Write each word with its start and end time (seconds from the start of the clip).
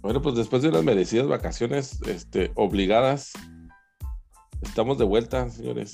Bueno, 0.00 0.22
pues 0.22 0.34
después 0.34 0.62
de 0.62 0.68
unas 0.68 0.84
merecidas 0.84 1.26
vacaciones 1.26 2.00
este, 2.06 2.52
obligadas, 2.54 3.32
estamos 4.62 4.96
de 4.98 5.04
vuelta, 5.04 5.48
señores. 5.50 5.92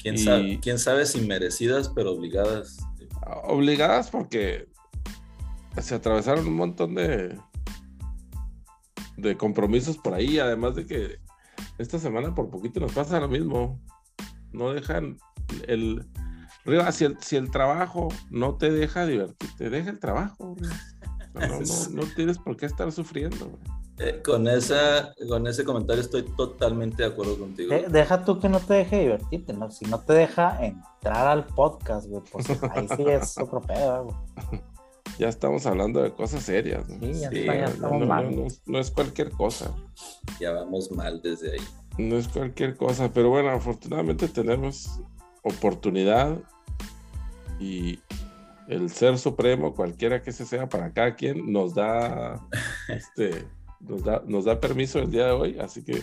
¿Quién, 0.00 0.18
sabe, 0.18 0.58
¿Quién 0.60 0.78
sabe 0.78 1.06
si 1.06 1.20
merecidas, 1.20 1.88
pero 1.88 2.12
obligadas? 2.12 2.78
Obligadas 3.44 4.10
porque 4.10 4.68
se 5.80 5.94
atravesaron 5.94 6.46
un 6.46 6.56
montón 6.56 6.94
de, 6.94 7.38
de 9.16 9.36
compromisos 9.36 9.98
por 9.98 10.14
ahí, 10.14 10.38
además 10.38 10.74
de 10.74 10.86
que 10.86 11.18
esta 11.78 11.98
semana 11.98 12.34
por 12.34 12.50
poquito 12.50 12.80
nos 12.80 12.92
pasa 12.92 13.20
lo 13.20 13.28
mismo. 13.28 13.80
No 14.52 14.72
dejan 14.72 15.18
el... 15.66 16.04
si 16.92 17.04
el, 17.04 17.18
si 17.20 17.36
el 17.36 17.50
trabajo 17.50 18.08
no 18.30 18.56
te 18.56 18.70
deja 18.70 19.06
divertirte, 19.06 19.70
deja 19.70 19.90
el 19.90 19.98
trabajo. 19.98 20.56
No, 21.92 22.02
tienes 22.14 22.38
por 22.38 22.56
qué 22.56 22.66
estar 22.66 22.90
sufriendo. 22.92 23.50
Eh, 23.98 24.22
con, 24.24 24.46
esa, 24.46 25.12
con 25.28 25.46
ese 25.46 25.64
comentario 25.64 26.02
estoy 26.02 26.22
totalmente 26.36 27.02
de 27.02 27.08
acuerdo 27.08 27.36
contigo. 27.38 27.74
deja 27.88 28.24
tú 28.24 28.38
que 28.38 28.48
no 28.48 28.60
te 28.60 28.74
deje 28.74 29.00
divertirte, 29.00 29.52
¿no? 29.52 29.70
Si 29.70 29.86
no 29.86 30.00
te 30.00 30.12
deja 30.12 30.64
entrar 30.64 31.26
al 31.26 31.46
podcast, 31.46 32.06
güey, 32.06 32.22
pues 32.30 32.46
ahí 32.70 32.86
sí 32.96 33.04
es 33.08 33.38
otro 33.42 33.60
pedo, 33.60 34.04
güey. 34.04 34.62
Ya 35.18 35.28
estamos 35.28 35.66
hablando 35.66 36.00
de 36.00 36.12
cosas 36.12 36.44
serias. 36.44 36.88
¿no? 36.88 37.00
Sí, 37.12 37.44
ya, 37.44 37.64
estamos 37.64 38.06
mal. 38.06 38.46
no, 38.66 38.78
es 38.78 38.90
cualquier 38.92 39.30
cosa. 39.32 39.74
Ya 40.38 40.52
vamos 40.52 40.92
mal 40.92 41.20
desde 41.20 41.54
ahí. 41.54 41.60
No 41.98 42.16
es 42.16 42.28
cualquier 42.28 42.76
cosa, 42.76 43.12
pero 43.12 43.30
bueno, 43.30 43.50
afortunadamente 43.50 44.28
tenemos 44.28 45.00
oportunidad 45.42 46.38
y 47.58 47.98
el 48.68 48.90
ser 48.90 49.18
supremo, 49.18 49.74
cualquiera 49.74 50.22
que 50.22 50.30
ese 50.30 50.44
sea 50.44 50.68
para 50.68 50.92
cada 50.92 51.14
quien, 51.14 51.50
nos 51.50 51.74
da, 51.74 52.46
este, 52.88 53.46
nos 53.80 54.04
da, 54.04 54.22
nos 54.26 54.44
da 54.44 54.60
permiso 54.60 54.98
el 54.98 55.10
día 55.10 55.26
de 55.26 55.32
hoy, 55.32 55.58
así 55.58 55.82
que 55.82 56.02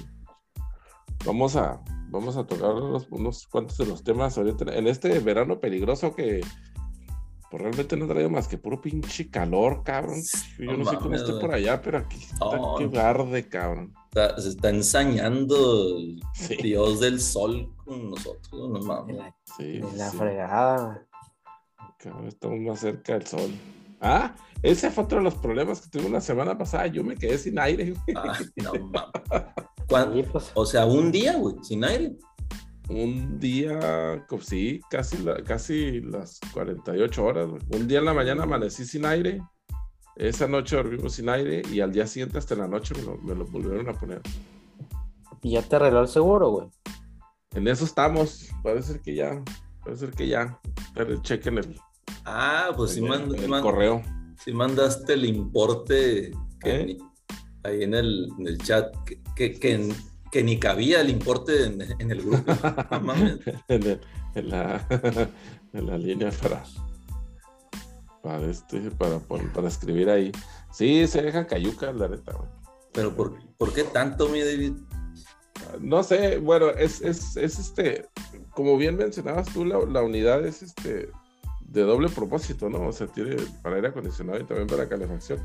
vamos 1.26 1.56
a, 1.56 1.82
vamos 2.10 2.38
a 2.38 2.46
tocar 2.46 2.72
unos, 3.10 3.48
cuantos 3.48 3.78
de 3.78 3.86
los 3.86 4.04
temas 4.04 4.38
ahorita 4.38 4.76
en 4.76 4.88
este 4.88 5.20
verano 5.20 5.60
peligroso 5.60 6.16
que 6.16 6.42
pues, 7.52 7.62
realmente 7.62 7.96
no 7.96 8.08
traído 8.08 8.30
más 8.30 8.48
que 8.48 8.58
puro 8.58 8.82
pinche 8.82 9.30
calor, 9.30 9.84
cabrón. 9.84 10.22
Yo 10.58 10.76
no, 10.76 10.90
sé 10.90 10.98
cómo 10.98 11.16
esté 11.16 11.34
por 11.34 11.54
allá, 11.54 11.82
pero 11.82 12.00
aquí 12.00 12.18
está 12.18 12.92
que 12.92 13.00
arde, 13.00 13.48
cabrón. 13.48 13.94
se 14.38 14.50
está 14.50 14.70
ensañando 14.70 15.98
el 15.98 16.22
Dios 16.64 17.00
del 17.00 17.22
sol 17.22 17.72
con 17.84 18.10
nosotros, 18.10 18.70
no 18.70 18.80
mames. 18.82 19.18
Sí, 19.58 19.82
la 19.96 20.12
fregada, 20.12 21.08
estamos 22.28 22.60
más 22.60 22.80
cerca 22.80 23.14
del 23.14 23.26
sol. 23.26 23.52
Ah, 24.02 24.36
ese 24.62 24.92
fue 24.92 25.04
otro 25.04 25.18
de 25.18 25.24
los 25.24 25.36
problemas 25.36 25.82
que 25.82 25.90
tuve 25.98 26.10
la 26.10 26.22
semana 26.22 26.58
pasada. 26.58 26.88
Yo 26.88 27.04
me 27.04 27.16
quedé 27.16 27.38
sin 27.38 27.58
aire. 27.60 27.94
Ah, 28.16 28.38
no, 28.58 28.72
pues. 30.32 30.52
O 30.54 30.66
sea, 30.66 30.86
un 30.86 31.12
día, 31.12 31.38
güey, 31.38 31.56
sin 31.62 31.84
aire. 31.84 32.16
Un 32.88 33.40
día, 33.40 34.24
sí, 34.42 34.80
casi, 34.92 35.18
casi 35.46 36.02
las 36.02 36.40
48 36.54 37.24
horas. 37.24 37.50
Un 37.70 37.88
día 37.88 38.00
en 38.00 38.06
la 38.06 38.14
mañana 38.14 38.44
amanecí 38.44 38.86
sin 38.86 39.06
aire. 39.06 39.42
Esa 40.16 40.48
noche 40.48 40.76
dormimos 40.76 41.14
sin 41.14 41.28
aire 41.30 41.62
y 41.72 41.82
al 41.82 41.92
día 41.92 42.06
siguiente 42.08 42.38
hasta 42.38 42.56
la 42.56 42.68
noche 42.68 42.94
me 43.24 43.34
lo, 43.34 43.46
volvieron 43.46 43.90
a 43.90 43.94
poner. 43.94 44.22
¿Y 45.42 45.52
ya 45.54 45.62
te 45.62 45.76
arregló 45.76 46.02
el 46.02 46.08
seguro, 46.08 46.50
güey? 46.50 46.68
En 47.56 47.68
eso 47.68 47.86
estamos. 47.86 48.50
Puede 48.62 48.82
ser 48.84 49.02
que 49.02 49.16
ya. 49.16 49.44
Puede 49.84 49.98
ser 49.98 50.12
que 50.12 50.28
ya. 50.28 50.60
Pero 50.94 51.22
chequen 51.22 51.58
el, 51.58 51.76
Ah, 52.26 52.72
pues 52.76 52.92
si 52.92 53.02
mandaste. 53.02 53.48
correo. 53.62 54.02
Si 54.44 54.52
mandaste 54.52 55.14
el 55.14 55.26
importe 55.26 56.32
¿Eh? 56.64 56.98
ahí 57.64 57.84
en 57.84 57.94
el, 57.94 58.58
chat, 58.64 58.94
que, 59.36 59.54
que, 59.54 60.44
ni 60.44 60.60
cabía 60.60 61.02
el 61.02 61.10
importe 61.10 61.66
en, 61.66 62.12
el 62.12 62.22
grupo. 62.22 62.52
en, 63.70 64.50
la, 64.50 64.86
en, 65.74 65.88
la, 65.88 65.98
línea 65.98 66.32
para, 66.42 66.64
para, 68.22 68.46
este, 68.48 68.92
para, 68.92 69.20
para, 69.20 69.68
escribir 69.68 70.10
ahí. 70.10 70.32
Sí, 70.72 71.08
se 71.08 71.22
deja 71.22 71.48
cayuca, 71.48 71.94
la 71.94 72.10
neta, 72.10 72.34
Pero 72.92 73.16
¿por, 73.16 73.38
¿por 73.58 73.72
qué 73.74 73.84
tanto, 73.84 74.28
mi 74.30 74.42
David? 74.42 74.74
No 75.80 76.04
sé, 76.04 76.38
bueno, 76.40 76.70
es, 76.70 77.02
es, 77.02 77.38
es 77.38 77.60
este, 77.60 78.08
como 78.52 78.78
bien 78.78 78.98
mencionabas 78.98 79.52
tú, 79.54 79.64
la, 79.64 79.80
la 79.86 80.02
unidad 80.02 80.46
es 80.46 80.62
este 80.62 81.10
de 81.68 81.82
doble 81.82 82.10
propósito, 82.10 82.70
¿no? 82.70 82.88
O 82.88 82.92
sea, 82.92 83.08
tiene 83.08 83.36
para 83.62 83.76
aire 83.76 83.90
acondicionado 83.90 84.40
y 84.40 84.44
también 84.44 84.68
para 84.68 84.88
calefacción. 84.88 85.40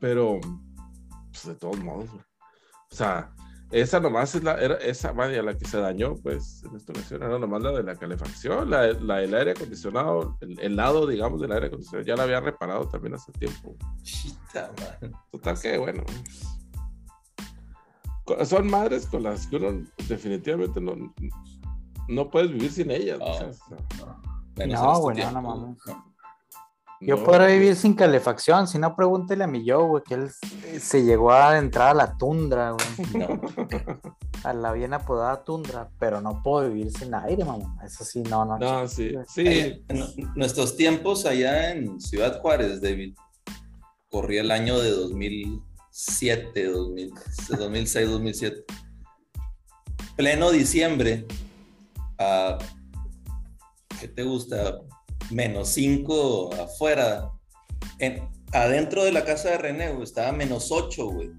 Pero, 0.00 0.40
pues 1.32 1.46
de 1.46 1.54
todos 1.56 1.78
modos, 1.80 2.08
o 2.90 2.94
sea, 2.94 3.32
esa 3.70 4.00
nomás 4.00 4.34
es 4.34 4.42
la, 4.42 4.54
era 4.54 4.76
esa 4.76 5.12
vaya 5.12 5.42
la 5.42 5.56
que 5.56 5.66
se 5.66 5.78
dañó, 5.78 6.14
pues, 6.16 6.62
en 6.64 6.76
esta 6.76 6.92
ocasión 6.92 7.22
era 7.22 7.38
nomás 7.38 7.62
la 7.62 7.72
de 7.72 7.82
la 7.82 7.96
calefacción, 7.96 8.70
la, 8.70 8.92
la 8.92 9.16
del 9.18 9.34
aire 9.34 9.50
acondicionado, 9.50 10.38
el, 10.40 10.76
lado, 10.76 11.06
digamos, 11.06 11.40
del 11.40 11.52
aire 11.52 11.66
acondicionado, 11.66 12.06
ya 12.06 12.16
la 12.16 12.22
había 12.22 12.40
reparado 12.40 12.88
también 12.88 13.14
hace 13.14 13.30
tiempo. 13.32 13.76
Chita, 14.02 14.72
man. 14.80 15.12
Total 15.30 15.60
que, 15.60 15.76
bueno, 15.76 16.02
son 18.44 18.70
madres 18.70 19.06
con 19.06 19.22
las 19.22 19.46
que 19.46 19.56
uno 19.56 19.84
definitivamente 20.08 20.80
no, 20.80 20.94
no 22.08 22.30
puedes 22.30 22.50
vivir 22.50 22.72
sin 22.72 22.90
ellas. 22.90 23.18
no 23.18 24.27
no, 24.66 25.00
güey, 25.00 25.18
no, 25.18 25.30
no 25.32 25.42
mames. 25.42 25.78
Yo 27.00 27.22
podría 27.22 27.46
vivir 27.46 27.76
sin 27.76 27.94
calefacción, 27.94 28.66
si 28.66 28.78
no, 28.78 28.96
pregúntele 28.96 29.44
a 29.44 29.46
mi 29.46 29.64
yo, 29.64 29.86
güey, 29.86 30.02
que 30.02 30.14
él 30.14 30.30
se 30.80 31.04
llegó 31.04 31.30
a 31.30 31.56
entrar 31.56 31.90
a 31.90 31.94
la 31.94 32.16
tundra, 32.16 32.72
güey. 32.72 33.24
A 34.44 34.52
la 34.52 34.70
bien 34.70 34.94
apodada 34.94 35.42
tundra, 35.42 35.90
pero 35.98 36.20
no 36.20 36.44
puedo 36.44 36.68
vivir 36.68 36.92
sin 36.92 37.12
aire, 37.12 37.44
mamá. 37.44 37.76
Eso 37.84 38.04
sí, 38.04 38.22
no, 38.22 38.44
no. 38.44 38.56
No, 38.56 38.86
sí, 38.86 39.12
sí. 39.26 39.84
Nuestros 40.36 40.76
tiempos 40.76 41.26
allá 41.26 41.72
en 41.72 42.00
Ciudad 42.00 42.40
Juárez, 42.40 42.80
David, 42.80 43.16
corría 44.08 44.42
el 44.42 44.52
año 44.52 44.78
de 44.78 44.90
2007, 44.90 46.70
2006, 46.70 48.08
2007. 48.08 48.64
Pleno 50.14 50.52
diciembre, 50.52 51.26
a 52.16 52.58
¿qué 54.00 54.08
te 54.08 54.22
gusta? 54.22 54.78
Menos 55.30 55.68
5 55.70 56.54
afuera. 56.54 57.30
En, 57.98 58.28
adentro 58.52 59.04
de 59.04 59.12
la 59.12 59.24
casa 59.24 59.50
de 59.50 59.58
René, 59.58 60.02
estaba 60.02 60.32
menos 60.32 60.70
8, 60.70 61.06
güey. 61.06 61.30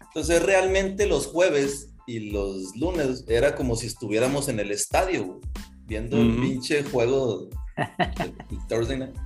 Entonces 0.00 0.42
realmente 0.42 1.06
los 1.06 1.26
jueves 1.26 1.90
y 2.06 2.30
los 2.30 2.74
lunes 2.76 3.24
era 3.28 3.54
como 3.54 3.76
si 3.76 3.86
estuviéramos 3.86 4.48
en 4.48 4.58
el 4.60 4.70
estadio, 4.70 5.40
viendo 5.84 6.16
el 6.16 6.40
pinche 6.40 6.82
juego 6.82 7.48
de 7.76 8.58
Thursday 8.68 8.98
Night. 8.98 9.16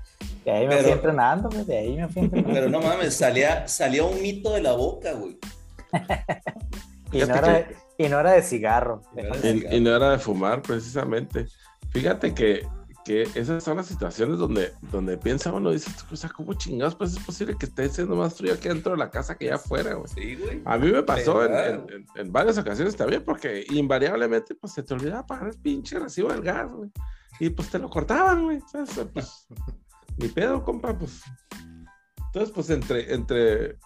De 0.44 0.50
ahí 0.50 0.66
me 0.66 0.78
fui 0.78 0.90
entrenando, 0.90 1.48
güey, 1.48 1.64
de 1.64 1.78
ahí 1.78 1.96
me 1.96 2.08
fui 2.08 2.22
entrenando. 2.22 2.54
Pero 2.54 2.68
no 2.68 2.80
mames, 2.80 3.14
salía, 3.14 3.68
salía 3.68 4.02
un 4.02 4.20
mito 4.20 4.52
de 4.52 4.62
la 4.62 4.72
boca, 4.72 5.12
güey. 5.12 5.38
y, 7.12 7.18
no 7.18 7.34
era 7.36 7.52
de, 7.52 7.76
y, 7.96 8.08
no 8.08 8.18
era 8.18 8.32
de, 8.32 8.42
cigarro. 8.42 9.02
y 9.70 9.80
no 9.80 9.94
era 9.94 10.10
de 10.10 10.18
fumar, 10.18 10.60
precisamente. 10.60 11.46
Fíjate 11.92 12.34
que, 12.34 12.66
que 13.04 13.22
esas 13.34 13.62
son 13.62 13.76
las 13.76 13.86
situaciones 13.86 14.38
donde, 14.38 14.72
donde 14.90 15.18
piensa 15.18 15.52
uno, 15.52 15.70
dice, 15.70 15.90
o 16.10 16.16
sea, 16.16 16.30
¿cómo 16.30 16.54
chingados 16.54 16.94
pues 16.94 17.12
es 17.12 17.18
posible 17.18 17.56
que 17.58 17.66
esté 17.66 17.88
siendo 17.90 18.16
más 18.16 18.34
frío 18.34 18.54
aquí 18.54 18.68
dentro 18.68 18.92
de 18.92 18.98
la 18.98 19.10
casa 19.10 19.36
que 19.36 19.46
allá 19.46 19.56
afuera, 19.56 19.94
güey? 19.94 20.08
Sí, 20.14 20.36
güey. 20.36 20.62
A 20.64 20.78
mí 20.78 20.90
me 20.90 21.02
pasó 21.02 21.44
en, 21.44 22.06
en, 22.14 22.32
varias 22.32 22.56
ocasiones 22.56 22.96
también, 22.96 23.22
porque 23.24 23.66
invariablemente, 23.70 24.54
pues 24.54 24.72
se 24.72 24.82
te 24.82 24.94
olvidaba 24.94 25.26
pagar 25.26 25.48
el 25.48 25.58
pinche 25.58 25.98
recibo 25.98 26.32
del 26.32 26.42
gas, 26.42 26.72
güey. 26.72 26.90
Y 27.40 27.50
pues 27.50 27.68
te 27.68 27.78
lo 27.78 27.90
cortaban, 27.90 28.44
güey. 28.44 28.60
Pues, 29.12 29.46
ni 30.16 30.28
pedo, 30.28 30.64
compa, 30.64 30.96
pues. 30.96 31.22
Entonces, 32.26 32.52
pues 32.54 32.70
entre, 32.70 33.12
entre, 33.12 33.78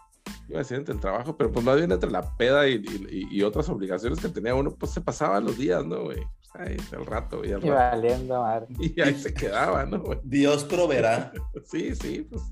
iba 0.49 0.57
a 0.57 0.59
decir 0.59 0.77
entre 0.77 0.95
el 0.95 1.01
trabajo, 1.01 1.37
pero 1.37 1.51
pues 1.51 1.65
más 1.65 1.77
bien 1.77 1.91
entre 1.91 2.11
la 2.11 2.37
peda 2.37 2.69
y, 2.69 2.75
y, 3.11 3.39
y 3.39 3.43
otras 3.43 3.69
obligaciones 3.69 4.21
que 4.21 4.29
tenía 4.29 4.55
uno, 4.55 4.77
pues 4.77 4.93
se 4.93 5.01
pasaban 5.01 5.45
los 5.45 5.59
días, 5.59 5.85
¿no, 5.85 6.05
güey? 6.05 6.23
Ahí 6.59 6.77
el 6.93 7.07
rato, 7.07 7.45
y 7.45 7.53
valiendo 7.53 8.41
madre. 8.41 8.67
Y 8.81 9.01
ahí 9.01 9.15
se 9.15 9.33
quedaba, 9.33 9.85
¿no? 9.85 10.03
Dios 10.23 10.65
proveerá. 10.65 11.33
sí, 11.65 11.95
sí, 11.95 12.27
pues. 12.31 12.43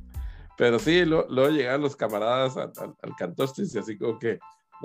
Pero 0.57 0.79
sí, 0.79 1.05
luego 1.05 1.49
llegan 1.49 1.81
los 1.81 1.97
camaradas 1.97 2.57
al, 2.57 2.73
al, 2.79 3.35
y 3.57 3.79
así 3.79 3.99
como 3.99 4.19
que 4.21 4.39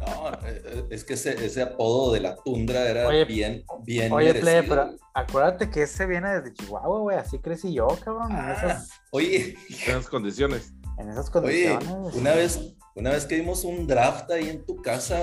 No, 0.00 0.32
eh, 0.44 0.62
eh, 0.64 0.86
es 0.90 1.04
que 1.04 1.14
ese, 1.14 1.44
ese, 1.44 1.62
apodo 1.62 2.12
de 2.12 2.20
la 2.20 2.36
tundra 2.36 2.88
era 2.88 3.08
bien, 3.24 3.64
bien. 3.84 4.12
Oye, 4.12 4.34
plebe, 4.34 4.66
pero 4.66 4.96
acuérdate 5.14 5.70
que 5.70 5.82
ese 5.82 6.06
viene 6.06 6.40
desde 6.40 6.54
Chihuahua, 6.54 7.00
güey. 7.00 7.18
Así 7.18 7.38
crecí 7.38 7.74
yo, 7.74 7.86
cabrón. 8.02 8.30
en 8.30 8.38
ah, 8.38 8.52
esas... 8.52 8.90
Oye. 9.12 9.56
En 9.68 9.90
esas 9.90 10.08
condiciones. 10.08 10.72
En 10.98 11.10
esas 11.10 11.28
condiciones. 11.28 11.86
Oye, 11.86 12.18
una 12.18 12.32
vez, 12.32 12.74
una 12.96 13.10
vez 13.10 13.24
que 13.26 13.36
vimos 13.36 13.64
un 13.64 13.86
draft 13.86 14.30
ahí 14.30 14.48
en 14.48 14.64
tu 14.64 14.82
casa, 14.82 15.20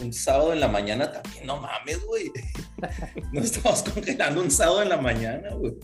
un, 0.00 0.12
sábado 0.12 0.52
en 0.52 0.60
la 0.60 0.68
mañana 0.68 1.12
también, 1.12 1.46
no 1.46 1.60
mames, 1.60 2.04
güey. 2.06 2.32
No 3.32 3.40
estabas 3.40 3.82
congelando 3.84 4.42
un 4.42 4.50
sábado 4.50 4.82
en 4.82 4.88
la 4.88 4.96
mañana, 4.96 5.54
güey. 5.54 5.78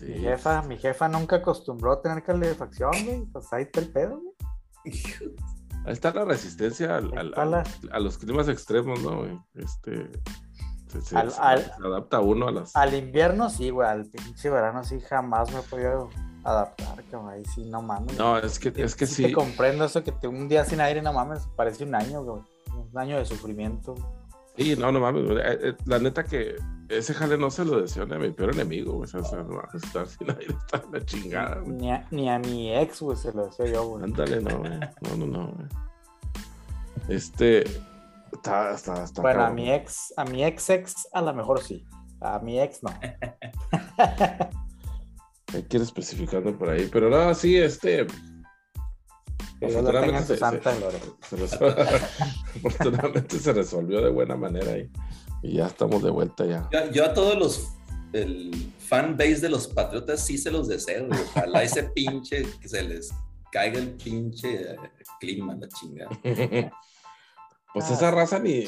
Mi 0.00 0.20
jefa, 0.20 0.62
mi 0.62 0.78
jefa 0.78 1.08
nunca 1.08 1.36
acostumbró 1.36 1.92
a 1.92 2.02
tener 2.02 2.22
calefacción, 2.22 2.92
güey. 3.04 3.24
Pues 3.32 3.52
ahí 3.52 3.64
está 3.64 3.80
el 3.80 3.90
pedo, 3.90 4.20
güey. 4.20 4.34
Ahí 5.84 5.92
está 5.92 6.12
la 6.12 6.24
resistencia 6.24 6.96
a 6.96 8.00
los 8.00 8.18
climas 8.18 8.48
extremos, 8.48 9.02
¿no, 9.02 9.18
güey? 9.18 9.38
Este. 9.54 10.10
Se, 11.02 11.16
adapta 11.16 12.20
uno 12.20 12.48
a 12.48 12.52
las. 12.52 12.74
Al 12.74 12.94
invierno 12.94 13.50
sí, 13.50 13.70
güey. 13.70 13.88
Al 13.88 14.06
pinche 14.06 14.48
verano 14.48 14.84
sí 14.84 15.00
jamás 15.00 15.52
me 15.52 15.60
he 15.60 15.62
podido 15.62 16.08
adaptar, 16.44 17.02
cabrón. 17.10 17.30
Ahí 17.30 17.44
sí, 17.54 17.64
no 17.64 17.82
mames. 17.82 18.16
No, 18.18 18.38
es 18.38 18.58
que, 18.58 18.72
es 18.76 18.94
que 18.94 19.06
sí. 19.06 19.24
Te 19.24 19.32
comprendo 19.32 19.84
eso 19.84 20.02
que 20.02 20.12
te, 20.12 20.28
un 20.28 20.48
día 20.48 20.64
sin 20.64 20.80
aire, 20.80 21.02
no 21.02 21.12
mames, 21.12 21.48
parece 21.56 21.84
un 21.84 21.94
año, 21.94 22.22
güey. 22.22 22.42
Un 22.92 22.98
año 22.98 23.18
de 23.18 23.24
sufrimiento. 23.24 23.94
Sí, 24.56 24.76
no, 24.76 24.90
no 24.90 25.00
mames. 25.00 25.30
Eh, 25.30 25.58
eh, 25.62 25.76
la 25.86 25.98
neta 25.98 26.24
que 26.24 26.56
ese 26.88 27.14
jale 27.14 27.38
no 27.38 27.50
se 27.50 27.64
lo 27.64 27.80
deseo 27.80 28.04
a 28.04 28.18
mi 28.18 28.30
peor 28.30 28.52
enemigo, 28.54 28.94
güey. 28.94 29.04
O 29.04 29.24
sea, 29.24 29.42
no 29.42 29.62
estar 29.74 30.06
sin 30.06 30.30
aire 30.30 30.54
está 30.66 30.82
la 30.90 31.04
chingada, 31.04 31.60
güey. 31.60 31.76
Ni 31.76 31.92
a, 31.92 32.06
ni 32.10 32.28
a 32.28 32.38
mi 32.38 32.74
ex, 32.74 33.00
güey, 33.00 33.16
se 33.16 33.32
lo 33.32 33.46
deseo 33.46 33.66
yo, 33.66 33.88
güey. 33.88 34.04
Ándale, 34.04 34.40
no, 34.40 34.58
No, 34.58 35.16
no, 35.16 35.26
no, 35.26 35.52
güey. 35.52 35.68
Este. 37.08 37.64
Está, 38.32 38.72
está, 38.72 39.04
está 39.04 39.22
bueno, 39.22 39.44
a 39.44 39.50
mi 39.50 39.72
ex, 39.72 40.12
a 40.16 40.24
mi 40.24 40.44
ex 40.44 40.68
ex, 40.70 41.08
a 41.12 41.22
lo 41.22 41.32
mejor 41.32 41.62
sí. 41.62 41.86
A 42.20 42.38
mi 42.40 42.60
ex 42.60 42.82
no. 42.82 42.90
Hay 45.54 45.62
que 45.62 45.78
ir 45.78 45.82
especificando 45.82 46.56
por 46.56 46.70
ahí. 46.70 46.88
Pero 46.92 47.10
no, 47.10 47.34
sí, 47.34 47.56
este. 47.56 48.06
Afortunadamente 49.60 50.36
se, 50.36 50.44
afortunadamente 52.56 53.38
se 53.38 53.52
resolvió 53.52 54.00
de 54.00 54.10
buena 54.10 54.36
manera 54.36 54.72
ahí. 54.72 54.88
Y 55.42 55.54
ya 55.54 55.66
estamos 55.66 56.02
de 56.02 56.10
vuelta 56.10 56.46
ya. 56.46 56.68
Yo, 56.92 57.04
a 57.04 57.12
todos 57.12 57.36
los 57.36 57.68
el 58.12 58.72
fan 58.78 59.16
base 59.16 59.40
de 59.40 59.50
los 59.50 59.68
Patriotas 59.68 60.24
sí 60.24 60.38
se 60.38 60.50
los 60.50 60.68
deseo. 60.68 61.08
Ojalá 61.10 61.62
ese 61.62 61.82
pinche 61.94 62.46
que 62.60 62.68
se 62.68 62.82
les 62.82 63.10
caiga 63.52 63.78
el 63.78 63.92
pinche 63.92 64.76
clima, 65.20 65.56
la 65.56 65.68
chingada. 65.68 66.18
Pues 67.74 67.90
esa 67.90 68.10
raza 68.10 68.38
ni, 68.38 68.64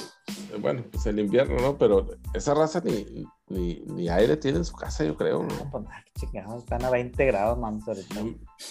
bueno, 0.60 0.84
pues 0.92 1.06
el 1.06 1.18
invierno, 1.18 1.58
¿no? 1.58 1.78
Pero 1.78 2.06
esa 2.34 2.52
raza 2.52 2.82
ni, 2.84 3.24
ni, 3.50 4.08
aire 4.08 4.36
tiene 4.36 4.58
en 4.58 4.64
su 4.64 4.74
casa, 4.74 5.04
yo 5.04 5.16
creo, 5.16 5.42
¿no? 5.42 5.70
Pues, 5.70 5.84
chingados, 6.18 6.62
están 6.62 6.84
a 6.84 6.90
20 6.90 7.26
grados, 7.26 7.58
man. 7.58 7.80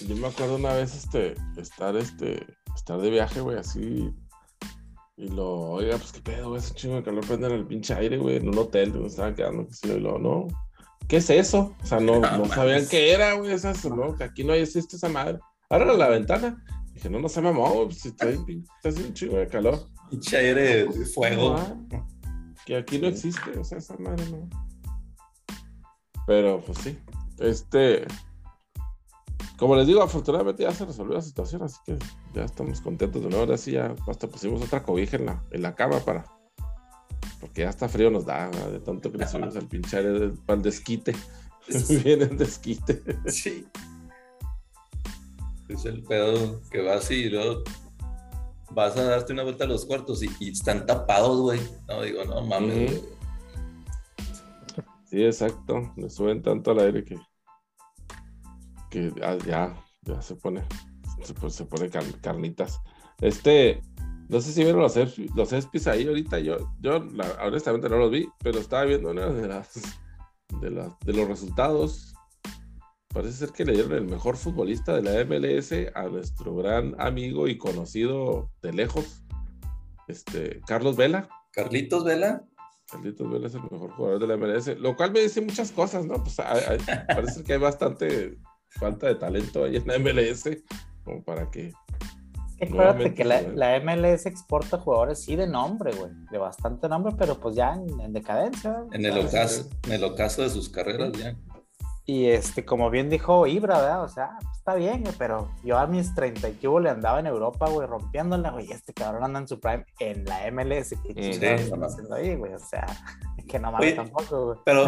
Yo, 0.08 0.16
me 0.16 0.28
acuerdo 0.28 0.56
una 0.56 0.74
vez, 0.74 0.96
este, 0.96 1.36
estar, 1.58 1.96
este, 1.98 2.46
estar 2.76 3.00
de 3.00 3.10
viaje, 3.10 3.42
güey, 3.42 3.58
así, 3.58 4.12
y 5.18 5.28
lo, 5.28 5.72
oiga, 5.72 5.98
pues 5.98 6.14
qué 6.14 6.22
pedo, 6.22 6.50
güey, 6.50 6.60
ese 6.60 6.74
chingo 6.74 6.96
de 6.96 7.04
calor 7.04 7.28
prenden 7.28 7.52
el 7.52 7.68
pinche 7.68 7.94
aire, 7.94 8.18
güey, 8.18 8.38
en 8.38 8.48
un 8.48 8.58
hotel 8.58 8.94
donde 8.94 9.10
estaban 9.10 9.36
quedando, 9.36 9.68
que 9.68 9.74
sí, 9.74 9.90
y 9.90 10.00
lo, 10.00 10.18
no, 10.18 10.48
¿qué 11.10 11.18
es 11.18 11.30
eso? 11.30 11.76
O 11.84 11.86
sea, 11.86 12.00
no, 12.00 12.20
no 12.38 12.46
sabían 12.46 12.88
qué 12.88 13.12
era, 13.12 13.34
güey, 13.34 13.52
eso, 13.52 13.74
¿no? 13.94 14.16
Que 14.16 14.24
aquí 14.24 14.46
no 14.46 14.54
existe 14.54 14.96
esa 14.96 15.10
madre. 15.10 15.40
Ahora 15.70 15.94
la 15.94 16.08
ventana. 16.08 16.64
Dije, 16.94 17.10
no, 17.10 17.20
no 17.20 17.30
se 17.30 17.42
mamó, 17.42 17.86
pues, 17.86 18.00
si 18.00 18.10
está, 18.10 18.28
está 18.30 19.02
un 19.02 19.14
chingo 19.14 19.38
de 19.38 19.48
calor. 19.48 19.88
Pinche 20.10 20.38
aire 20.38 20.86
de 20.86 21.06
fuego. 21.06 21.56
Que 22.69 22.77
aquí 22.77 23.00
no 23.00 23.07
existe, 23.07 23.57
o 23.57 23.63
sea, 23.63 23.80
esa 23.80 23.98
madre 23.98 24.24
no. 24.30 24.48
Pero, 26.27 26.62
pues 26.62 26.77
sí. 26.77 27.00
Este. 27.39 28.06
Como 29.57 29.75
les 29.75 29.88
digo, 29.88 30.04
afortunadamente 30.04 30.62
ya 30.62 30.71
se 30.71 30.86
resolvió 30.86 31.16
la 31.16 31.24
situación, 31.24 31.63
así 31.63 31.80
que 31.83 31.98
ya 32.36 32.44
estamos 32.44 32.80
contentos 32.81 33.24
de 33.24 33.27
nuevo. 33.27 33.45
Ahora 33.45 33.57
sí, 33.57 33.71
ya 33.71 33.95
hasta 34.07 34.27
pusimos 34.27 34.62
otra 34.62 34.83
cobija 34.83 35.18
en 35.18 35.25
la, 35.25 35.44
en 35.50 35.63
la 35.63 35.74
cama 35.74 35.98
para. 36.01 36.25
Porque 37.42 37.62
ya 37.62 37.69
está 37.69 37.89
frío 37.89 38.12
nos 38.12 38.27
da, 38.27 38.51
de 38.51 38.80
tanto 38.81 39.12
que 39.12 39.18
le 39.18 39.27
subimos 39.27 39.56
al 39.56 39.68
para 40.45 40.57
el 40.57 40.62
desquite. 40.62 41.16
Viene 42.04 42.25
el 42.25 42.38
desquite. 42.38 43.01
Sí. 43.25 43.66
Es 45.69 45.86
el 45.86 46.04
pedo 46.04 46.62
que 46.69 46.83
va 46.83 46.98
así 46.98 47.16
y 47.16 47.30
luego 47.30 47.63
vas 48.71 48.98
a 48.98 49.04
darte 49.04 49.33
una 49.33 49.44
vuelta 49.44 49.63
a 49.63 49.68
los 49.68 49.86
cuartos 49.86 50.21
y, 50.24 50.50
están 50.50 50.86
tapados, 50.86 51.39
güey. 51.42 51.60
No, 51.88 52.01
digo, 52.01 52.24
no 52.25 52.42
mames. 52.42 53.01
Sí, 55.06 55.24
exacto. 55.24 55.92
Le 55.95 56.10
suben 56.10 56.42
tanto 56.42 56.71
al 56.71 56.80
aire 56.80 57.04
que, 57.04 57.18
que 58.89 59.12
ya, 59.45 59.74
ya, 60.04 60.21
se 60.21 60.36
pone, 60.36 60.63
se, 61.24 61.66
pone 61.66 61.89
carnitas. 62.21 62.80
Este, 63.21 63.81
no 64.30 64.39
sé 64.39 64.51
si 64.51 64.63
vieron 64.63 64.81
los, 64.81 64.95
los 65.36 65.54
espis 65.54 65.88
ahí 65.88 66.07
ahorita. 66.07 66.39
Yo, 66.39 66.57
yo 66.80 67.04
honestamente 67.44 67.89
no 67.89 67.98
los 67.98 68.12
vi, 68.12 68.30
pero 68.39 68.60
estaba 68.60 68.86
viendo 68.86 69.10
una 69.12 69.25
de 69.33 69.48
las 69.48 69.74
de, 70.62 70.69
las, 70.71 71.00
de 71.00 71.13
los 71.13 71.27
resultados 71.27 72.13
parece 73.14 73.34
ser 73.34 73.50
que 73.52 73.66
le 73.66 73.74
dieron 73.74 73.94
el 73.94 74.06
mejor 74.06 74.38
futbolista 74.38 74.96
de 74.96 75.02
la 75.02 75.26
MLS 75.26 75.74
a 75.96 76.04
nuestro 76.04 76.56
gran 76.56 76.96
amigo 77.00 77.48
y 77.48 77.58
conocido 77.58 78.52
de 78.62 78.74
lejos, 78.74 79.24
este, 80.08 80.62
Carlos 80.68 80.96
Vela. 80.96 81.28
Carlitos 81.52 82.04
Vela. 82.04 82.44
Carlitos 82.92 83.30
Vela 83.30 83.48
es 83.48 83.56
el 83.56 83.64
mejor 83.70 83.92
jugador 83.92 84.20
de 84.20 84.28
la 84.28 84.38
MLS, 84.38 84.80
lo 84.80 84.96
cual 84.96 85.12
me 85.12 85.22
dice 85.22 85.42
muchas 85.42 85.72
cosas, 85.72 86.06
¿no? 86.06 86.24
Pues 86.24 86.36
parece 87.08 87.44
que 87.44 87.54
hay 87.54 87.60
bastante 87.60 88.38
falta 88.70 89.08
de 89.08 89.16
talento 89.16 89.64
ahí 89.64 89.76
en 89.78 89.88
la 89.88 89.98
MLS, 90.00 90.50
como 91.04 91.24
para 91.24 91.50
que 91.50 91.74
Acuérdate 92.62 93.14
que 93.14 93.24
la, 93.24 93.80
MLS 93.80 94.26
exporta 94.26 94.78
jugadores 94.78 95.24
sí 95.24 95.36
de 95.36 95.48
nombre, 95.48 95.94
güey, 95.94 96.12
de 96.30 96.38
bastante 96.38 96.90
nombre, 96.90 97.14
pero 97.18 97.40
pues 97.40 97.56
ya 97.56 97.74
en, 97.74 98.12
decadencia. 98.12 98.84
En 98.92 99.06
el, 99.06 99.18
ocaso, 99.18 99.70
en 99.86 99.94
el 99.94 100.04
ocaso 100.04 100.42
de 100.42 100.50
sus 100.50 100.68
carreras 100.68 101.14
ya. 101.14 101.36
Y 102.10 102.26
este, 102.26 102.66
como 102.66 102.90
bien 102.90 103.08
dijo 103.08 103.46
Ibra, 103.46 103.78
¿verdad? 103.78 104.04
O 104.04 104.10
sea, 104.10 104.32
está 104.52 104.74
bien, 104.74 105.04
pero 105.20 105.52
yo 105.64 105.78
a 105.78 105.86
mis 105.86 106.16
30 106.16 106.50
y 106.50 106.58
le 106.82 106.90
andaba 106.90 107.20
en 107.20 107.28
Europa, 107.28 107.70
güey, 107.70 107.86
rompiéndola, 107.86 108.50
güey, 108.50 108.72
este 108.72 108.96
cabrón 108.96 109.26
anda 109.26 109.42
en 109.42 109.48
su 109.48 109.60
prime 109.60 109.86
en 110.00 110.26
la 110.26 110.50
MLS. 110.52 110.96
¿Qué 111.04 111.34
sí, 111.34 111.40
haciendo 111.40 112.16
ahí, 112.16 112.36
güey? 112.36 112.56
O 112.56 112.60
sea, 112.60 112.88
que 113.48 113.60
no 113.60 113.72
mames 113.72 113.96
tampoco, 113.96 114.46
güey. 114.46 114.58
Pero, 114.66 114.86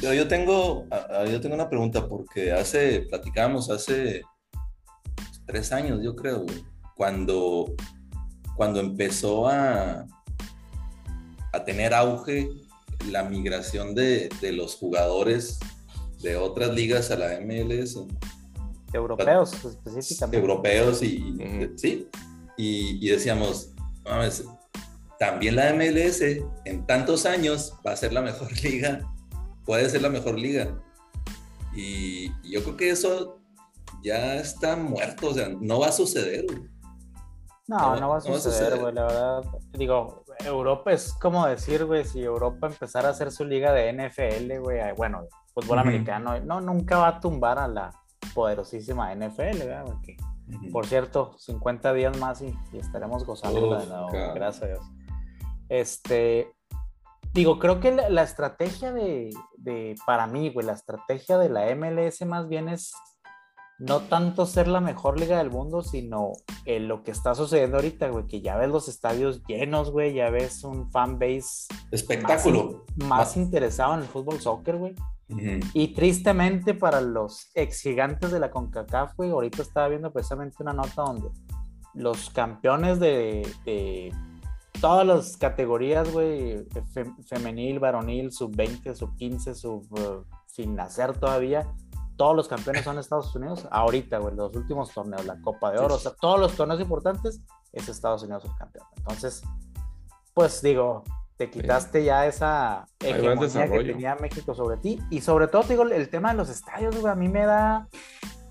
pero, 0.00 0.14
yo 0.14 0.26
tengo, 0.28 0.86
yo 1.30 1.42
tengo 1.42 1.56
una 1.56 1.68
pregunta, 1.68 2.08
porque 2.08 2.50
hace, 2.50 3.02
platicábamos 3.02 3.68
hace 3.68 4.22
tres 5.44 5.72
años, 5.72 6.00
yo 6.02 6.16
creo, 6.16 6.40
güey, 6.40 6.64
cuando, 6.94 7.66
cuando 8.56 8.80
empezó 8.80 9.46
a, 9.46 10.06
a 11.52 11.64
tener 11.66 11.92
auge 11.92 12.48
la 13.10 13.24
migración 13.24 13.94
de, 13.94 14.30
de 14.40 14.52
los 14.52 14.74
jugadores 14.76 15.58
de 16.26 16.36
otras 16.36 16.74
ligas 16.74 17.10
a 17.10 17.16
la 17.16 17.40
MLS. 17.40 17.98
Europeos 18.92 19.52
específicamente. 19.64 20.38
Europeos 20.38 21.02
y, 21.02 21.70
sí. 21.76 22.08
Y, 22.56 23.08
decíamos, 23.08 23.72
mames, 24.04 24.44
también 25.18 25.56
la 25.56 25.72
MLS 25.72 26.20
en 26.64 26.86
tantos 26.86 27.26
años 27.26 27.74
va 27.86 27.92
a 27.92 27.96
ser 27.96 28.12
la 28.12 28.22
mejor 28.22 28.50
liga, 28.62 29.00
puede 29.64 29.88
ser 29.88 30.02
la 30.02 30.08
mejor 30.08 30.38
liga. 30.38 30.76
Y, 31.74 32.28
yo 32.42 32.62
creo 32.64 32.76
que 32.76 32.90
eso 32.90 33.38
ya 34.02 34.36
está 34.36 34.76
muerto, 34.76 35.28
o 35.28 35.34
sea, 35.34 35.48
no 35.48 35.80
va 35.80 35.88
a 35.88 35.92
suceder. 35.92 36.44
No, 37.68 37.96
no, 37.96 38.08
va 38.10 38.18
a 38.18 38.20
suceder, 38.20 38.78
güey, 38.78 38.94
la 38.94 39.06
verdad. 39.06 39.42
Digo, 39.72 40.24
Europa 40.44 40.92
es 40.92 41.12
como 41.14 41.46
decir, 41.46 41.84
güey, 41.84 42.04
si 42.04 42.22
Europa 42.22 42.68
empezara 42.68 43.08
a 43.08 43.10
hacer 43.10 43.32
su 43.32 43.44
liga 43.44 43.72
de 43.72 43.92
NFL, 43.92 44.60
güey, 44.60 44.80
bueno, 44.96 45.26
fútbol 45.56 45.78
americano, 45.78 46.38
no, 46.40 46.60
nunca 46.60 46.98
va 46.98 47.08
a 47.08 47.20
tumbar 47.20 47.58
a 47.58 47.66
la 47.66 47.90
poderosísima 48.34 49.14
NFL, 49.14 49.58
¿verdad? 49.58 49.86
Por 50.70 50.86
cierto, 50.86 51.34
50 51.38 51.94
días 51.94 52.18
más 52.18 52.42
y, 52.42 52.54
estaremos 52.74 53.24
gozando 53.24 53.78
de 53.78 53.86
nuevo, 53.86 54.08
gracias 54.34 54.62
a 54.62 54.66
Dios. 54.66 54.84
Este, 55.70 56.52
digo, 57.32 57.58
creo 57.58 57.80
que 57.80 57.90
la, 57.90 58.22
estrategia 58.22 58.92
de, 58.92 59.30
de, 59.56 59.94
para 60.04 60.26
mí, 60.26 60.50
güey, 60.52 60.66
la 60.66 60.74
estrategia 60.74 61.38
de 61.38 61.48
la 61.48 61.74
MLS 61.74 62.24
más 62.26 62.48
bien 62.48 62.68
es 62.68 62.92
no 63.78 64.00
tanto 64.00 64.44
ser 64.44 64.68
la 64.68 64.80
mejor 64.80 65.18
liga 65.18 65.38
del 65.38 65.50
mundo, 65.50 65.82
sino 65.82 66.32
lo 66.66 67.02
que 67.02 67.12
está 67.12 67.34
sucediendo 67.34 67.78
ahorita, 67.78 68.08
güey, 68.08 68.26
que 68.26 68.42
ya 68.42 68.56
ves 68.56 68.68
los 68.68 68.88
estadios 68.88 69.42
llenos, 69.46 69.90
güey, 69.90 70.12
ya 70.12 70.28
ves 70.28 70.64
un 70.64 70.90
fan 70.90 71.18
base 71.18 71.66
espectáculo 71.90 72.84
más, 72.96 73.38
interesado 73.38 73.94
en 73.94 74.00
el 74.00 74.06
fútbol 74.06 74.38
soccer, 74.38 74.76
güey. 74.76 74.94
Y 75.28 75.88
tristemente 75.88 76.74
para 76.74 77.00
los 77.00 77.50
ex 77.54 77.80
gigantes 77.80 78.30
de 78.30 78.38
la 78.38 78.50
CONCACAF, 78.50 79.16
güey, 79.16 79.30
ahorita 79.30 79.62
estaba 79.62 79.88
viendo 79.88 80.12
precisamente 80.12 80.56
una 80.60 80.72
nota 80.72 81.02
donde 81.02 81.30
los 81.94 82.30
campeones 82.30 83.00
de, 83.00 84.12
todas 84.80 85.06
las 85.06 85.36
categorías, 85.36 86.12
güey, 86.12 86.66
femenil, 87.26 87.80
varonil, 87.80 88.30
sub-20, 88.30 88.94
sub-15, 88.94 89.54
sub, 89.54 89.92
uh, 89.92 90.24
sin 90.46 90.76
nacer 90.76 91.18
todavía, 91.18 91.66
todos 92.16 92.36
los 92.36 92.48
campeones 92.48 92.84
son 92.84 92.98
Estados 92.98 93.34
Unidos, 93.34 93.66
ahorita, 93.70 94.18
güey, 94.18 94.34
los 94.34 94.54
últimos 94.54 94.92
torneos, 94.92 95.24
la 95.26 95.40
Copa 95.40 95.72
de 95.72 95.78
Oro, 95.78 95.96
o 95.96 95.98
sea, 95.98 96.12
todos 96.20 96.38
los 96.38 96.54
torneos 96.54 96.80
importantes 96.80 97.42
es 97.72 97.88
Estados 97.88 98.22
Unidos 98.22 98.44
el 98.44 98.54
campeón. 98.56 98.86
Entonces, 98.96 99.42
pues 100.34 100.62
digo, 100.62 101.04
te 101.36 101.50
quitaste 101.50 102.02
ya 102.04 102.26
esa 102.26 102.88
hegemonía 103.00 103.70
que 103.70 103.84
tenía 103.84 104.16
México 104.16 104.54
sobre 104.54 104.78
ti. 104.78 105.00
Y 105.10 105.20
sobre 105.20 105.48
todo, 105.48 105.62
te 105.62 105.74
digo, 105.74 105.82
el 105.82 106.08
tema 106.08 106.30
de 106.30 106.36
los 106.36 106.48
estadios, 106.48 106.98
güey, 106.98 107.12
a 107.12 107.14
mí 107.14 107.28
me 107.28 107.44
da, 107.44 107.88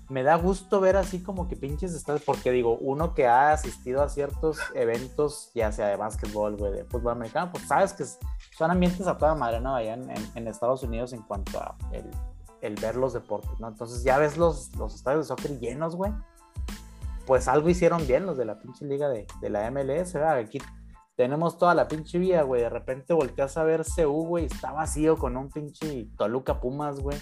me 0.08 0.22
da 0.22 0.36
gusto 0.36 0.80
ver 0.80 0.96
así 0.96 1.20
como 1.20 1.48
que 1.48 1.56
pinches 1.56 1.94
estadios, 1.94 2.22
porque 2.24 2.52
digo, 2.52 2.78
uno 2.78 3.12
que 3.14 3.26
ha 3.26 3.52
asistido 3.52 4.02
a 4.02 4.08
ciertos 4.08 4.58
eventos, 4.74 5.50
ya 5.54 5.72
sea 5.72 5.88
de 5.88 5.96
básquetbol, 5.96 6.56
güey, 6.56 6.72
de 6.72 6.84
fútbol 6.84 7.12
americano, 7.12 7.50
pues 7.50 7.66
sabes 7.66 7.92
que 7.92 8.04
son 8.56 8.70
ambientes 8.70 9.06
a 9.08 9.18
toda 9.18 9.34
madre, 9.34 9.60
¿no? 9.60 9.74
Allá 9.74 9.94
en, 9.94 10.46
Estados 10.46 10.84
Unidos 10.84 11.12
en 11.12 11.22
cuanto 11.22 11.58
a 11.58 11.76
el, 12.60 12.74
ver 12.76 12.94
los 12.94 13.12
deportes, 13.12 13.58
¿no? 13.58 13.68
Entonces 13.68 14.04
ya 14.04 14.16
ves 14.18 14.36
los, 14.36 14.74
los 14.76 14.94
estadios 14.94 15.26
de 15.26 15.28
soccer 15.28 15.58
llenos, 15.58 15.96
güey. 15.96 16.12
Pues 17.26 17.48
algo 17.48 17.68
hicieron 17.68 18.06
bien 18.06 18.26
los 18.26 18.36
de 18.36 18.44
la 18.44 18.60
pinche 18.60 18.84
liga 18.84 19.08
de, 19.08 19.26
de 19.40 19.50
la 19.50 19.68
MLS, 19.72 20.12
¿verdad? 20.12 20.36
Aquí 20.36 20.60
tenemos 21.16 21.56
toda 21.56 21.74
la 21.74 21.88
pinche 21.88 22.18
vía, 22.18 22.42
güey. 22.42 22.62
De 22.62 22.68
repente 22.68 23.14
volteas 23.14 23.56
a 23.56 23.64
ver 23.64 23.84
CU, 23.84 24.26
güey, 24.26 24.44
está 24.44 24.72
vacío 24.72 25.16
con 25.16 25.36
un 25.36 25.50
pinche 25.50 26.08
Toluca 26.16 26.60
Pumas, 26.60 27.00
güey. 27.00 27.18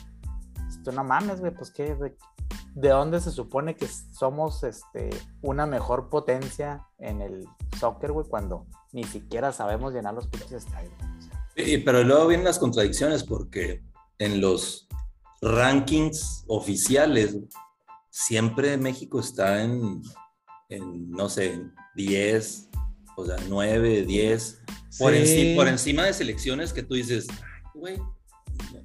Esto 0.69 0.91
no 0.93 1.05
mames, 1.05 1.41
güey, 1.41 1.55
pues 1.55 1.71
qué, 1.71 1.95
de, 2.75 2.89
dónde 2.89 3.21
se 3.21 3.31
supone 3.31 3.77
que 3.77 3.87
somos 3.87 4.65
este, 4.65 5.11
una 5.43 5.67
mejor 5.67 6.11
potencia 6.11 6.85
en 6.99 7.23
el 7.23 7.47
soccer, 7.79 8.11
güey, 8.11 8.27
cuando 8.27 8.67
ni 8.93 9.05
siquiera 9.05 9.53
sabemos 9.53 9.95
llenar 9.95 10.15
los 10.15 10.27
pinches 10.27 10.65
estadios. 10.65 10.93
Sí, 11.57 11.79
pero 11.79 12.03
luego 12.03 12.27
vienen 12.27 12.45
las 12.45 12.59
contradicciones 12.59 13.23
porque 13.23 13.85
en 14.19 14.41
los 14.41 14.89
rankings 15.41 16.45
oficiales 16.49 17.37
siempre 18.11 18.77
México 18.77 19.21
está 19.21 19.63
en, 19.63 20.03
en 20.69 21.11
no 21.11 21.29
sé, 21.29 21.63
10, 21.95 22.71
o 23.17 23.25
sea, 23.25 23.37
9, 23.49 24.05
10, 24.05 24.63
por, 24.99 25.15
encima 25.15 26.05
de 26.05 26.13
selecciones 26.13 26.73
que 26.73 26.83
tú 26.83 26.95
dices, 26.95 27.27
güey, 27.75 27.99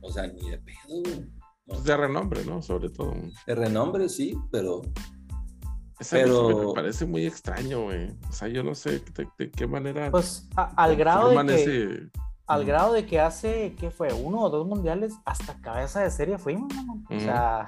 o 0.01 0.11
sea, 0.11 0.27
ni 0.27 0.49
de 0.49 0.57
pedo, 0.57 1.01
güey. 1.03 1.25
Pues 1.65 1.83
de 1.83 1.95
renombre, 1.95 2.43
¿no? 2.45 2.61
Sobre 2.63 2.89
todo. 2.89 3.13
De 3.45 3.55
renombre, 3.55 4.09
sí, 4.09 4.35
pero... 4.51 4.81
pero... 6.09 6.67
Me 6.67 6.73
parece 6.73 7.05
muy 7.05 7.27
extraño, 7.27 7.83
güey. 7.83 8.09
O 8.27 8.31
sea, 8.31 8.47
yo 8.47 8.63
no 8.63 8.73
sé 8.73 9.03
de, 9.37 9.51
qué 9.51 9.67
manera... 9.67 10.09
Pues 10.09 10.47
al 10.55 10.95
grado 10.95 11.29
de 11.29 11.45
que... 11.45 12.09
Al 12.47 12.65
grado 12.65 12.93
de 12.93 13.05
que 13.05 13.19
hace, 13.19 13.75
¿qué 13.79 13.91
fue? 13.91 14.11
Uno 14.11 14.41
o 14.41 14.49
dos 14.49 14.65
mundiales, 14.65 15.13
hasta 15.23 15.61
cabeza 15.61 16.01
de 16.01 16.09
serie 16.09 16.39
fuimos, 16.39 16.73
¿no? 16.73 17.03
O 17.15 17.19
sea 17.19 17.67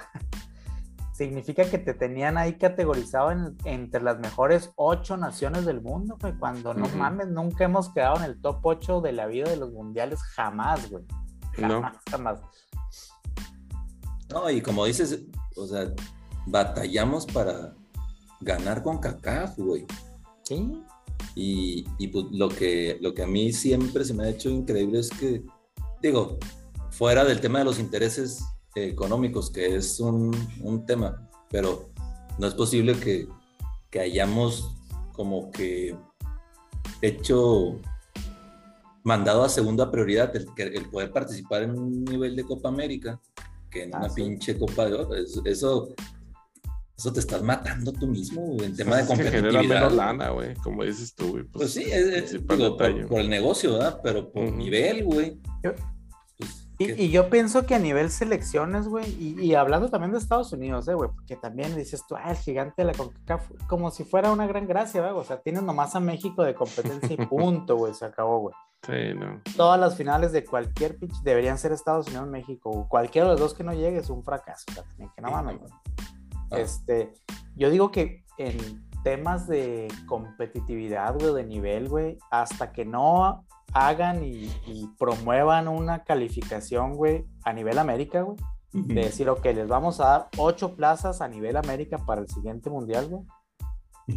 significa 1.14 1.70
que 1.70 1.78
te 1.78 1.94
tenían 1.94 2.38
ahí 2.38 2.58
categorizado 2.58 3.32
entre 3.66 4.02
las 4.02 4.20
mejores 4.20 4.72
ocho 4.76 5.18
naciones 5.18 5.66
del 5.66 5.82
mundo, 5.82 6.18
güey. 6.20 6.34
Cuando 6.38 6.74
no 6.74 6.88
mames, 6.90 7.28
nunca 7.28 7.66
hemos 7.66 7.90
quedado 7.94 8.18
en 8.18 8.24
el 8.24 8.42
top 8.42 8.60
8 8.64 9.02
de 9.02 9.12
la 9.12 9.28
vida 9.28 9.50
de 9.50 9.58
los 9.58 9.72
mundiales, 9.72 10.22
jamás, 10.22 10.90
güey. 10.90 11.04
Jamás, 11.54 11.98
jamás. 12.10 12.42
No, 14.30 14.50
y 14.50 14.62
como 14.62 14.86
dices, 14.86 15.26
o 15.58 15.68
sea, 15.68 15.92
batallamos 16.48 17.26
para 17.26 17.76
ganar 18.40 18.82
con 18.82 19.00
CACAF, 19.00 19.58
güey. 19.58 19.86
Sí. 20.44 20.84
Y, 21.36 21.86
y 21.98 22.08
pues, 22.08 22.26
lo, 22.32 22.50
que, 22.50 22.98
lo 23.02 23.14
que 23.14 23.24
a 23.24 23.28
mí 23.28 23.52
siempre 23.52 24.06
se 24.06 24.14
me 24.14 24.24
ha 24.24 24.30
hecho 24.30 24.50
increíble 24.50 25.00
es 25.00 25.10
que, 25.10 25.44
digo, 26.02 26.38
fuera 26.90 27.24
del 27.26 27.42
tema 27.42 27.60
de 27.60 27.66
los 27.66 27.80
intereses 27.80 28.44
económicos, 28.76 29.50
que 29.50 29.76
es 29.76 30.00
un, 30.00 30.36
un 30.62 30.86
tema, 30.86 31.30
pero 31.50 31.90
no 32.38 32.48
es 32.48 32.54
posible 32.54 32.98
que, 32.98 33.28
que, 33.90 34.00
hayamos 34.00 34.76
como 35.14 35.52
que 35.52 35.96
hecho, 37.02 37.80
mandado 39.04 39.44
a 39.44 39.50
segunda 39.50 39.92
prioridad 39.92 40.34
el, 40.36 40.48
el 40.58 40.90
poder 40.90 41.12
participar 41.12 41.64
en 41.64 41.78
un 41.78 42.06
nivel 42.06 42.36
de 42.36 42.44
Copa 42.44 42.70
América 42.70 43.20
que 43.72 43.84
en 43.84 43.96
una 43.96 44.10
pinche 44.10 44.58
Copa 44.58 44.86
de 44.86 44.94
Oro. 44.94 45.16
Eso, 45.16 45.42
eso, 45.46 45.96
te 47.12 47.20
estás 47.20 47.42
matando 47.42 47.92
tú 47.94 48.06
mismo, 48.06 48.58
en 48.62 48.76
tema 48.76 48.98
de 48.98 49.08
competitividad. 49.08 49.64
menos 49.64 49.94
lana, 49.94 50.30
güey, 50.30 50.54
como 50.56 50.84
dices 50.84 51.16
tú, 51.16 51.32
Pues, 51.32 51.46
pues 51.52 51.74
sí, 51.74 51.86
es, 51.90 52.38
por, 52.42 53.20
el 53.20 53.30
negocio, 53.30 53.74
¿verdad? 53.74 54.00
Pero 54.04 54.32
por 54.32 54.52
nivel, 54.52 55.06
güey. 55.06 55.40
Y, 56.82 57.10
yo 57.10 57.30
pienso 57.30 57.66
que 57.66 57.76
a 57.76 57.80
nivel 57.80 58.10
selecciones, 58.10 58.88
güey, 58.88 59.06
y, 59.20 59.56
hablando 59.56 59.90
también 59.90 60.12
de 60.12 60.18
Estados 60.18 60.52
Unidos, 60.54 60.88
eh, 60.88 60.94
güey, 60.94 61.10
porque 61.10 61.36
también 61.36 61.76
dices 61.76 62.04
tú, 62.08 62.16
ah, 62.16 62.32
el 62.32 62.38
gigante 62.38 62.82
de 62.82 62.86
la 62.86 62.94
CONCACAF, 62.94 63.50
como 63.68 63.92
si 63.92 64.04
fuera 64.04 64.32
una 64.32 64.48
gran 64.48 64.68
gracia, 64.68 65.02
güey, 65.02 65.14
o 65.14 65.24
sea, 65.24 65.42
tienes 65.42 65.64
nomás 65.64 65.96
a 65.96 66.00
México 66.00 66.44
de 66.44 66.56
competencia 66.56 67.14
y 67.14 67.18
punto, 67.28 67.76
güey, 67.76 67.94
se 67.94 68.06
acabó, 68.06 68.40
güey. 68.40 68.56
Sí, 68.86 69.14
no. 69.16 69.42
Todas 69.56 69.80
las 69.80 69.96
finales 69.96 70.32
de 70.32 70.44
cualquier 70.44 70.98
pitch 70.98 71.22
deberían 71.24 71.58
ser 71.58 71.72
Estados 71.72 72.08
Unidos, 72.08 72.28
México, 72.28 72.88
cualquiera 72.90 73.28
de 73.28 73.34
los 73.34 73.40
dos 73.40 73.54
que 73.54 73.64
no 73.64 73.74
llegue 73.74 73.98
es 73.98 74.10
un 74.10 74.24
fracaso, 74.24 74.66
que 74.98 75.22
no 75.22 75.32
mames, 75.32 75.60
güey. 75.60 75.72
Ah. 76.52 76.60
Este, 76.60 77.14
yo 77.56 77.70
digo 77.70 77.92
que 77.92 78.26
en 78.38 78.58
temas 79.04 79.48
de 79.48 79.88
competitividad, 80.08 81.14
güey, 81.20 81.34
de 81.34 81.44
nivel, 81.44 81.90
güey, 81.90 82.18
hasta 82.30 82.72
que 82.72 82.86
no 82.86 83.46
hagan 83.74 84.24
y, 84.24 84.50
promuevan 84.98 85.68
una 85.68 86.04
calificación, 86.04 86.96
güey, 86.96 87.26
a 87.44 87.54
nivel 87.54 87.80
América, 87.80 88.22
güey. 88.22 88.38
De 88.74 89.02
decir, 89.02 89.30
ok, 89.30 89.44
les 89.46 89.68
vamos 89.68 90.00
a 90.00 90.06
dar 90.06 90.30
ocho 90.38 90.76
plazas 90.76 91.22
a 91.22 91.28
nivel 91.28 91.58
América 91.58 91.98
para 91.98 92.22
el 92.22 92.30
siguiente 92.30 92.70
mundial, 92.70 93.08
güey. 93.10 93.24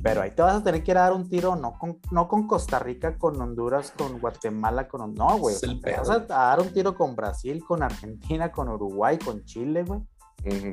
Pero 0.03 0.23
ahí 0.23 0.31
te 0.31 0.43
vas 0.43 0.57
a 0.57 0.65
tener 0.65 0.83
que 0.83 0.93
ir 0.93 0.99
a 0.99 1.03
dar 1.03 1.13
un 1.13 1.29
tiro, 1.29 1.57
no 1.57 1.79
con, 1.79 1.99
no 2.11 2.29
con 2.29 2.47
Costa 2.47 2.79
Rica, 2.79 3.19
con 3.19 3.41
Honduras, 3.41 3.93
con 3.97 4.19
Guatemala, 4.19 4.89
con... 4.89 5.15
No, 5.15 5.39
güey. 5.39 5.57
Te 5.83 5.97
vas 5.97 6.11
a, 6.11 6.21
dar 6.21 6.61
un 6.61 6.73
tiro 6.73 6.95
con 6.95 7.15
Brasil, 7.15 7.63
con 7.67 7.83
Argentina, 7.83 8.51
con 8.51 8.69
Uruguay, 8.69 9.19
con 9.19 9.45
Chile, 9.45 9.85
güey. 9.85 10.01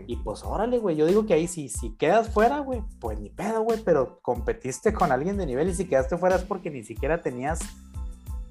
Y 0.07 0.17
pues 0.17 0.43
órale, 0.43 0.79
güey, 0.79 0.97
yo 0.97 1.05
digo 1.05 1.25
que 1.25 1.33
ahí 1.33 1.47
si, 1.47 1.69
si 1.69 1.95
quedas 1.95 2.29
fuera, 2.29 2.59
güey, 2.59 2.83
pues 2.99 3.17
ni 3.21 3.29
pedo, 3.29 3.61
güey, 3.61 3.81
pero 3.81 4.19
competiste 4.21 4.91
con 4.91 5.13
alguien 5.13 5.37
de 5.37 5.45
nivel 5.45 5.69
y 5.69 5.73
si 5.73 5.87
quedaste 5.87 6.17
fuera 6.17 6.35
es 6.35 6.43
porque 6.43 6.69
ni 6.69 6.83
siquiera 6.83 7.21
tenías 7.21 7.61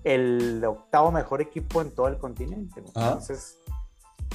el 0.04 0.64
octavo 0.64 1.12
mejor 1.12 1.42
equipo 1.42 1.82
en 1.82 1.94
todo 1.94 2.08
el 2.08 2.18
continente. 2.18 2.80
Entonces, 2.86 3.58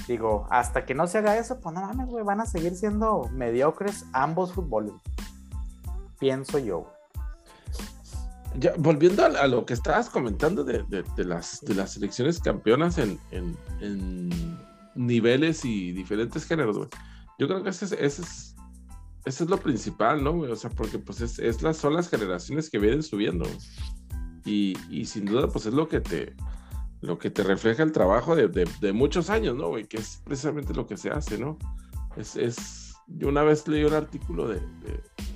digo, 0.07 0.47
hasta 0.49 0.85
que 0.85 0.93
no 0.93 1.07
se 1.07 1.17
haga 1.19 1.37
eso, 1.37 1.59
pues 1.59 1.73
no 1.73 1.81
mames, 1.81 2.07
güey, 2.07 2.23
van 2.23 2.41
a 2.41 2.45
seguir 2.45 2.75
siendo 2.75 3.29
mediocres 3.31 4.05
ambos 4.13 4.53
fútboles. 4.53 4.93
Pienso 6.19 6.59
yo. 6.59 6.91
Ya, 8.57 8.73
volviendo 8.77 9.25
a, 9.25 9.47
lo 9.47 9.65
que 9.65 9.73
estabas 9.73 10.09
comentando 10.09 10.63
de, 10.63 10.85
las, 11.17 11.61
de 11.61 11.75
las 11.75 11.91
selecciones 11.91 12.39
campeonas 12.39 12.97
en, 12.97 13.19
niveles 14.95 15.65
y 15.65 15.91
diferentes 15.91 16.45
géneros, 16.45 16.77
güey. 16.77 16.89
Yo 17.37 17.47
creo 17.47 17.63
que 17.63 17.69
ese 17.69 17.83
es, 17.83 17.91
ese 17.91 18.21
es, 18.21 18.55
eso 19.25 19.43
es 19.43 19.49
lo 19.49 19.57
principal, 19.57 20.23
¿no, 20.23 20.31
güey? 20.31 20.51
O 20.51 20.55
sea, 20.55 20.69
porque 20.69 20.99
pues 20.99 21.19
es, 21.19 21.61
las, 21.61 21.75
son 21.75 21.95
las 21.95 22.09
generaciones 22.09 22.69
que 22.69 22.79
vienen 22.79 23.03
subiendo. 23.03 23.45
Y, 24.45 25.05
sin 25.05 25.25
duda, 25.25 25.47
pues 25.47 25.65
es 25.65 25.73
lo 25.73 25.87
que 25.87 25.99
te, 25.99 26.35
lo 27.01 27.17
que 27.17 27.31
te 27.31 27.43
refleja 27.43 27.81
el 27.83 27.91
trabajo 27.91 28.35
de, 28.35 28.93
muchos 28.93 29.29
años, 29.29 29.55
¿no, 29.55 29.69
güey? 29.69 29.85
Que 29.85 29.97
es 29.97 30.21
precisamente 30.23 30.73
lo 30.73 30.85
que 30.85 30.97
se 30.97 31.09
hace, 31.09 31.37
¿no? 31.37 31.57
Es, 32.15 32.35
es 32.35 32.95
yo 33.07 33.27
una 33.27 33.43
vez 33.43 33.67
leí 33.67 33.83
un 33.83 33.93
artículo 33.93 34.47
de, 34.47 34.61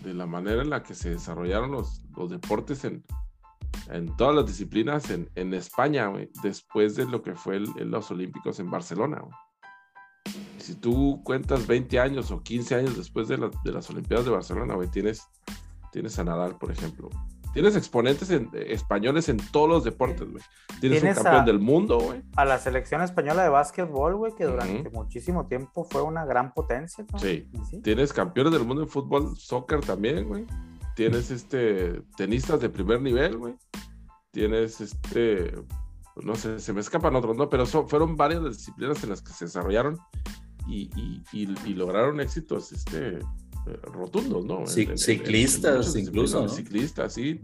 la 0.05 0.25
manera 0.25 0.61
en 0.61 0.69
la 0.69 0.81
que 0.83 0.95
se 0.95 1.11
desarrollaron 1.11 1.71
los, 1.71 2.01
los 2.15 2.29
deportes 2.29 2.83
en, 2.83 3.03
en 3.89 4.15
todas 4.15 4.35
las 4.35 4.45
disciplinas 4.45 5.09
en, 5.09 5.29
en 5.35 5.53
España, 5.53 6.11
después 6.43 6.95
de 6.95 7.05
lo 7.05 7.21
que 7.21 7.35
fue 7.35 7.59
los 7.59 8.11
Olímpicos 8.11 8.59
en 8.59 8.69
Barcelona. 8.69 9.21
Si 10.57 10.75
tú 10.75 11.21
cuentas 11.23 11.65
20 11.65 11.99
años 11.99 12.31
o 12.31 12.41
15 12.41 12.75
años 12.75 12.97
después 12.97 13.27
de, 13.27 13.37
de 13.37 13.71
las 13.71 13.89
Olimpiadas 13.89 14.25
de 14.25 14.31
Barcelona, 14.31 14.75
güey, 14.75 14.89
tienes, 14.89 15.27
tienes 15.91 16.17
a 16.19 16.23
Nadal, 16.23 16.57
por 16.57 16.71
ejemplo. 16.71 17.09
Tienes 17.53 17.75
exponentes 17.75 18.29
en, 18.29 18.49
españoles 18.53 19.27
en 19.29 19.37
todos 19.37 19.67
los 19.67 19.83
deportes, 19.83 20.29
güey. 20.29 20.43
Tienes, 20.79 21.03
un 21.03 21.13
campeón 21.13 21.45
del 21.45 21.59
mundo, 21.59 21.99
güey. 21.99 22.21
A 22.35 22.45
la 22.45 22.59
selección 22.59 23.01
española 23.01 23.43
de 23.43 23.49
básquetbol, 23.49 24.15
güey, 24.15 24.35
que 24.35 24.45
durante 24.45 24.89
muchísimo 24.91 25.47
tiempo 25.47 25.83
fue 25.83 26.03
una 26.03 26.25
gran 26.25 26.53
potencia. 26.53 27.05
Sí. 27.17 27.49
Tienes 27.83 28.13
campeones 28.13 28.53
del 28.53 28.65
mundo 28.65 28.83
en 28.83 28.89
fútbol, 28.89 29.35
soccer 29.35 29.81
también, 29.81 30.27
güey. 30.27 30.45
Tienes 30.95 31.31
este 31.31 32.01
tenistas 32.15 32.59
de 32.59 32.69
primer 32.69 33.01
nivel, 33.01 33.37
güey. 33.37 33.55
Tienes 34.31 34.79
este 34.81 35.53
no 36.21 36.35
sé, 36.35 36.59
se 36.59 36.73
me 36.73 36.81
escapan 36.81 37.15
otros, 37.15 37.35
¿no? 37.37 37.49
Pero 37.49 37.65
fueron 37.65 38.17
varias 38.17 38.43
disciplinas 38.43 39.01
en 39.03 39.09
las 39.09 39.21
que 39.21 39.31
se 39.31 39.45
desarrollaron 39.45 39.97
y, 40.67 40.89
y 41.31 41.73
lograron 41.73 42.19
éxitos 42.19 42.71
este, 42.73 43.19
rotundos, 43.83 44.45
¿no? 44.45 44.65
ciclistas, 44.65 45.95
incluso. 45.95 46.47
Ciclistas, 46.47 47.13
sí. 47.13 47.41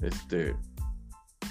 Este, 0.00 0.56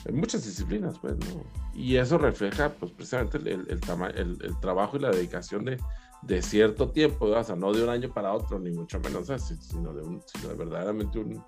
en 0.06 0.16
muchas 0.16 0.46
disciplinas, 0.46 0.98
pues, 1.00 1.16
¿no? 1.18 1.44
Y 1.74 1.96
eso 1.96 2.18
refleja, 2.18 2.70
pues, 2.70 2.92
precisamente 2.92 3.38
el, 3.38 3.68
el, 3.70 4.60
trabajo 4.60 4.98
y 4.98 5.00
la 5.00 5.12
dedicación 5.12 5.66
de, 5.66 5.78
de, 6.24 6.42
cierto 6.42 6.90
tiempo, 6.90 7.26
o 7.26 7.44
sea, 7.44 7.56
no 7.56 7.72
de 7.74 7.84
un 7.84 7.90
año 7.90 8.14
para 8.14 8.34
otro, 8.34 8.60
ni 8.60 8.72
mucho 8.72 9.00
menos, 9.00 9.28
sino, 9.60 9.94
de 9.94 10.02
un, 10.02 10.22
sino 10.26 10.50
de 10.50 10.56
verdaderamente 10.56 11.20
un... 11.20 11.44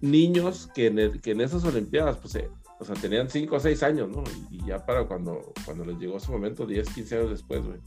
Niños 0.00 0.68
que 0.74 0.86
en, 0.86 1.20
que 1.20 1.32
en 1.32 1.40
esas 1.42 1.64
Olimpiadas, 1.64 2.16
pues, 2.18 2.38
o 2.78 2.84
sea, 2.84 2.94
tenían 2.94 3.28
5 3.28 3.54
o 3.54 3.60
6 3.60 3.82
años, 3.82 4.08
¿no? 4.08 4.24
Y, 4.50 4.64
ya 4.64 4.84
para 4.86 5.06
cuando, 5.06 5.52
cuando 5.64 5.84
les 5.84 5.98
llegó 5.98 6.18
su 6.20 6.32
momento, 6.32 6.64
10, 6.64 6.88
15 6.88 7.18
años 7.18 7.30
después, 7.30 7.66
güey, 7.66 7.78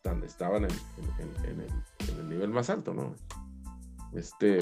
pues 0.00 0.24
estaban 0.24 0.64
en, 0.64 0.70
el, 2.18 2.28
nivel 2.28 2.50
más 2.50 2.70
alto, 2.70 2.94
¿no? 2.94 3.14
Este, 4.14 4.60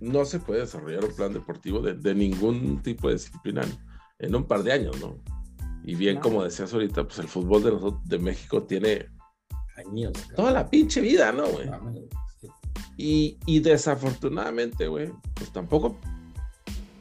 no 0.00 0.24
se 0.24 0.40
puede 0.40 0.60
desarrollar 0.60 1.04
un 1.04 1.14
plan 1.14 1.32
deportivo 1.32 1.80
de, 1.80 2.14
ningún 2.14 2.82
tipo 2.82 3.08
de 3.08 3.14
disciplina 3.14 3.62
en, 4.18 4.34
un 4.34 4.44
par 4.44 4.62
de 4.62 4.72
años, 4.72 5.00
¿no? 5.00 5.18
Y 5.84 5.94
bien, 5.94 6.20
como 6.20 6.44
decías 6.44 6.72
ahorita, 6.72 7.04
pues 7.04 7.18
el 7.18 7.28
fútbol 7.28 7.62
de, 7.62 8.16
de 8.16 8.22
México 8.22 8.62
tiene 8.62 9.08
años. 9.76 10.12
Toda 10.36 10.52
la 10.52 10.68
pinche 10.68 11.00
vida, 11.00 11.32
¿no, 11.32 11.46
güey? 11.46 11.68
Y, 12.96 13.38
y 13.46 13.60
desafortunadamente, 13.60 14.86
güey, 14.86 15.10
pues 15.34 15.52
tampoco 15.52 15.98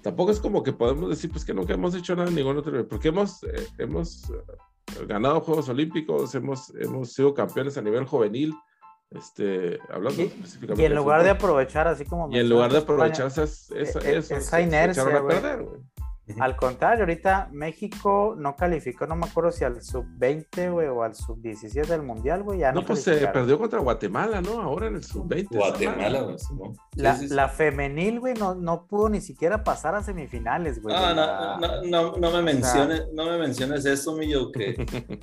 tampoco 0.02 0.32
es 0.32 0.40
como 0.40 0.64
que 0.64 0.74
podemos 0.74 1.10
decir 1.10 1.30
pues 1.30 1.46
que 1.46 1.54
nunca 1.54 1.74
hemos 1.74 1.94
hecho 1.94 2.16
nada 2.16 2.30
en 2.30 2.36
ningún 2.36 2.58
otro 2.58 2.88
porque 2.88 3.10
hemos, 3.10 3.44
eh, 3.44 3.68
hemos 3.78 4.32
ganado 5.08 5.42
Juegos 5.42 5.70
Olímpicos, 5.70 6.34
hemos, 6.36 6.74
hemos 6.76 7.14
sido 7.14 7.34
campeones 7.34 7.78
a 7.78 7.82
nivel 7.82 8.06
juvenil, 8.06 8.54
este, 9.12 9.80
hablando 9.90 10.22
específicamente. 10.24 10.82
Y 10.82 10.86
en 10.86 10.96
lugar 10.96 11.24
de, 11.24 11.32
aprovechar, 11.32 11.88
así 11.88 12.06
como... 12.06 12.32
Y 12.32 12.40
en 12.40 12.50
lugar 12.50 12.72
de 12.72 12.78
aprovechar 12.80 13.28
esa, 13.28 13.44
esa, 13.44 14.00
e, 14.00 14.14
e, 14.14 14.18
esa, 14.18 14.62
inercia, 14.62 15.04
al 16.40 16.56
contrario, 16.56 17.04
ahorita 17.04 17.50
México 17.52 18.36
no 18.38 18.56
calificó, 18.56 19.08
no 19.08 19.16
me 19.16 19.26
acuerdo 19.26 19.52
si 19.52 19.64
al 19.64 19.82
sub-20, 19.82 20.72
güey, 20.72 20.88
o 20.88 21.04
al 21.04 21.16
sub-17 21.16 21.86
del 21.86 22.04
Mundial, 22.04 22.44
güey. 22.44 22.62
no, 22.74 22.86
pues 22.86 23.04
se 23.04 23.28
perdió 23.28 23.58
contra 23.58 23.80
Guatemala, 23.80 24.42
¿no? 24.42 24.62
Ahora 24.62 24.88
en 24.88 24.96
el 24.96 25.04
sub-20. 25.04 25.48
Guatemala, 25.50 26.22
güey. 26.22 26.38
La, 26.96 27.20
la, 27.30 27.50
femenil, 27.50 28.20
güey, 28.20 28.34
no, 28.36 28.56
no 28.56 28.86
pudo 28.88 29.10
ni 29.10 29.22
siquiera 29.22 29.64
pasar 29.64 29.96
a 29.96 30.04
semifinales, 30.04 30.82
güey. 30.82 30.96
No, 30.96 31.14
no, 31.14 31.58
no, 31.60 31.84
no, 31.84 32.18
no, 32.18 32.32
me 32.32 32.42
menciones, 32.42 33.04
no 33.14 33.26
me 33.26 33.38
menciones 33.38 33.86
eso, 33.86 34.16
mío, 34.16 34.52
que... 34.52 34.76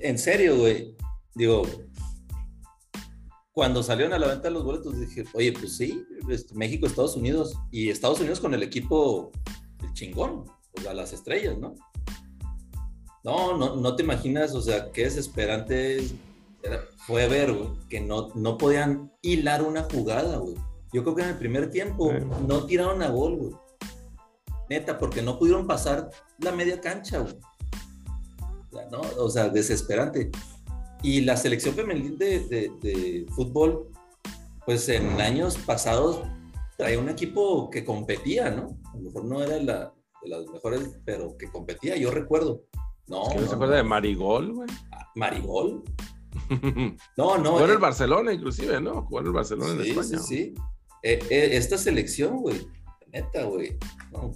en 0.00 0.18
serio, 0.18 0.56
güey. 0.56 0.96
Digo, 1.34 1.62
cuando 3.56 3.82
salieron 3.82 4.12
a 4.12 4.18
la 4.18 4.26
venta 4.26 4.50
los 4.50 4.64
boletos, 4.64 5.00
dije, 5.00 5.24
oye, 5.32 5.50
pues 5.50 5.78
sí, 5.78 6.04
este, 6.28 6.54
México, 6.54 6.86
Estados 6.86 7.16
Unidos, 7.16 7.58
y 7.70 7.88
Estados 7.88 8.20
Unidos 8.20 8.38
con 8.38 8.52
el 8.52 8.62
equipo 8.62 9.32
el 9.82 9.92
chingón, 9.92 10.44
o 10.76 10.80
sea, 10.80 10.94
las 10.94 11.12
estrellas, 11.12 11.58
¿no? 11.58 11.74
No, 13.24 13.56
no, 13.56 13.76
no 13.76 13.96
te 13.96 14.04
imaginas, 14.04 14.54
o 14.54 14.62
sea, 14.62 14.92
qué 14.92 15.04
desesperante 15.04 16.06
fue 17.06 17.28
ver, 17.28 17.52
güey, 17.52 17.68
que 17.88 18.00
no, 18.00 18.28
no 18.34 18.58
podían 18.58 19.12
hilar 19.22 19.62
una 19.62 19.82
jugada, 19.82 20.38
güey. 20.38 20.56
Yo 20.92 21.02
creo 21.02 21.14
que 21.14 21.22
en 21.22 21.28
el 21.30 21.38
primer 21.38 21.70
tiempo 21.70 22.12
no 22.46 22.64
tiraron 22.66 23.02
a 23.02 23.08
gol, 23.10 23.36
güey. 23.36 23.52
Neta, 24.68 24.98
porque 24.98 25.22
no 25.22 25.38
pudieron 25.38 25.66
pasar 25.66 26.10
la 26.38 26.52
media 26.52 26.80
cancha, 26.80 27.18
güey. 27.18 27.36
O 28.70 28.76
sea, 28.76 28.88
¿no? 28.90 29.00
o 29.18 29.30
sea 29.30 29.48
desesperante. 29.48 30.30
Y 31.02 31.20
la 31.20 31.36
selección 31.36 31.74
femenil 31.74 32.18
de, 32.18 32.40
de, 32.40 32.72
de, 32.80 33.26
fútbol, 33.34 33.88
pues 34.64 34.88
en 34.88 35.20
años 35.20 35.56
pasados 35.58 36.22
traía 36.76 36.98
un 36.98 37.08
equipo 37.08 37.70
que 37.70 37.84
competía, 37.84 38.50
¿no? 38.50 38.78
A 38.92 38.96
lo 38.96 39.02
mejor 39.02 39.24
no 39.24 39.42
era 39.42 39.58
la, 39.58 39.94
de 40.22 40.28
las 40.28 40.46
mejores, 40.46 40.98
pero 41.04 41.36
que 41.36 41.50
competía, 41.50 41.96
yo 41.96 42.10
recuerdo. 42.10 42.64
No, 43.06 43.28
no, 43.34 43.46
se 43.46 43.54
acuerda 43.54 43.76
de 43.76 43.82
Marigol, 43.82 44.52
güey? 44.52 44.68
Ah, 44.92 45.08
¿Marigol? 45.14 45.84
no, 47.16 47.38
no. 47.38 47.52
Jugó 47.52 47.64
en 47.64 47.70
el 47.70 47.76
eh, 47.76 47.80
Barcelona, 47.80 48.32
inclusive, 48.32 48.80
¿no? 48.80 49.02
Jugó 49.02 49.20
en 49.20 49.26
el 49.26 49.32
Barcelona 49.32 49.72
en 49.72 49.80
España. 49.80 50.18
Sí, 50.18 50.18
sí, 50.18 50.54
eh, 51.02 51.20
eh, 51.30 51.48
esta 51.52 51.78
selección, 51.78 52.38
güey, 52.38 52.66
neta, 53.12 53.44
güey. 53.44 53.78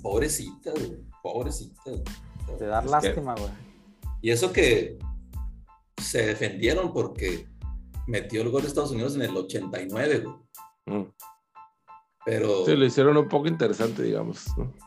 pobrecita, 0.02 0.70
güey. 0.70 0.98
Pobrecita. 1.22 1.92
Te 2.58 2.64
da 2.64 2.82
lástima, 2.82 3.34
güey. 3.34 3.50
Y 4.22 4.30
eso 4.30 4.52
que 4.52 4.98
se 6.00 6.26
defendieron 6.26 6.92
porque 6.92 7.46
metió 8.06 8.42
el 8.42 8.50
gol 8.50 8.62
de 8.62 8.68
Estados 8.68 8.92
Unidos 8.92 9.14
en 9.16 9.22
el 9.22 9.36
89, 9.36 10.24
güey. 10.24 10.36
Mm. 10.86 11.12
Pero. 12.24 12.64
Sí, 12.66 12.76
lo 12.76 12.84
hicieron 12.84 13.16
un 13.16 13.28
poco 13.28 13.48
interesante, 13.48 14.02
digamos. 14.02 14.46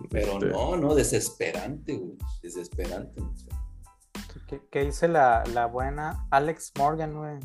Pero 0.09 0.33
este 0.33 0.47
no, 0.47 0.77
no, 0.77 0.95
desesperante, 0.95 1.95
güey. 1.95 2.17
Desesperante. 2.41 3.21
¿Qué, 4.69 4.85
dice 4.85 5.07
la, 5.07 5.43
la, 5.53 5.65
buena 5.65 6.27
Alex 6.29 6.73
Morgan, 6.77 7.15
güey? 7.15 7.39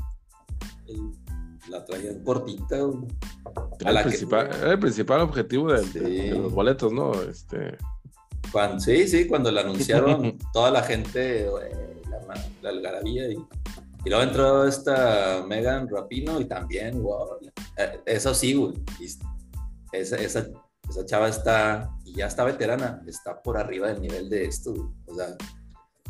La 1.70 1.84
traían 1.84 2.22
cortita, 2.22 2.78
güey. 2.80 3.06
el, 3.80 4.02
principal, 4.02 4.50
el 4.62 4.78
principal 4.78 5.20
objetivo 5.22 5.72
de, 5.72 6.30
los 6.32 6.52
boletos, 6.52 6.92
¿no? 6.92 7.14
Este. 7.22 7.78
sí, 8.78 9.08
sí, 9.08 9.26
cuando 9.26 9.50
la 9.50 9.62
anunciaron, 9.62 10.36
toda 10.52 10.70
la 10.70 10.82
gente, 10.82 11.48
güey, 11.48 11.70
la, 12.10 12.44
la 12.62 12.68
algarabía 12.68 13.30
y, 13.30 13.38
y 14.04 14.10
luego 14.10 14.22
entró 14.22 14.66
esta 14.66 15.44
Megan 15.46 15.88
Rapino 15.88 16.40
y 16.40 16.44
también, 16.44 17.02
wow, 17.02 17.38
eh, 17.76 18.00
eso 18.06 18.34
sí, 18.34 18.54
güey, 18.54 18.74
esa, 19.92 20.16
esa, 20.16 20.46
esa 20.88 21.04
chava 21.06 21.28
está, 21.28 21.90
y 22.04 22.14
ya 22.14 22.26
está 22.26 22.44
veterana, 22.44 23.02
está 23.06 23.42
por 23.42 23.56
arriba 23.56 23.88
del 23.88 24.00
nivel 24.00 24.28
de 24.28 24.44
esto. 24.44 24.94
O 25.06 25.14
sea, 25.14 25.36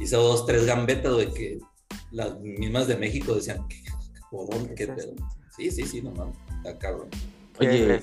hizo 0.01 0.21
dos, 0.23 0.47
tres 0.47 0.67
gambetas 0.67 1.17
de 1.17 1.33
que 1.33 1.59
las 2.11 2.39
mismas 2.41 2.87
de 2.87 2.97
México 2.97 3.35
decían, 3.35 3.67
¿qué, 3.69 3.83
qué 4.75 4.87
Sí, 5.57 5.71
sí, 5.71 5.83
sí, 5.85 6.03
no 6.03 6.13
mames, 6.13 6.37
está 6.59 6.79
cabrón. 6.79 7.09
Oye, 7.61 8.01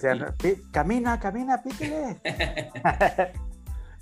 camina, 0.72 1.20
camina, 1.20 1.64
píquele. 1.64 2.20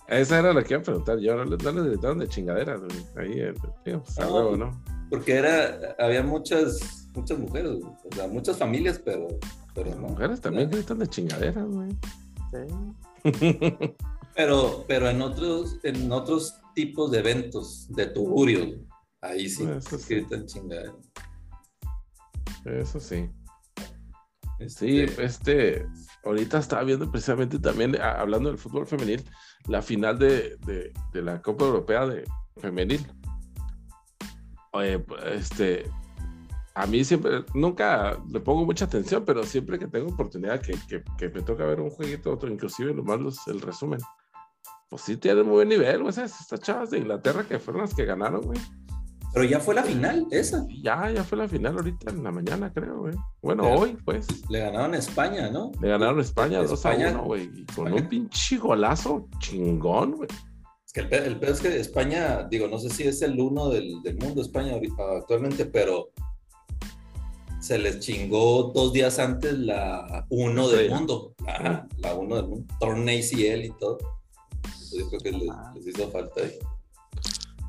Esa 0.08 0.40
era 0.40 0.54
la 0.54 0.64
que 0.64 0.74
iba 0.74 0.82
a 0.82 0.84
preguntar 0.84 1.20
yo, 1.20 1.36
no, 1.36 1.46
les 1.46 1.58
gritaron 1.58 2.20
de 2.20 2.28
chingadera, 2.28 2.80
ahí, 3.16 3.40
eh, 3.40 3.54
pues, 3.86 4.20
a 4.20 4.28
huevo, 4.28 4.58
¿no? 4.58 4.84
Porque 5.10 5.36
era, 5.36 5.96
había 5.98 6.24
muchas, 6.24 7.08
muchas 7.14 7.40
mujeres, 7.40 7.72
o 7.72 8.16
sea, 8.16 8.28
muchas 8.28 8.58
familias, 8.58 9.00
pero 9.04 9.28
pero 9.74 9.96
mujeres 9.98 10.42
también 10.42 10.70
gritan 10.70 11.00
de 11.00 11.08
chingaderas, 11.08 11.68
güey. 11.68 11.90
Sí. 12.52 13.24
pero, 14.36 14.86
pero 14.88 15.10
en 15.10 15.22
otros, 15.22 15.80
en 15.84 16.12
otros 16.12 16.56
tipos 16.76 17.12
de 17.12 17.20
eventos, 17.20 17.88
de 17.90 18.08
tugurios, 18.08 18.78
ahí 19.22 19.50
sí, 19.50 19.68
gritan 20.08 20.46
chingaderas. 20.46 20.96
Eso 22.66 23.00
sí. 23.00 23.30
Sí, 24.68 25.02
este, 25.02 25.24
este, 25.24 25.88
ahorita 26.24 26.60
estaba 26.60 26.84
viendo 26.84 27.12
precisamente 27.12 27.60
también, 27.60 28.00
hablando 28.00 28.50
del 28.50 28.58
fútbol 28.58 28.88
femenil, 28.88 29.24
la 29.68 29.82
final 29.82 30.18
de, 30.18 30.58
de, 30.66 30.94
de 31.12 31.22
la 31.22 31.42
Copa 31.42 31.66
Europea 31.66 32.06
de 32.08 32.24
Femenil. 32.62 33.06
Oye, 34.72 35.04
este, 35.26 35.90
a 36.76 36.88
mí 36.88 37.04
siempre, 37.04 37.46
nunca 37.54 38.20
le 38.32 38.40
pongo 38.40 38.66
mucha 38.66 38.86
atención, 38.86 39.24
pero 39.26 39.44
siempre 39.44 39.78
que 39.78 39.88
tengo 39.88 40.12
oportunidad 40.12 40.60
que, 40.60 40.76
que, 41.18 41.30
me 41.30 41.42
toca 41.42 41.66
ver 41.66 41.80
un 41.80 41.92
jueguito 41.92 42.32
otro, 42.32 42.52
inclusive 42.52 42.94
nomás 42.94 43.20
los, 43.20 43.48
el 43.48 43.62
resumen, 43.62 44.00
pues 44.90 45.04
sí 45.04 45.18
tienen 45.18 45.46
muy 45.46 45.56
buen 45.56 45.70
nivel, 45.70 46.02
güey, 46.02 46.10
estas 46.10 46.60
chavas 46.62 46.90
de 46.90 47.00
Inglaterra 47.00 47.44
que 47.48 47.60
fueron 47.60 47.84
las 47.84 47.94
que 47.94 48.06
ganaron, 48.06 48.42
güey. 48.42 48.60
Pero 49.34 49.46
ya 49.46 49.60
fue 49.60 49.74
la 49.74 49.82
final, 49.82 50.28
esa. 50.30 50.64
Ya, 50.84 51.10
ya 51.10 51.24
fue 51.24 51.40
la 51.40 51.48
final 51.48 51.76
ahorita 51.76 52.12
en 52.12 52.24
la 52.24 52.32
mañana, 52.32 52.72
creo, 52.72 53.00
güey. 53.00 53.16
Bueno, 53.42 53.68
hoy, 53.68 53.98
pues. 54.06 54.28
Le 54.48 54.60
ganaron 54.60 54.94
a 54.94 54.98
España, 54.98 55.50
¿no? 55.50 55.72
Le 55.82 55.90
ganaron 55.90 56.20
a 56.20 56.22
España 56.22 56.62
2 56.62 56.86
a 56.86 56.96
1, 56.96 57.24
güey. 57.24 57.50
Y 57.52 57.66
con 57.66 57.92
un 57.92 58.08
pinche 58.08 58.58
golazo 58.58 59.28
chingón, 59.40 60.12
güey. 60.12 60.30
Es 60.86 60.94
que 60.94 61.02
el 61.02 61.12
el 61.12 61.44
es 61.44 61.62
que 61.62 61.80
España, 61.80 62.44
digo, 62.44 62.68
no 62.68 62.78
sé 62.78 62.92
si 62.92 63.04
es 63.08 63.24
el 63.24 63.40
uno 63.40 63.70
del, 63.70 64.04
del 64.04 64.18
mundo 64.20 64.44
España 64.44 64.74
actualmente, 65.18 65.66
pero 65.66 66.10
se 67.64 67.78
les 67.78 68.00
chingó 68.00 68.74
dos 68.76 68.92
días 68.92 69.20
antes 69.20 69.58
la 69.58 70.26
uno 70.30 70.68
del 70.68 70.90
mundo. 70.90 71.34
la 71.98 72.14
uno 72.14 72.36
del 72.36 72.48
mundo. 72.48 72.74
Torneo 72.78 73.18
ACL 73.18 73.64
y 73.64 73.74
todo. 73.80 73.98
yo 74.92 75.08
creo 75.08 75.22
que 75.22 75.32
les, 75.32 75.88
hizo 75.88 76.12
falta 76.12 76.42
ahí. 76.42 76.60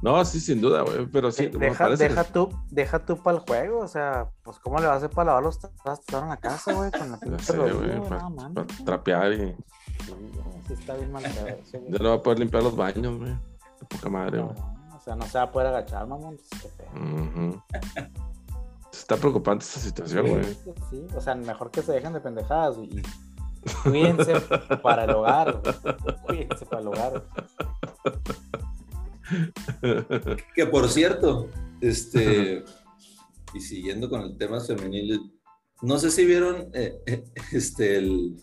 No, 0.02 0.22
sí, 0.24 0.40
sin 0.40 0.60
duda, 0.60 0.82
güey, 0.82 1.06
pero 1.06 1.30
sí. 1.30 1.46
Deja, 1.46 1.90
deja 1.90 2.24
tú, 2.24 2.50
deja 2.70 3.06
tú 3.06 3.22
para 3.22 3.38
el 3.38 3.44
juego, 3.44 3.78
o 3.78 3.88
sea, 3.88 4.28
pues 4.42 4.58
cómo 4.58 4.78
le 4.78 4.86
vas 4.86 4.94
a 4.94 4.96
hacer 4.96 5.10
para 5.10 5.26
lavar 5.26 5.44
los 5.44 5.60
trastos 5.60 6.22
en 6.22 6.28
la 6.28 6.36
casa, 6.38 6.74
güey, 6.74 6.90
con 6.90 7.12
la 7.12 7.18
sé, 7.38 7.56
güey, 7.56 8.00
para, 8.02 8.66
trapear 8.84 9.32
y... 9.32 9.56
Sí, 10.66 10.74
está 10.74 10.94
bien 10.96 11.12
mal 11.12 11.22
Ya 11.22 11.98
no 12.00 12.08
va 12.10 12.14
a 12.16 12.22
poder 12.22 12.40
limpiar 12.40 12.64
los 12.64 12.74
baños, 12.74 13.16
güey. 13.16 13.30
De 13.30 13.86
poca 13.88 14.08
madre, 14.10 14.42
güey. 14.42 14.56
o 14.94 15.00
sea, 15.00 15.14
no 15.14 15.24
se 15.24 15.38
va 15.38 15.44
a 15.44 15.52
poder 15.52 15.68
agachar, 15.68 16.06
mamón. 16.06 16.36
Pues, 16.36 16.72
qué 16.76 18.04
Está 18.98 19.16
preocupante 19.16 19.64
esta 19.64 19.80
situación, 19.80 20.28
güey. 20.28 20.44
Sí, 20.90 21.06
o 21.14 21.20
sea, 21.20 21.34
mejor 21.34 21.70
que 21.70 21.82
se 21.82 21.92
dejen 21.92 22.12
de 22.12 22.20
pendejadas 22.20 22.76
y 22.78 23.02
cuídense 23.82 24.40
para 24.82 25.04
el 25.04 25.10
hogar. 25.10 25.60
Cuídense 26.26 26.66
para 26.66 26.82
el 26.82 26.88
hogar. 26.88 27.24
Que 30.54 30.66
por 30.66 30.88
cierto, 30.88 31.48
este, 31.80 32.64
y 33.52 33.60
siguiendo 33.60 34.08
con 34.08 34.20
el 34.22 34.36
tema 34.36 34.60
femenil, 34.60 35.32
no 35.82 35.98
sé 35.98 36.10
si 36.10 36.24
vieron 36.24 36.70
eh, 36.72 37.00
eh, 37.06 37.24
este, 37.52 37.96
el, 37.96 38.36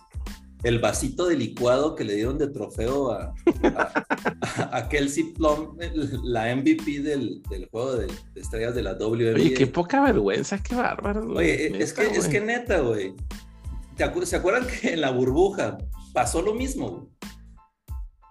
el 0.64 0.80
vasito 0.80 1.28
de 1.28 1.36
licuado 1.36 1.96
que 1.96 2.04
le 2.04 2.16
dieron 2.16 2.38
de 2.38 2.48
trofeo 2.48 3.12
a, 3.12 3.34
a, 4.72 4.90
Kelsey 4.90 5.34
Plum, 5.34 5.78
la 6.24 6.56
MVP 6.56 7.00
del, 7.02 7.42
juego 7.72 7.96
de, 7.96 8.08
estrellas 8.36 8.76
de 8.76 8.84
la 8.84 8.94
WNBA. 8.94 9.34
Oye, 9.34 9.54
qué 9.54 9.68
poca 9.68 10.02
vergüenza, 10.02 10.62
qué 10.62 10.76
bárbaro. 10.76 11.28
Oye, 11.34 11.82
es, 11.82 11.94
que, 11.94 12.04
es 12.04 12.28
que 12.28 12.42
neta, 12.42 12.80
güey. 12.80 13.16
¿Se 14.24 14.36
acuerdan 14.36 14.68
que 14.68 14.94
en 14.94 15.02
la 15.02 15.12
burbuja 15.12 15.78
pasó 16.14 16.42
lo 16.42 16.54
mismo? 16.54 17.10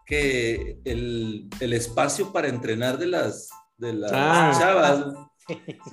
Que 0.07 0.79
el, 0.85 1.49
espacio 1.61 2.33
para 2.33 2.49
entrenar 2.49 2.99
de 2.99 3.07
las, 3.07 3.49
de 3.79 3.93
las 3.93 4.13
ah. 4.15 4.53
chavas 4.59 5.05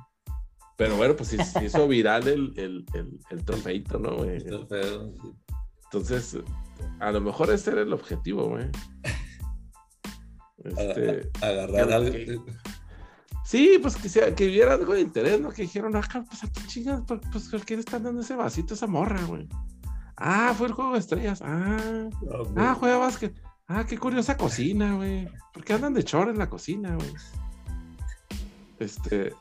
Pero 0.81 0.97
bueno, 0.97 1.15
pues 1.15 1.29
se 1.29 1.63
hizo 1.63 1.87
viral 1.87 2.27
el, 2.27 2.53
el, 2.57 3.19
el, 3.29 3.45
trofeito, 3.45 3.99
¿no, 3.99 4.15
güey? 4.15 4.37
El 4.37 4.45
trofeo, 4.45 5.13
Entonces, 5.83 6.39
a 6.99 7.11
lo 7.11 7.21
mejor 7.21 7.51
ese 7.51 7.69
era 7.69 7.81
el 7.83 7.93
objetivo, 7.93 8.49
güey. 8.49 8.65
Este, 10.63 11.29
Agarrar 11.39 11.93
algo. 11.93 12.45
Sí, 13.45 13.77
pues 13.79 13.95
que, 13.95 14.09
sea, 14.09 14.33
que 14.33 14.47
hubiera 14.47 14.73
algo 14.73 14.93
de 14.93 15.01
interés, 15.01 15.39
¿no? 15.39 15.51
Que 15.51 15.61
dijeron, 15.61 15.95
ah, 15.95 16.01
pues 16.27 16.43
aquí 16.43 16.65
chingas, 16.65 17.03
pues, 17.07 17.21
pues 17.31 17.49
¿por 17.49 17.63
qué 17.63 17.75
le 17.75 17.81
están 17.81 18.01
dando 18.01 18.21
ese 18.21 18.33
vasito 18.33 18.73
a 18.73 18.77
esa 18.77 18.87
morra, 18.87 19.23
güey? 19.25 19.47
Ah, 20.17 20.55
fue 20.57 20.65
el 20.65 20.73
juego 20.73 20.93
de 20.93 20.99
estrellas. 20.99 21.43
Ah, 21.43 22.09
ah, 22.55 22.75
juega 22.79 22.97
básquet. 22.97 23.39
Ah, 23.67 23.85
qué 23.85 23.99
curiosa 23.99 24.35
cocina, 24.35 24.95
güey. 24.95 25.29
¿Por 25.53 25.63
qué 25.63 25.73
andan 25.73 25.93
de 25.93 26.03
chor 26.03 26.27
en 26.29 26.39
la 26.39 26.49
cocina, 26.49 26.95
güey? 26.95 27.13
Este, 28.79 29.31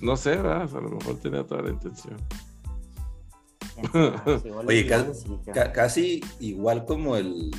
no 0.00 0.16
sé, 0.16 0.36
¿verdad? 0.36 0.68
A 0.74 0.80
lo 0.80 0.90
mejor 0.90 1.16
tenía 1.18 1.44
toda 1.44 1.62
la 1.62 1.70
intención. 1.70 2.16
Oye, 4.66 4.86
casi, 5.72 6.22
igual 6.38 6.84
como 6.84 7.16
el, 7.16 7.50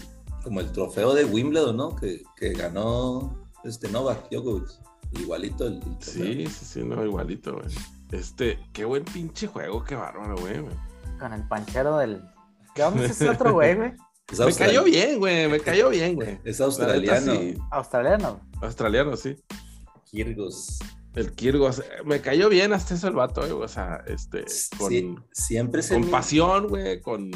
como 0.44 0.60
el 0.60 0.72
trofeo 0.72 1.14
de 1.14 1.26
Wimbledon, 1.26 1.78
¿no? 1.78 1.96
Que, 1.96 2.24
que 2.36 2.54
ganó 2.54 3.50
este 3.64 3.90
Novak 3.90 4.30
Djokovic. 4.30 4.70
Igualito 5.20 5.68
el, 5.68 5.82
Sí, 6.00 6.48
sí, 6.48 6.66
sí, 6.66 6.84
no, 6.84 7.04
igualito, 7.04 7.54
güey. 7.54 7.66
Este, 8.12 8.60
qué 8.72 8.86
buen 8.86 9.04
pinche 9.04 9.48
juego, 9.48 9.84
qué 9.84 9.96
bárbaro, 9.96 10.38
güey. 10.38 10.56
Con 11.20 11.34
el 11.34 11.48
panchero 11.48 11.98
del. 11.98 12.22
¿Qué 12.76 12.82
vamos 12.82 13.02
a 13.02 13.06
hacer 13.06 13.30
otro 13.30 13.54
güey, 13.54 13.76
güey? 13.76 13.92
Me 14.38 14.54
cayó 14.54 14.84
bien, 14.86 15.20
güey, 15.20 15.48
me 15.50 15.60
cayó 15.60 15.90
bien, 15.90 16.16
güey. 16.16 16.40
Es 16.46 16.62
australiano. 16.62 17.34
Australiano. 17.70 18.40
Australiano, 18.62 19.18
sí. 19.18 19.36
Kirgos. 20.06 20.80
El 21.16 21.34
Kirgos, 21.34 21.84
me 22.06 22.22
cayó 22.22 22.48
bien 22.48 22.72
hasta 22.72 22.94
eso 22.94 23.08
el 23.08 23.16
vato, 23.16 23.42
güey, 23.42 23.52
o 23.52 23.68
sea, 23.68 24.04
este, 24.08 24.46
con, 24.78 25.26
siempre 25.32 25.82
con 25.88 26.10
pasión, 26.10 26.68
güey, 26.68 27.02
con, 27.02 27.32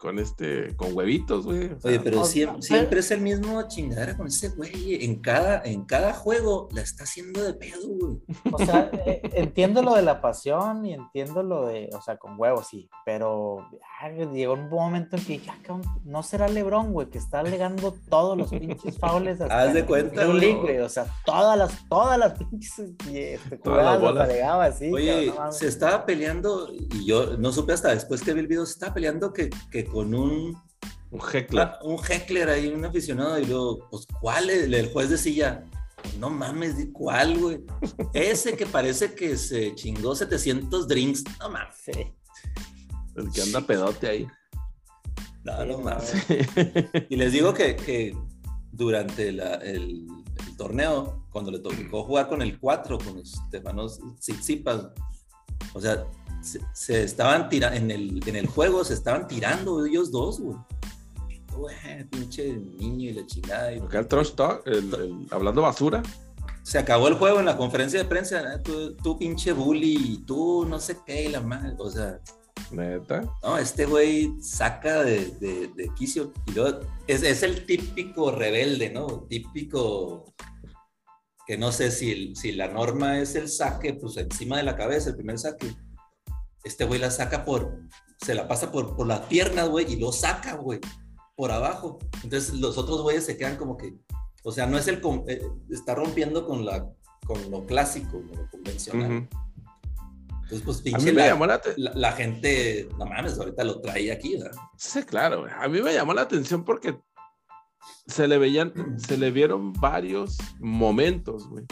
con 0.00 0.18
este, 0.18 0.74
con 0.76 0.96
huevitos, 0.96 1.44
güey. 1.44 1.76
Oye, 1.84 2.00
pero 2.00 2.24
siempre, 2.24 3.00
es 3.00 3.10
el 3.10 3.20
mismo 3.20 3.62
chingadera 3.68 4.16
con 4.16 4.28
ese 4.28 4.48
güey. 4.48 5.04
En 5.04 5.20
cada, 5.20 5.62
en 5.62 5.84
cada 5.84 6.14
juego 6.14 6.68
la 6.72 6.80
está 6.80 7.04
haciendo 7.04 7.42
de 7.42 7.52
pedo, 7.52 7.86
güey. 7.86 8.16
O 8.50 8.58
sea, 8.58 8.90
eh, 9.06 9.20
entiendo 9.34 9.82
lo 9.82 9.94
de 9.94 10.02
la 10.02 10.22
pasión 10.22 10.86
y 10.86 10.94
entiendo 10.94 11.42
lo 11.42 11.66
de, 11.66 11.90
o 11.92 12.00
sea, 12.00 12.16
con 12.16 12.40
huevos, 12.40 12.68
sí, 12.68 12.88
pero 13.04 13.58
llegó 14.32 14.54
un 14.54 14.70
momento 14.70 15.16
en 15.16 15.24
que 15.24 15.32
dije, 15.34 15.50
ah, 15.50 15.80
no 16.04 16.22
será 16.22 16.48
Lebrón, 16.48 16.94
güey, 16.94 17.10
que 17.10 17.18
está 17.18 17.40
alegando 17.40 17.94
todos 18.08 18.38
los 18.38 18.50
pinches 18.50 18.98
faules. 18.98 19.38
Haz 19.42 19.74
de 19.74 19.84
cuenta, 19.84 20.24
güey. 20.24 20.78
O 20.78 20.88
sea, 20.88 21.06
todas 21.26 21.58
las, 21.58 21.88
todas 21.90 22.18
las 22.18 22.38
pinches 22.38 22.78
este, 22.78 23.58
jugadas 23.58 24.00
las 24.02 24.28
alegaba 24.28 24.64
así. 24.64 24.90
Oye, 24.90 25.30
se 25.50 25.68
estaba 25.68 26.06
peleando, 26.06 26.72
y 26.72 27.04
yo 27.04 27.36
no 27.36 27.52
supe 27.52 27.74
hasta 27.74 27.90
después 27.90 28.22
que 28.22 28.32
vi 28.32 28.40
el 28.40 28.46
video, 28.46 28.64
se 28.64 28.72
estaba 28.72 28.94
peleando 28.94 29.34
que, 29.34 29.50
que 29.70 29.89
con 29.92 30.14
un... 30.14 30.56
Un 31.10 31.20
heckler. 31.20 31.62
Ah, 31.62 31.78
un 31.82 31.98
heckler 31.98 32.48
ahí, 32.48 32.68
un 32.68 32.84
aficionado, 32.84 33.38
y 33.38 33.44
luego, 33.44 33.88
pues, 33.90 34.06
¿cuál? 34.20 34.48
El, 34.48 34.72
el 34.72 34.92
juez 34.92 35.10
decía, 35.10 35.64
no 36.18 36.30
mames, 36.30 36.74
¿cuál, 36.92 37.38
güey? 37.38 37.60
Ese 38.14 38.56
que 38.56 38.66
parece 38.66 39.14
que 39.14 39.36
se 39.36 39.74
chingó 39.74 40.14
700 40.14 40.86
drinks, 40.86 41.24
no 41.40 41.50
mames. 41.50 41.88
El 43.16 43.30
que 43.32 43.42
anda 43.42 43.60
pedote 43.60 44.08
ahí. 44.08 44.26
No, 45.44 45.64
no 45.64 45.78
mames. 45.78 46.14
Y 47.08 47.16
les 47.16 47.32
digo 47.32 47.54
que, 47.54 47.76
que 47.76 48.16
durante 48.72 49.32
la, 49.32 49.54
el, 49.54 50.06
torneo, 50.56 51.26
cuando 51.30 51.50
le 51.50 51.58
tocó 51.58 52.04
jugar 52.04 52.28
con 52.28 52.42
el 52.42 52.58
4, 52.58 52.98
con 52.98 53.16
los 53.16 53.30
Stefanos 53.48 53.98
Tsitsipas, 54.18 54.88
o 55.74 55.80
sea, 55.80 56.04
se, 56.72 57.02
estaban 57.02 57.48
tirando, 57.48 57.76
en 57.76 57.90
el, 57.90 58.26
en 58.26 58.36
el 58.36 58.46
juego 58.46 58.84
se 58.84 58.94
estaban 58.94 59.28
tirando 59.28 59.84
ellos 59.84 60.10
dos, 60.10 60.40
güey. 60.40 60.56
pinche 62.10 62.54
niño 62.54 63.10
y 63.10 63.12
la 63.12 63.26
chingada. 63.26 63.72
Y... 63.72 63.78
el 63.78 64.06
trash 64.06 64.32
talk, 64.32 64.62
el, 64.66 65.26
hablando 65.30 65.62
basura. 65.62 66.02
Se 66.62 66.78
acabó 66.78 67.08
el 67.08 67.14
juego 67.14 67.40
en 67.40 67.46
la 67.46 67.56
conferencia 67.56 67.98
de 67.98 68.04
prensa, 68.04 68.54
¿eh? 68.54 68.58
tú, 69.02 69.18
pinche 69.18 69.52
bully, 69.52 70.22
tú 70.26 70.66
no 70.68 70.78
sé 70.78 70.98
qué, 71.06 71.28
la 71.28 71.40
madre, 71.40 71.74
o 71.78 71.90
sea. 71.90 72.20
Neta. 72.70 73.22
No, 73.42 73.56
este 73.56 73.86
güey 73.86 74.34
saca 74.40 75.02
de, 75.02 75.26
de, 75.40 75.68
de 75.74 75.94
quicio. 75.94 76.32
Y 76.46 76.52
luego 76.52 76.80
es, 77.06 77.22
es, 77.22 77.42
el 77.42 77.64
típico 77.64 78.30
rebelde, 78.30 78.90
¿no? 78.90 79.26
Típico 79.28 80.32
que 81.50 81.58
no 81.58 81.72
sé 81.72 81.90
si, 81.90 82.32
si 82.36 82.52
la 82.52 82.68
norma 82.68 83.18
es 83.18 83.34
el 83.34 83.48
saque, 83.48 83.94
pues 83.94 84.16
encima 84.16 84.58
de 84.58 84.62
la 84.62 84.76
cabeza, 84.76 85.10
el 85.10 85.16
primer 85.16 85.36
saque 85.36 85.74
este 86.62 86.84
güey 86.84 87.00
la 87.00 87.10
saca 87.10 87.44
por, 87.44 87.76
se 88.24 88.36
la 88.36 88.46
pasa 88.46 88.70
por, 88.70 88.94
por 88.94 89.08
las 89.08 89.22
piernas, 89.22 89.68
güey, 89.68 89.92
y 89.92 89.96
lo 89.96 90.12
saca, 90.12 90.54
güey, 90.54 90.78
por 91.34 91.50
abajo. 91.50 91.98
Entonces 92.22 92.54
los 92.54 92.78
otros 92.78 93.02
güeyes 93.02 93.26
se 93.26 93.36
quedan 93.36 93.56
como 93.56 93.76
que, 93.76 93.96
o 94.44 94.52
sea, 94.52 94.68
no 94.68 94.78
es 94.78 94.86
el, 94.86 95.02
eh, 95.26 95.42
está 95.70 95.96
rompiendo 95.96 96.46
con 96.46 96.64
la, 96.64 96.88
con 97.26 97.50
lo 97.50 97.66
clásico, 97.66 98.22
con 98.22 98.38
lo 98.38 98.48
convencional. 98.48 99.28
Entonces, 100.42 100.62
pues 100.64 100.82
pinche 100.82 101.12
la, 101.12 101.26
llamó 101.26 101.46
la, 101.46 101.60
la, 101.76 102.12
gente, 102.12 102.88
no 102.96 103.06
mames, 103.06 103.36
ahorita 103.36 103.64
lo 103.64 103.80
trae 103.80 104.12
aquí, 104.12 104.36
¿verdad? 104.36 104.56
Sí, 104.76 105.02
claro, 105.02 105.46
A 105.52 105.66
mí 105.66 105.82
me 105.82 105.94
llamó 105.94 106.14
la 106.14 106.22
atención 106.22 106.64
porque 106.64 106.96
se 108.06 108.28
le 108.28 108.38
veían, 108.38 108.98
se 108.98 109.16
le 109.16 109.30
vieron 109.30 109.72
varios 109.72 110.38
momentos, 110.58 111.48
güey. 111.48 111.64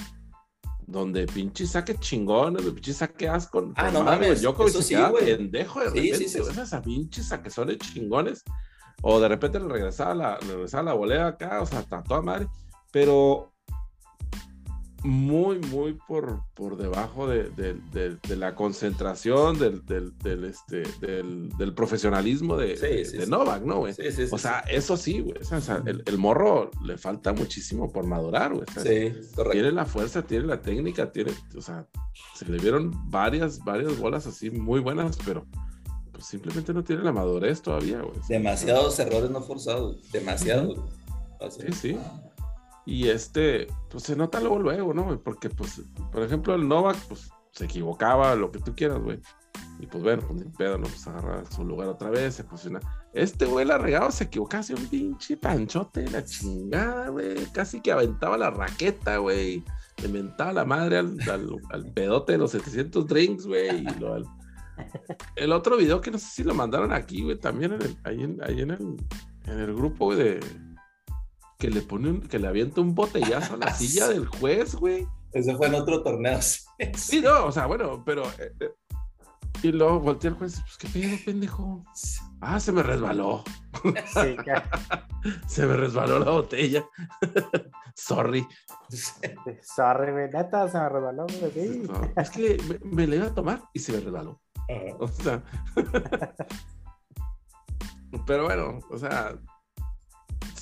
Donde 0.86 1.26
pinche 1.26 1.66
saque 1.66 1.96
chingones, 1.98 2.62
pinche 2.64 2.94
saque 2.94 3.28
asco. 3.28 3.72
Ah, 3.76 3.90
no 3.90 4.04
mames. 4.04 4.40
Yo 4.40 4.54
como 4.54 4.68
sí, 4.68 4.94
pendejo 5.20 5.80
de 5.80 5.86
repente, 5.86 6.16
sí, 6.16 6.28
sí, 6.28 6.42
sí. 6.42 6.50
esas 6.50 6.82
pinches 6.82 7.30
chingones. 7.78 8.42
O 9.02 9.20
de 9.20 9.28
repente 9.28 9.60
le 9.60 9.68
regresaba 9.68 10.14
la, 10.14 10.38
regresaba 10.38 10.82
la 10.84 10.94
bolera 10.94 11.28
acá, 11.28 11.60
o 11.62 11.66
sea, 11.66 11.80
está 11.80 12.02
toda 12.02 12.22
madre. 12.22 12.48
Pero 12.90 13.52
muy, 15.04 15.58
muy 15.58 15.94
por, 15.94 16.42
por 16.54 16.76
debajo 16.76 17.28
de, 17.28 17.50
la 18.36 18.54
concentración 18.54 19.58
del, 19.58 19.84
del, 19.86 20.44
este, 20.44 20.82
del, 21.00 21.74
profesionalismo 21.74 22.56
de, 22.56 23.26
Novak, 23.28 23.62
¿no, 23.62 23.78
güey? 23.78 23.94
o 24.30 24.38
sea, 24.38 24.60
eso 24.60 24.96
sí, 24.96 25.20
güey. 25.20 25.38
el, 26.04 26.18
morro 26.18 26.70
le 26.84 26.98
falta 26.98 27.32
muchísimo 27.32 27.92
por 27.92 28.06
madurar, 28.06 28.54
güey. 28.54 28.66
Tiene 29.52 29.72
la 29.72 29.84
fuerza, 29.84 30.22
tiene 30.22 30.46
la 30.46 30.60
técnica, 30.60 31.12
tiene, 31.12 31.32
o 31.56 31.60
sea, 31.62 31.86
se 32.34 32.46
le 32.46 32.58
vieron 32.58 32.92
varias, 33.10 33.64
varias 33.64 33.98
bolas 33.98 34.26
así 34.26 34.50
muy 34.50 34.80
buenas, 34.80 35.18
pero 35.24 35.46
pues 36.12 36.26
simplemente 36.26 36.74
no 36.74 36.82
tiene 36.82 37.02
la 37.02 37.12
madurez 37.12 37.62
todavía, 37.62 38.00
güey. 38.00 38.18
Demasiados 38.28 38.98
errores 38.98 39.30
no 39.30 39.40
forzados, 39.42 40.10
demasiado. 40.10 40.88
Sí, 41.50 41.72
sí. 41.72 41.98
Y 42.88 43.10
este, 43.10 43.66
pues 43.90 44.04
se 44.04 44.16
nota 44.16 44.40
luego, 44.40 44.60
luego, 44.60 44.94
¿no? 44.94 45.22
Porque, 45.22 45.50
pues, 45.50 45.82
por 46.10 46.22
ejemplo, 46.22 46.54
el 46.54 46.66
Novak, 46.66 46.96
pues, 47.06 47.30
se 47.52 47.66
equivocaba, 47.66 48.34
lo 48.34 48.50
que 48.50 48.60
tú 48.60 48.74
quieras, 48.74 48.98
güey. 48.98 49.20
Y 49.78 49.86
pues 49.86 50.02
bueno, 50.02 50.22
pues 50.26 50.42
ni 50.42 50.50
pedo, 50.50 50.78
¿no? 50.78 50.84
Pues 50.84 51.06
agarra 51.06 51.44
su 51.50 51.66
lugar 51.66 51.88
otra 51.88 52.08
vez, 52.08 52.36
se 52.36 52.44
posiciona. 52.44 52.80
Este 53.12 53.44
güey 53.44 53.66
la 53.66 53.76
regaba, 53.76 54.10
se 54.10 54.24
equivocaba, 54.24 54.60
hacía 54.60 54.76
un 54.76 54.86
pinche 54.86 55.36
panchote, 55.36 56.08
la 56.08 56.24
chingada, 56.24 57.10
güey. 57.10 57.44
Casi 57.52 57.82
que 57.82 57.92
aventaba 57.92 58.38
la 58.38 58.50
raqueta, 58.50 59.18
güey. 59.18 59.62
Le 60.02 60.08
mentaba 60.08 60.54
la 60.54 60.64
madre 60.64 60.96
al, 60.96 61.18
al, 61.70 61.92
pedote 61.92 62.32
de 62.32 62.38
los 62.38 62.52
700 62.52 63.06
drinks, 63.06 63.46
güey. 63.46 63.84
El 65.36 65.52
otro 65.52 65.76
video 65.76 66.00
que 66.00 66.10
no 66.10 66.16
sé 66.16 66.26
si 66.26 66.42
lo 66.42 66.54
mandaron 66.54 66.94
aquí, 66.94 67.22
güey, 67.22 67.38
también 67.38 67.76
ahí, 68.04 68.22
en, 68.22 68.40
ahí 68.42 68.62
en, 68.62 68.70
el, 68.70 68.96
en 69.44 69.58
el 69.58 69.74
grupo, 69.74 70.06
güey, 70.06 70.18
de, 70.18 70.40
que 71.58 71.68
le 71.68 71.82
pone 71.82 72.08
un, 72.08 72.20
que 72.20 72.38
le 72.38 72.46
avienta 72.46 72.80
un 72.80 72.94
botellazo 72.94 73.54
a 73.54 73.58
la 73.58 73.74
silla 73.74 74.08
del 74.08 74.26
juez, 74.26 74.76
güey. 74.76 75.06
Ese 75.32 75.54
fue 75.56 75.66
en 75.66 75.74
otro 75.74 76.02
torneo. 76.02 76.38
Sí, 76.94 77.20
no, 77.20 77.46
o 77.46 77.52
sea, 77.52 77.66
bueno, 77.66 78.04
pero. 78.06 78.22
Eh, 78.38 78.54
eh, 78.60 78.70
y 79.64 79.72
luego 79.72 79.98
voltea 79.98 80.30
el 80.30 80.36
juez, 80.36 80.60
pues 80.60 80.78
qué 80.78 80.88
pedo, 80.88 81.16
pendejo. 81.24 81.84
Ah, 82.40 82.60
se 82.60 82.70
me 82.70 82.84
resbaló. 82.84 83.42
Sí, 83.82 84.36
se 85.48 85.66
me 85.66 85.76
resbaló 85.76 86.20
la 86.20 86.30
botella. 86.30 86.86
Sorry. 87.96 88.46
Sorry, 89.60 90.12
güey, 90.12 90.30
neta, 90.30 90.68
se 90.68 90.78
me 90.78 90.88
resbaló, 90.88 91.26
güey. 91.26 91.82
es 92.16 92.30
que 92.30 92.62
me, 92.68 92.90
me, 92.92 93.06
le 93.08 93.16
iba 93.16 93.26
a 93.26 93.34
tomar 93.34 93.64
y 93.72 93.80
se 93.80 93.90
me 93.90 93.98
resbaló. 93.98 94.40
O 95.00 95.08
sea. 95.08 95.42
pero 98.24 98.44
bueno, 98.44 98.78
o 98.88 98.98
sea, 98.98 99.36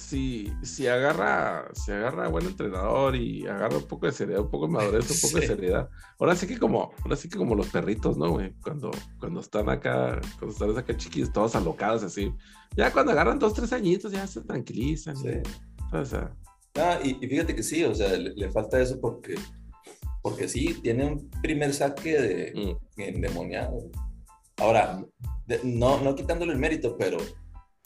si, 0.06 0.52
si 0.62 0.86
agarra, 0.86 1.68
si 1.74 1.90
agarra 1.90 2.28
buen 2.28 2.46
entrenador 2.46 3.16
y 3.16 3.44
agarra 3.44 3.78
un 3.78 3.88
poco 3.88 4.06
de 4.06 4.12
seriedad, 4.12 4.42
un 4.42 4.50
poco 4.50 4.68
de 4.68 4.72
madurez, 4.72 5.10
un 5.10 5.20
poco 5.20 5.40
de 5.40 5.46
seriedad. 5.48 5.88
Ahora 6.20 6.36
sí 6.36 6.46
que 6.46 6.58
como, 6.58 6.92
ahora 7.02 7.16
sí 7.16 7.28
que 7.28 7.36
como 7.36 7.56
los 7.56 7.68
perritos, 7.70 8.16
¿no, 8.16 8.30
güey? 8.30 8.52
Cuando, 8.62 8.92
cuando 9.18 9.40
están 9.40 9.68
acá, 9.68 10.20
cuando 10.38 10.52
están 10.52 10.78
acá 10.78 10.96
chiquis, 10.96 11.32
todos 11.32 11.56
alocados 11.56 12.04
así. 12.04 12.32
Ya 12.76 12.92
cuando 12.92 13.10
agarran 13.10 13.40
dos, 13.40 13.52
tres 13.52 13.72
añitos, 13.72 14.12
ya 14.12 14.24
se 14.28 14.42
tranquilizan. 14.42 15.16
Sí. 15.16 15.30
O 15.92 16.04
sea. 16.04 16.32
Ah, 16.76 17.00
y, 17.02 17.14
fíjate 17.14 17.56
que 17.56 17.64
sí, 17.64 17.82
o 17.82 17.94
sea, 17.94 18.16
le, 18.16 18.50
falta 18.52 18.80
eso 18.80 19.00
porque, 19.00 19.34
porque 20.22 20.46
sí, 20.46 20.78
tiene 20.82 21.04
un 21.04 21.30
primer 21.42 21.74
saque 21.74 22.20
de 22.20 22.52
mm. 22.54 23.00
endemoniado. 23.00 23.90
Ahora, 24.58 25.04
no, 25.64 26.00
no 26.00 26.14
quitándole 26.14 26.52
el 26.52 26.58
mérito, 26.60 26.96
pero 26.96 27.18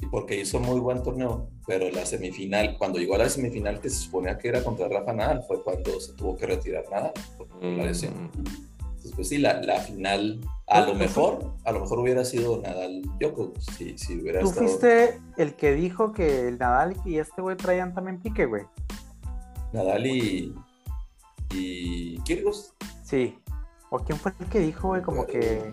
porque 0.07 0.41
hizo 0.41 0.61
muy 0.61 0.81
buen 0.81 1.03
torneo, 1.03 1.49
pero 1.67 1.91
la 1.91 2.07
semifinal, 2.07 2.77
cuando 2.79 2.99
llegó 2.99 3.17
a 3.17 3.19
la 3.19 3.29
semifinal 3.29 3.81
que 3.81 3.91
se 3.91 3.97
suponía 3.97 4.39
que 4.39 4.49
era 4.49 4.65
contra 4.65 4.89
Rafa 4.89 5.13
Nadal, 5.13 5.43
fue 5.47 5.63
cuando 5.63 6.01
se 6.01 6.13
tuvo 6.15 6.37
que 6.37 6.47
retirar 6.47 6.85
Nadal 6.91 7.13
por 7.37 7.49
la 7.63 7.85
lesión. 7.85 8.31
Entonces, 8.35 9.13
pues 9.15 9.29
sí, 9.29 9.39
la, 9.39 9.61
la, 9.63 9.81
final, 9.81 10.41
a 10.67 10.81
lo 10.83 10.95
mejor, 10.95 11.55
a 11.65 11.73
lo 11.73 11.81
mejor 11.81 12.01
hubiera 12.01 12.25
sido 12.25 12.61
Nadal 12.61 13.03
Djokovic, 13.19 13.61
si, 13.61 13.99
si 13.99 14.21
hubiera 14.21 14.41
¿Tú 14.41 14.51
fuiste 14.51 15.19
el 15.37 15.55
que 15.55 15.73
dijo 15.73 16.13
que 16.13 16.49
el 16.49 16.59
Nadal 16.59 16.97
y 17.05 17.19
este 17.19 17.41
güey 17.41 17.57
traían 17.57 17.95
también 17.95 18.21
pique, 18.21 18.47
güey? 18.47 18.65
Nadal 19.73 20.07
y... 20.07 20.55
y 21.55 22.19
Kyrgios. 22.23 22.75
Sí. 23.05 23.39
¿O 23.91 23.99
quién 23.99 24.19
fue 24.19 24.33
el 24.39 24.47
que 24.47 24.61
dijo, 24.61 24.89
güey, 24.89 25.03
como 25.03 25.27
que 25.27 25.73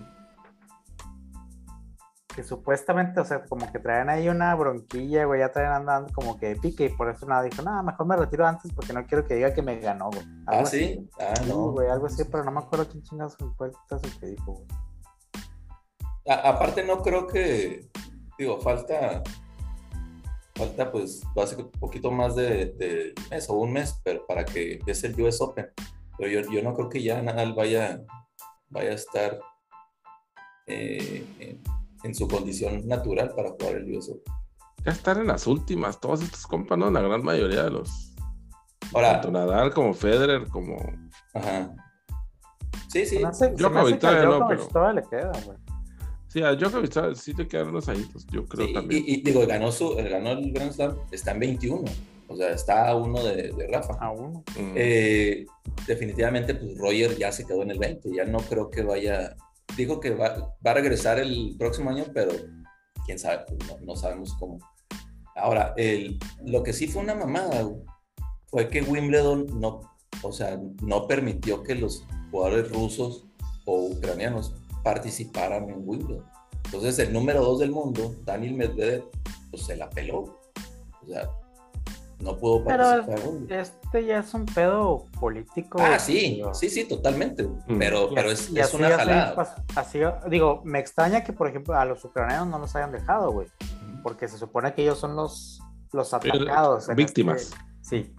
que 2.38 2.44
supuestamente, 2.44 3.20
o 3.20 3.26
sea, 3.26 3.44
como 3.46 3.72
que 3.72 3.80
traían 3.80 4.12
ahí 4.12 4.30
una 4.30 4.54
bronquilla, 4.54 5.26
güey, 5.26 5.40
ya 5.40 5.52
traen 5.52 5.72
andando 5.72 6.14
como 6.14 6.38
que 6.38 6.56
pique 6.56 6.86
y 6.86 6.90
por 6.90 7.10
eso 7.10 7.26
nada, 7.26 7.42
dijo, 7.42 7.64
nada, 7.64 7.82
mejor 7.82 8.06
me 8.06 8.16
retiro 8.16 8.46
antes 8.46 8.72
porque 8.74 8.94
no 8.94 9.08
quiero 9.08 9.26
que 9.26 9.34
diga 9.34 9.56
que 9.56 9.64
me 9.64 9.80
ganó, 9.80 10.12
güey. 10.12 10.24
ah, 10.46 10.64
sí, 10.64 11.10
ah, 11.20 11.34
no. 11.48 11.72
güey, 11.72 11.90
algo 11.90 12.06
así, 12.06 12.24
pero 12.26 12.44
no 12.44 12.52
me 12.52 12.60
acuerdo 12.60 12.88
quién 12.88 13.02
chingados 13.02 13.36
fue 13.58 13.70
el 13.70 14.20
que 14.20 14.28
dijo, 14.28 14.54
güey. 14.54 14.68
aparte, 16.28 16.84
no 16.84 17.02
creo 17.02 17.26
que, 17.26 17.90
digo, 18.38 18.62
falta, 18.62 19.24
falta 20.54 20.92
pues, 20.92 21.24
un 21.58 21.72
poquito 21.80 22.12
más 22.12 22.36
de, 22.36 22.68
de, 22.78 23.16
mes 23.32 23.50
o 23.50 23.56
un 23.56 23.74
mes, 23.74 24.00
pero 24.04 24.28
para 24.28 24.46
que 24.46 24.74
empiece 24.74 25.08
el 25.08 25.20
US 25.20 25.42
Open. 25.42 25.72
Pero 26.20 26.30
yo, 26.30 26.52
yo 26.52 26.62
no 26.62 26.76
creo 26.76 26.88
que 26.88 27.02
ya 27.02 27.20
Nadal 27.20 27.56
vaya, 27.56 28.04
vaya 28.70 28.92
a 28.92 28.94
estar 28.94 29.40
eh, 30.68 31.60
en 32.04 32.16
su 32.16 32.28
condición 32.28 32.88
natural 32.88 33.34
para 33.36 33.50
jugar 33.50 33.76
el 33.78 33.98
US 33.98 34.12
Ya 34.86 34.92
están 34.92 35.22
en 35.22 35.28
las 35.28 35.48
últimas, 35.48 36.00
todos 36.00 36.22
estos 36.22 36.46
compas, 36.46 36.78
¿no? 36.78 36.90
La 36.92 37.02
gran 37.02 37.24
mayoría 37.24 37.64
de 37.64 37.72
los. 37.72 38.14
Ahora. 38.94 39.14
Tanto 39.14 39.32
Nadal 39.32 39.74
como 39.74 39.94
Federer, 39.94 40.48
como. 40.48 40.78
Ajá. 41.34 41.74
Sí, 42.90 43.06
sí. 43.06 43.20
Djokovic 43.58 44.00
todavía 44.00 44.24
no, 44.24 44.48
pero. 44.48 44.68
Todavía 44.68 45.02
le 45.02 45.08
queda, 45.10 45.32
güey. 45.46 45.58
Sí, 46.28 46.42
a 46.42 46.56
Djokovic 46.56 47.16
sí 47.16 47.34
le 47.34 47.48
quedan 47.48 47.70
unos 47.70 47.88
añitos, 47.90 48.26
yo 48.28 48.46
creo 48.46 48.72
también. 48.74 49.04
Y, 49.06 49.22
digo, 49.22 49.46
ganó, 49.48 49.72
su, 49.72 49.96
ganó 49.96 50.32
el 50.32 50.52
Grand 50.52 50.72
Slam, 50.72 50.96
está 51.12 51.32
en 51.32 51.40
21. 51.40 51.84
O 52.30 52.36
sea, 52.36 52.52
está 52.52 52.90
a 52.90 52.96
uno 52.96 53.24
de, 53.24 53.54
de 53.54 53.68
Rafa. 53.68 53.94
A 54.00 54.12
uno. 54.12 54.44
Mm. 54.58 54.74
Eh, 54.76 55.46
definitivamente, 55.86 56.56
pues 56.56 56.78
Roger 56.78 57.18
ya 57.18 57.32
se 57.32 57.46
quedó 57.46 57.64
en 57.64 57.72
el 57.72 57.80
20. 57.80 58.10
Ya 58.14 58.26
no 58.26 58.40
creo 58.40 58.70
que 58.70 58.82
vaya 58.84 59.36
dijo 59.76 60.00
que 60.00 60.12
va, 60.12 60.56
a 60.64 60.74
regresar 60.74 61.20
el 61.20 61.56
próximo 61.58 61.90
año, 61.90 62.06
pero 62.14 62.32
quién 63.06 63.20
sabe, 63.20 63.46
pues, 63.48 63.82
no, 63.82 63.96
sabemos 63.96 64.34
cómo. 64.40 64.60
Ahora, 65.36 65.74
el, 65.78 66.18
lo 66.46 66.64
que 66.64 66.74
sí 66.74 66.88
fue 66.88 67.04
una 67.04 67.16
mamada 67.16 67.70
fue 68.48 68.70
que 68.70 68.82
Wimbledon 68.82 69.60
no, 69.60 69.82
o 70.24 70.32
sea, 70.32 70.60
no 70.82 71.08
permitió 71.08 71.64
que 71.64 71.76
los 71.76 72.06
jugadores 72.32 72.72
rusos 72.72 73.26
o 73.66 73.88
ucranianos 73.88 74.56
participaran 74.84 75.70
en 75.70 75.88
Wimbledon. 75.88 76.26
Entonces, 76.66 77.00
el 77.00 77.14
número 77.14 77.42
dos 77.44 77.60
del 77.60 77.72
mundo, 77.72 78.16
Daniel 78.26 78.56
Medvedev, 78.56 79.10
pues 79.52 79.64
se 79.64 79.76
la 79.76 79.90
peló. 79.90 80.40
O 81.02 81.08
sea, 81.08 81.30
no 82.20 82.38
puedo 82.38 82.64
participar. 82.64 83.06
Pero 83.48 83.62
este 83.62 84.06
ya 84.06 84.20
es 84.20 84.34
un 84.34 84.46
pedo 84.46 85.06
político. 85.20 85.78
Ah, 85.82 86.00
sí, 86.00 86.42
sí, 86.54 86.70
sí, 86.70 86.86
totalmente. 86.86 87.44
Mm. 87.44 87.78
Pero, 87.78 88.10
pero 88.14 88.32
es, 88.32 88.52
es 88.54 88.74
una 88.74 88.90
jalada. 88.90 89.56
Así, 89.76 90.00
digo, 90.30 90.62
me 90.66 90.80
extraña 90.80 91.24
que, 91.24 91.34
por 91.34 91.48
ejemplo, 91.48 91.76
a 91.76 91.86
los 91.86 92.04
ucranianos 92.04 92.48
no 92.48 92.60
los 92.60 92.76
hayan 92.76 92.92
dejado, 92.92 93.32
güey. 93.32 93.48
Porque 94.02 94.28
se 94.28 94.38
supone 94.38 94.74
que 94.74 94.82
ellos 94.84 95.00
son 95.00 95.16
los, 95.16 95.62
los 95.94 96.14
atacados. 96.14 96.84
Este 96.84 96.96
víctimas. 96.96 97.54
sí. 97.82 98.14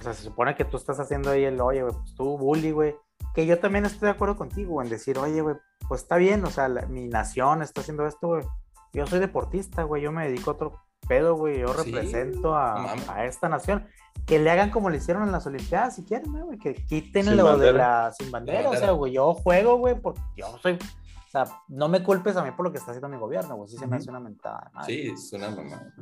O 0.00 0.02
sea, 0.02 0.14
se 0.14 0.22
supone 0.22 0.54
que 0.54 0.64
tú 0.64 0.76
estás 0.76 1.00
haciendo 1.00 1.30
ahí 1.30 1.44
el, 1.44 1.60
oye, 1.60 1.82
güey, 1.82 1.92
pues 1.92 2.14
tú, 2.14 2.38
bully, 2.38 2.70
güey. 2.70 2.94
Que 3.34 3.46
yo 3.46 3.58
también 3.58 3.84
estoy 3.84 4.06
de 4.06 4.12
acuerdo 4.12 4.36
contigo 4.36 4.80
en 4.80 4.88
decir, 4.88 5.18
oye, 5.18 5.40
güey, 5.40 5.56
pues 5.88 6.02
está 6.02 6.16
bien, 6.16 6.44
o 6.44 6.50
sea, 6.50 6.68
mi 6.68 7.08
nación 7.08 7.62
está 7.62 7.80
haciendo 7.80 8.06
esto, 8.06 8.28
güey. 8.28 8.44
Yo 8.92 9.06
soy 9.06 9.18
deportista, 9.18 9.82
güey, 9.82 10.02
yo 10.02 10.12
me 10.12 10.28
dedico 10.28 10.50
a 10.50 10.54
otro 10.54 10.87
pedo, 11.06 11.36
güey. 11.36 11.60
Yo 11.60 11.72
represento 11.72 12.54
a, 12.54 12.96
esta 13.24 13.48
nación. 13.48 13.86
Que 14.26 14.38
le 14.38 14.50
hagan 14.50 14.70
como 14.70 14.90
le 14.90 14.98
hicieron 14.98 15.22
en 15.22 15.32
las 15.32 15.46
Olimpiadas, 15.46 15.96
si 15.96 16.04
quieren, 16.04 16.32
güey. 16.32 16.58
Que 16.58 16.74
quiten 16.74 17.36
lo 17.36 17.56
de 17.56 17.72
la 17.72 18.12
sin 18.18 18.30
bandera. 18.30 18.68
O 18.70 18.76
sea, 18.76 18.90
güey, 18.90 19.12
yo 19.12 19.34
juego, 19.34 19.76
güey, 19.78 19.98
porque 20.00 20.20
yo 20.36 20.58
soy. 20.62 20.74
O 20.74 21.30
sea, 21.30 21.44
no 21.68 21.88
me 21.88 22.02
culpes 22.02 22.36
a 22.36 22.42
mí 22.42 22.50
por 22.52 22.64
lo 22.64 22.72
que 22.72 22.78
está 22.78 22.90
haciendo 22.90 23.08
mi 23.08 23.18
gobierno, 23.18 23.56
güey. 23.56 23.68
Sí 23.68 23.76
se 23.76 23.86
me 23.86 23.96
hace 23.96 24.10
una 24.10 24.20
mentada. 24.20 24.70
Sí, 24.86 25.12
es 25.12 25.32
una 25.32 25.50
mamada. 25.50 25.94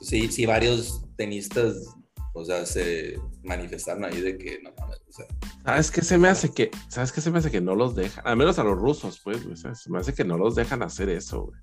Sí, 0.00 0.28
sí, 0.28 0.46
varios 0.46 1.04
tenistas, 1.16 1.94
o 2.34 2.44
sea, 2.44 2.66
se 2.66 3.18
manifestaron 3.42 4.04
ahí 4.04 4.20
de 4.20 4.36
que 4.36 4.60
no 4.62 4.70
mames, 4.78 5.00
o 5.08 5.12
sea. 5.12 5.26
¿Sabes 5.64 5.90
qué 5.90 6.02
se 6.02 6.18
me 6.18 6.28
hace 6.28 6.52
que, 6.52 6.70
sabes 6.88 7.12
qué 7.12 7.20
se 7.20 7.30
me 7.30 7.38
hace 7.38 7.50
que 7.50 7.60
no 7.60 7.74
los 7.74 7.96
dejan, 7.96 8.26
al 8.26 8.36
menos 8.36 8.58
a 8.58 8.64
los 8.64 8.78
rusos, 8.78 9.20
pues, 9.24 9.42
güey, 9.44 9.56
se 9.56 9.90
me 9.90 9.98
hace 9.98 10.14
que 10.14 10.24
no 10.24 10.36
los 10.36 10.54
dejan 10.54 10.82
hacer 10.82 11.08
eso, 11.08 11.46
güey. 11.46 11.60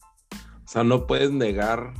O 0.65 0.67
sea, 0.67 0.83
no 0.83 1.05
puedes 1.05 1.31
negar, 1.31 1.93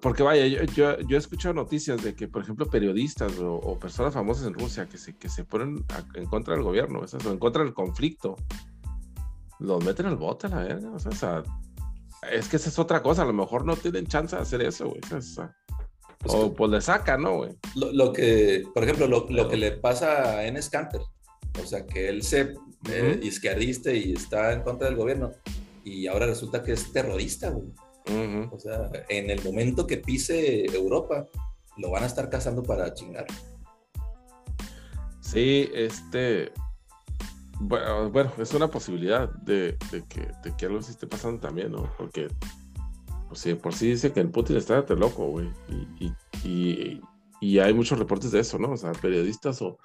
porque 0.00 0.24
vaya, 0.24 0.44
yo, 0.64 0.90
he 0.90 1.16
escuchado 1.16 1.54
noticias 1.54 2.02
de 2.02 2.14
que, 2.14 2.26
por 2.26 2.42
ejemplo, 2.42 2.68
periodistas 2.68 3.32
o, 3.40 3.78
personas 3.78 4.12
famosas 4.12 4.46
en 4.48 4.54
Rusia 4.54 4.88
que 4.88 4.98
se, 4.98 5.16
que 5.16 5.28
se 5.28 5.44
ponen 5.44 5.84
en 6.14 6.26
contra 6.26 6.54
del 6.54 6.64
gobierno, 6.64 7.00
o 7.00 7.30
en 7.30 7.38
contra 7.38 7.62
del 7.62 7.74
conflicto, 7.74 8.34
los 9.60 9.84
meten 9.84 10.06
al 10.06 10.16
bote 10.16 10.48
a 10.48 10.50
la 10.50 10.62
verga, 10.64 10.90
o 10.90 10.98
sea, 10.98 11.44
es 12.32 12.48
que 12.48 12.56
esa 12.56 12.70
es 12.70 12.78
otra 12.78 13.02
cosa, 13.02 13.22
a 13.22 13.26
lo 13.26 13.32
mejor 13.32 13.64
no 13.64 13.76
tienen 13.76 14.08
chance 14.08 14.34
de 14.34 14.42
hacer 14.42 14.62
eso, 14.62 14.88
güey. 14.88 15.00
Pues 15.00 15.38
o 16.34 16.52
pues 16.52 16.70
le 16.72 16.80
saca, 16.80 17.16
¿no, 17.16 17.36
güey? 17.36 17.56
Lo, 17.76 18.12
que, 18.12 18.64
por 18.74 18.82
ejemplo, 18.82 19.06
lo, 19.06 19.48
que 19.48 19.56
le 19.56 19.72
pasa 19.72 20.38
a 20.38 20.44
Enes 20.44 20.68
Kanter, 20.68 21.02
o 21.62 21.66
sea, 21.66 21.86
que 21.86 22.08
él 22.08 22.24
se 22.24 22.54
uh 22.54 23.22
izquierdista 23.22 23.92
y 23.92 24.12
está 24.12 24.52
en 24.52 24.62
contra 24.62 24.88
del 24.88 24.96
gobierno, 24.96 25.30
y 25.84 26.08
ahora 26.08 26.26
resulta 26.26 26.64
que 26.64 26.72
es 26.72 26.92
terrorista, 26.92 27.50
güey. 27.50 27.72
O 28.50 28.58
sea, 28.58 28.90
en 29.08 29.30
el 29.30 29.42
momento 29.44 29.86
que 29.86 29.98
pise 29.98 30.64
Europa, 30.66 31.26
lo 31.76 31.90
van 31.90 32.04
a 32.04 32.06
estar 32.06 32.28
cazando 32.30 32.62
para 32.62 32.92
chingar. 32.94 33.26
Sí, 35.20 35.68
este. 35.74 36.52
Bueno, 37.60 38.32
es 38.38 38.54
una 38.54 38.70
posibilidad 38.70 39.28
de, 39.28 39.76
que, 40.08 40.28
de 40.42 40.56
que 40.56 40.66
algo 40.66 40.80
sí 40.80 40.92
esté 40.92 41.06
pasando 41.06 41.40
también, 41.40 41.72
¿no? 41.72 41.92
Porque 41.98 42.28
pues 43.28 43.40
sí, 43.40 43.54
por 43.54 43.74
sí 43.74 43.90
dice 43.90 44.12
que 44.12 44.20
el 44.20 44.30
Putin 44.30 44.56
está 44.56 44.82
de 44.82 44.96
loco, 44.96 45.26
güey. 45.28 45.50
Y, 46.44 47.00
hay 47.60 47.74
muchos 47.74 47.98
reportes 47.98 48.32
de 48.32 48.40
eso, 48.40 48.58
¿no? 48.58 48.72
O 48.72 48.76
sea, 48.76 48.92
periodistas 48.92 49.60
o 49.62 49.78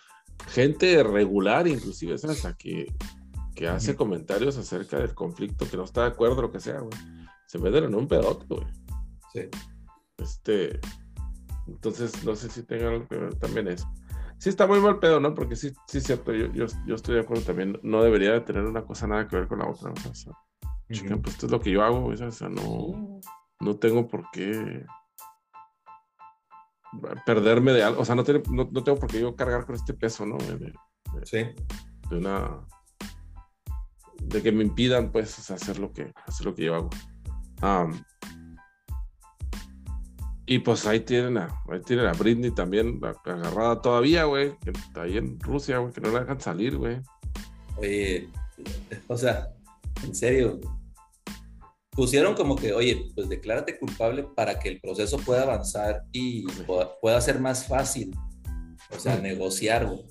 gente 0.48 1.04
regular, 1.04 1.68
inclusive, 1.68 2.18
¿sabes? 2.18 2.44
O 2.46 2.56
que, 2.58 2.92
que 3.54 3.68
hace 3.68 3.96
comentarios 3.96 4.58
acerca 4.58 4.98
del 4.98 5.14
conflicto, 5.14 5.70
que 5.70 5.78
no 5.78 5.84
está 5.84 6.02
de 6.02 6.08
acuerdo, 6.08 6.42
lo 6.42 6.52
que 6.52 6.60
sea, 6.60 6.80
güey. 6.80 6.98
Se 7.54 7.60
meten 7.60 7.84
en 7.84 7.94
un 7.94 8.08
pedote, 8.08 8.48
güey. 8.50 8.66
Sí. 9.32 9.42
Este. 10.18 10.80
Entonces, 11.68 12.26
no 12.26 12.36
sé 12.36 12.50
si 12.50 12.64
tenga 12.64 12.90
algo 12.90 13.08
que 13.08 13.16
ver 13.16 13.36
también 13.36 13.68
eso. 13.68 13.88
Sí, 14.40 14.50
está 14.50 14.66
muy 14.66 14.80
mal 14.80 14.98
pedo, 14.98 15.20
¿no? 15.20 15.36
Porque 15.36 15.56
sí, 15.56 15.72
sí 15.86 16.00
es 16.00 16.04
cierto, 16.04 16.34
yo, 16.34 16.48
yo, 16.52 16.96
estoy 16.96 17.14
de 17.14 17.22
acuerdo 17.22 17.44
también. 17.44 17.80
No 17.84 18.02
debería 18.02 18.32
de 18.32 18.42
tener 18.42 18.64
una 18.64 18.84
cosa 18.84 19.06
nada 19.06 19.28
que 19.28 19.36
ver 19.36 19.48
con 19.48 19.60
la 19.60 19.70
otra. 19.70 19.92
O 19.92 20.16
sea, 20.16 20.34
pues 20.88 21.04
esto 21.28 21.46
es 21.46 21.52
lo 21.52 21.60
que 21.60 21.70
yo 21.70 21.84
hago, 21.84 22.08
o 22.08 22.32
sea, 22.32 22.50
no, 22.50 23.22
no 23.60 23.76
tengo 23.78 24.08
por 24.08 24.24
qué 24.32 24.84
perderme 27.28 27.72
de 27.74 27.84
algo, 27.84 28.02
o 28.02 28.06
sea, 28.06 28.16
no, 28.16 28.24
no, 28.24 28.84
tengo 28.84 28.98
por 28.98 29.12
qué 29.12 29.22
yo 29.22 29.36
cargar 29.36 29.68
con 29.68 29.76
este 29.76 29.94
peso, 29.94 30.26
¿no? 30.26 30.38
De, 30.38 30.74
sí. 31.24 31.46
De 32.10 32.18
una, 32.18 32.66
de 34.24 34.42
que 34.42 34.52
me 34.52 34.64
impidan, 34.64 35.12
pues, 35.12 35.52
hacer 35.52 35.78
lo 35.78 35.94
que, 35.94 36.12
hacer 36.26 36.48
lo 36.48 36.56
que 36.56 36.66
yo 36.66 36.74
hago. 36.74 36.90
Y 40.46 40.60
pues 40.60 40.86
ahí 40.86 41.00
tienen 41.00 41.38
a, 41.38 41.64
ahí 41.70 41.82
tienen 41.82 42.06
a 42.06 42.14
Britney 42.14 42.52
también 42.52 43.00
agarrada 43.26 43.82
todavía, 43.82 44.26
güey, 44.26 44.58
que 44.60 44.72
está 44.72 45.04
ahí 45.04 45.18
en 45.18 45.40
Rusia, 45.40 45.78
güey, 45.78 45.94
que 45.94 46.02
no 46.02 46.12
la 46.12 46.22
dejan 46.22 46.42
salir, 46.42 46.78
güey. 46.78 46.98
Oye, 47.78 48.30
o 49.08 49.18
sea, 49.18 49.50
en 50.04 50.14
serio, 50.14 50.60
pusieron 51.92 52.36
como 52.36 52.56
que, 52.56 52.74
oye, 52.74 53.10
pues 53.16 53.30
declárate 53.30 53.80
culpable 53.80 54.24
para 54.36 54.60
que 54.60 54.70
el 54.70 54.82
proceso 54.82 55.18
pueda 55.18 55.44
avanzar 55.44 56.04
y 56.12 56.46
pueda, 57.02 57.22
ser 57.22 57.40
más 57.40 57.68
fácil. 57.68 58.14
O 58.96 59.00
sea, 59.00 59.18
negociar, 59.18 59.86
güey. 59.86 60.06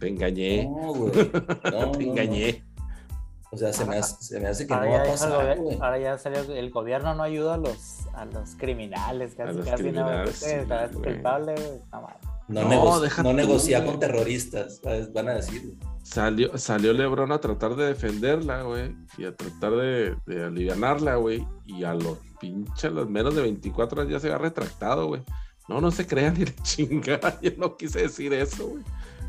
Te 0.00 0.08
engañé. 0.08 0.64
No, 0.64 0.94
güey. 0.94 1.12
No, 1.72 1.92
Te 1.92 2.04
engañé. 2.04 2.64
O 3.56 3.58
sea, 3.58 3.72
se 3.72 3.86
me 3.86 3.96
hace, 3.96 4.22
se 4.22 4.38
me 4.38 4.48
hace 4.48 4.66
que 4.66 4.74
no 4.74 4.86
va 4.86 5.00
a 5.00 5.04
pasar, 5.04 5.58
güey. 5.58 5.78
Ahora 5.80 5.98
ya 5.98 6.18
salió, 6.18 6.40
el 6.42 6.70
gobierno 6.70 7.14
no 7.14 7.22
ayuda 7.22 7.54
a 7.54 7.56
los, 7.56 8.06
a 8.12 8.26
los 8.26 8.54
criminales, 8.56 9.34
casi, 9.34 9.48
a 9.48 9.52
los 9.54 9.64
casi 9.64 9.82
criminales, 9.82 10.44
no. 10.68 10.88
Sí, 10.90 10.94
culpable, 10.94 11.54
No, 12.48 12.64
no, 12.64 13.00
no 13.22 13.32
negocia 13.32 13.82
con 13.82 13.98
terroristas, 13.98 14.82
van 15.14 15.30
a 15.30 15.36
decir. 15.36 15.72
Salió, 16.02 16.58
salió 16.58 16.92
Lebron 16.92 17.32
a 17.32 17.40
tratar 17.40 17.76
de 17.76 17.86
defenderla, 17.86 18.60
güey, 18.60 18.94
y 19.16 19.24
a 19.24 19.34
tratar 19.34 19.72
de, 19.72 20.16
de 20.26 20.44
alivianarla, 20.44 21.14
güey, 21.14 21.42
y 21.64 21.84
a 21.84 21.94
los 21.94 22.18
pinches, 22.38 22.92
los 22.92 23.08
menos 23.08 23.34
de 23.34 23.40
24 23.40 24.02
años 24.02 24.12
ya 24.12 24.20
se 24.20 24.30
ha 24.30 24.36
retractado, 24.36 25.06
güey. 25.06 25.22
No, 25.66 25.80
no 25.80 25.90
se 25.90 26.06
crean 26.06 26.34
ni 26.34 26.44
de 26.44 26.54
chingada, 26.62 27.40
yo 27.40 27.52
no 27.56 27.74
quise 27.74 28.02
decir 28.02 28.34
eso, 28.34 28.66
güey. 28.68 28.82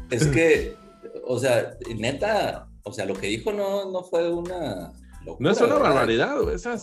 Es 0.09 0.27
que, 0.27 0.75
o 1.25 1.39
sea, 1.39 1.77
neta, 1.95 2.66
o 2.88 2.93
sea, 2.93 3.06
lo 3.06 3.13
que 3.13 3.28
dijo 3.28 3.52
no, 3.52 3.91
no 3.91 4.04
fue 4.04 4.32
una... 4.32 4.93
no 5.39 5.50
es 5.50 5.62
una 5.62 5.76
barbaridad, 5.76 6.41
güey, 6.41 6.56
esa, 6.56 6.78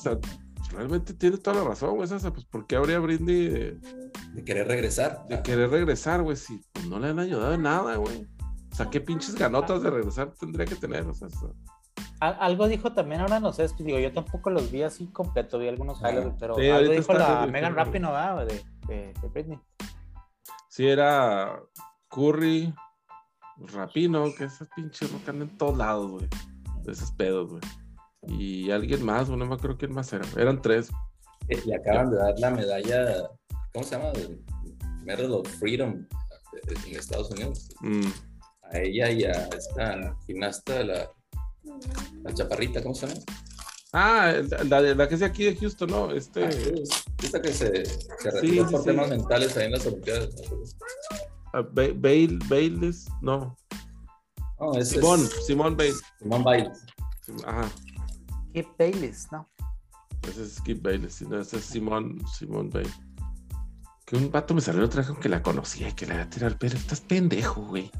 realmente 0.73 1.14
tiene 1.14 1.38
toda 1.38 1.59
la 1.59 1.64
razón, 1.64 1.97
güey, 1.97 2.05
esa, 2.05 2.33
pues, 2.33 2.45
¿por 2.47 2.67
qué 2.67 2.77
habría 2.77 2.99
Brindy 2.99 3.49
de... 3.49 3.79
de 4.35 4.45
querer 4.45 4.67
regresar? 4.67 5.27
De 5.29 5.43
querer 5.43 5.71
regresar, 5.71 6.23
güey, 6.23 6.37
si 6.37 6.61
pues, 6.73 6.87
no 6.87 6.99
le 6.99 7.09
han 7.09 7.19
ayudado 7.19 7.55
en 7.55 7.62
nada, 7.62 7.97
güey. 7.97 8.27
O 8.73 8.77
sea, 8.77 8.90
¿qué 8.90 9.01
pinches 9.01 9.37
ganotas 9.37 9.83
de 9.83 9.90
regresar 9.90 10.33
tendría 10.33 10.67
que 10.67 10.75
tener? 10.75 11.07
O 11.07 11.14
sea, 11.14 11.29
Algo 12.19 12.67
dijo 12.67 12.93
también, 12.93 13.21
ahora 13.21 13.38
no 13.38 13.53
sé, 13.53 13.69
digo, 13.79 14.01
yo 14.01 14.12
tampoco 14.12 14.51
los 14.51 14.73
vi 14.73 14.83
así 14.83 15.07
completo, 15.07 15.61
vi 15.61 15.69
algunos 15.69 16.01
highlights, 16.01 16.35
pero 16.40 16.57
algo 16.57 16.93
dijo 16.93 17.12
la 17.14 17.47
Megan 17.47 17.77
Rapino, 17.77 18.11
¿verdad? 18.11 18.47
De, 18.47 18.64
de, 18.88 19.14
de, 19.21 19.29
Britney. 19.29 19.61
Sí, 20.69 20.88
era 20.88 21.62
Curry, 22.09 22.75
Rapino, 23.59 24.35
que 24.37 24.45
esas 24.45 24.69
pinches 24.75 25.12
rocan 25.12 25.43
en 25.43 25.57
todos 25.57 25.77
lados, 25.77 26.11
güey. 26.11 26.29
De 26.83 26.93
esos 26.93 27.11
pedos, 27.12 27.51
güey. 27.51 27.62
Y 28.38 28.71
alguien 28.71 29.05
más, 29.05 29.29
no 29.29 29.37
me 29.37 29.55
acuerdo 29.55 29.77
quién 29.77 29.93
más 29.93 30.12
era. 30.12 30.27
Eran 30.37 30.61
tres. 30.61 30.90
Eh, 31.49 31.61
le 31.67 31.77
acaban 31.77 32.11
de 32.11 32.17
dar 32.17 32.38
la 32.38 32.51
medalla, 32.51 33.31
¿cómo 33.73 33.85
se 33.85 33.97
llama? 33.97 34.12
Medal 35.05 35.33
of 35.33 35.49
Freedom 35.59 36.07
en 36.87 36.97
Estados 36.97 37.31
Unidos. 37.31 37.69
Mm 37.81 38.09
a 38.71 38.79
ella 38.79 39.11
y 39.11 39.25
a 39.25 39.49
esta 39.57 40.17
gimnasta, 40.27 40.83
la, 40.85 41.11
la 42.23 42.35
chaparrita, 42.35 42.83
¿cómo 42.83 42.95
se 42.95 43.07
llama? 43.07 43.21
Ah, 43.93 44.33
la, 44.69 44.81
la 44.81 45.09
que 45.09 45.14
es 45.14 45.23
aquí 45.23 45.45
de 45.45 45.57
Houston, 45.57 45.90
¿no? 45.90 46.11
Este... 46.11 46.45
Ah, 46.45 46.51
esta 47.23 47.40
que 47.40 47.53
se, 47.53 47.85
se 47.85 48.31
retiró 48.31 48.69
por 48.69 48.83
temas 48.83 49.09
mentales 49.09 49.57
ahí 49.57 49.67
en 49.67 49.73
las 49.73 49.87
Olimpiadas. 49.87 50.31
Uh, 51.55 51.62
Bale, 51.73 52.38
Bailes, 52.49 53.07
no. 53.23 53.57
No, 54.59 54.75
es, 54.75 54.90
Simón, 54.90 55.21
es... 55.21 55.47
Simón 55.47 55.77
Bale. 55.77 55.95
Simón 56.19 56.43
Bale. 56.43 56.73
Ajá. 57.47 57.71
Skip 58.51 58.69
Bayless, 58.79 59.29
¿no? 59.33 59.49
Ese 60.29 60.43
es 60.43 60.55
Skip 60.57 60.83
Bayless, 60.83 61.23
no, 61.23 61.40
ese 61.40 61.59
es 61.59 61.64
Simón, 61.64 62.21
Simón 62.37 62.71
Bale. 62.71 62.90
Que 64.05 64.17
un 64.17 64.31
vato 64.31 64.55
me 64.55 64.61
salió 64.61 64.85
otra 64.85 65.03
vez 65.03 65.17
que 65.19 65.29
la 65.29 65.43
conocía 65.43 65.88
y 65.88 65.93
que 65.93 66.07
le 66.07 66.14
iba 66.14 66.25
a 66.25 66.31
tirar, 66.31 66.59
pero 66.59 66.77
estás 66.77 67.01
pendejo, 67.01 67.62
güey. 67.62 67.90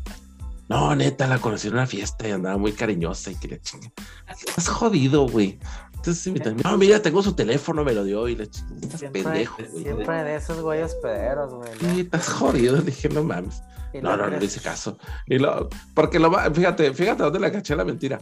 No, 0.69 0.95
neta, 0.97 1.27
la 1.27 1.39
conocí 1.39 1.69
en 1.69 1.75
una 1.75 1.87
fiesta 1.87 2.27
y 2.27 2.33
andaba 2.33 2.57
muy 2.57 2.73
cariñosa 2.73 3.31
y 3.31 3.37
quería 3.37 3.61
chingar. 3.61 3.93
Estás 4.29 4.69
jodido, 4.69 5.29
güey. 5.29 5.59
Entonces, 6.07 6.65
no, 6.65 6.77
mira, 6.77 7.01
tengo 7.01 7.23
su 7.23 7.33
teléfono, 7.35 7.83
me 7.83 7.95
lo 7.95 8.05
dio 8.05 8.29
y 8.29 8.37
le. 8.37 8.45
Estás 8.45 9.05
pendejo, 9.11 9.63
güey. 9.71 9.85
Siempre 9.85 10.25
de 10.25 10.37
esos 10.37 10.61
güeyes 10.61 10.95
pederos, 10.97 11.55
güey. 11.55 11.71
Sí, 11.81 12.01
estás 12.01 12.29
jodido. 12.29 12.77
Le 12.77 12.83
dije, 12.85 13.09
no 13.09 13.25
mames. 13.25 13.63
No, 13.95 14.17
no, 14.17 14.29
no 14.29 14.37
le 14.37 14.45
hice 14.45 14.61
caso. 14.61 14.99
Y 15.27 15.39
lo, 15.39 15.69
porque 15.95 16.19
lo 16.19 16.31
fíjate, 16.53 16.93
fíjate 16.93 17.23
dónde 17.23 17.41
le 17.41 17.53
caché 17.53 17.75
la 17.75 17.85
mentira. 17.85 18.21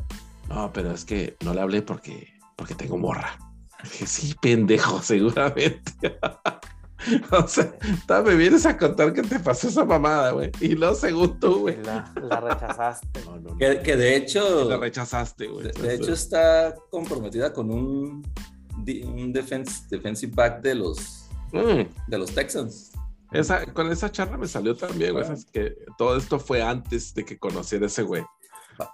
No, 0.48 0.72
pero 0.72 0.92
es 0.92 1.04
que 1.04 1.36
no 1.44 1.54
le 1.54 1.60
hablé 1.60 1.82
porque, 1.82 2.34
porque 2.56 2.74
tengo 2.74 2.98
morra. 2.98 3.38
Dije, 3.82 4.06
sí, 4.06 4.34
pendejo, 4.40 5.02
seguramente. 5.02 5.92
O 7.30 7.46
sea, 7.46 7.74
me 8.24 8.34
vienes 8.34 8.66
a 8.66 8.76
contar 8.76 9.12
que 9.12 9.22
te 9.22 9.38
pasó 9.38 9.68
esa 9.68 9.84
mamada, 9.84 10.32
güey. 10.32 10.50
Y 10.60 10.74
lo 10.74 10.94
según 10.94 11.38
tú, 11.38 11.60
güey. 11.60 11.78
La, 11.82 12.40
rechazaste. 12.40 13.20
que, 13.84 13.96
de 13.96 14.16
hecho. 14.16 14.68
La 14.68 14.76
rechazaste, 14.76 15.46
güey. 15.46 15.72
De, 15.72 15.94
hecho, 15.94 16.12
está 16.12 16.74
comprometida 16.90 17.52
con 17.52 17.70
un, 17.70 18.22
un 19.04 19.32
defense, 19.32 19.84
defensive 19.90 20.32
back 20.34 20.62
de 20.62 20.74
los, 20.74 21.28
mm. 21.52 22.08
de 22.08 22.18
los 22.18 22.32
Texans. 22.32 22.92
Esa, 23.32 23.64
con 23.72 23.90
esa 23.90 24.12
charla 24.12 24.36
me 24.36 24.46
salió 24.46 24.76
también, 24.76 25.12
güey. 25.12 25.30
Es 25.32 25.46
que 25.46 25.74
todo 25.96 26.16
esto 26.16 26.38
fue 26.38 26.62
antes 26.62 27.14
de 27.14 27.24
que 27.24 27.38
conociera 27.38 27.86
ese 27.86 28.02
güey 28.02 28.24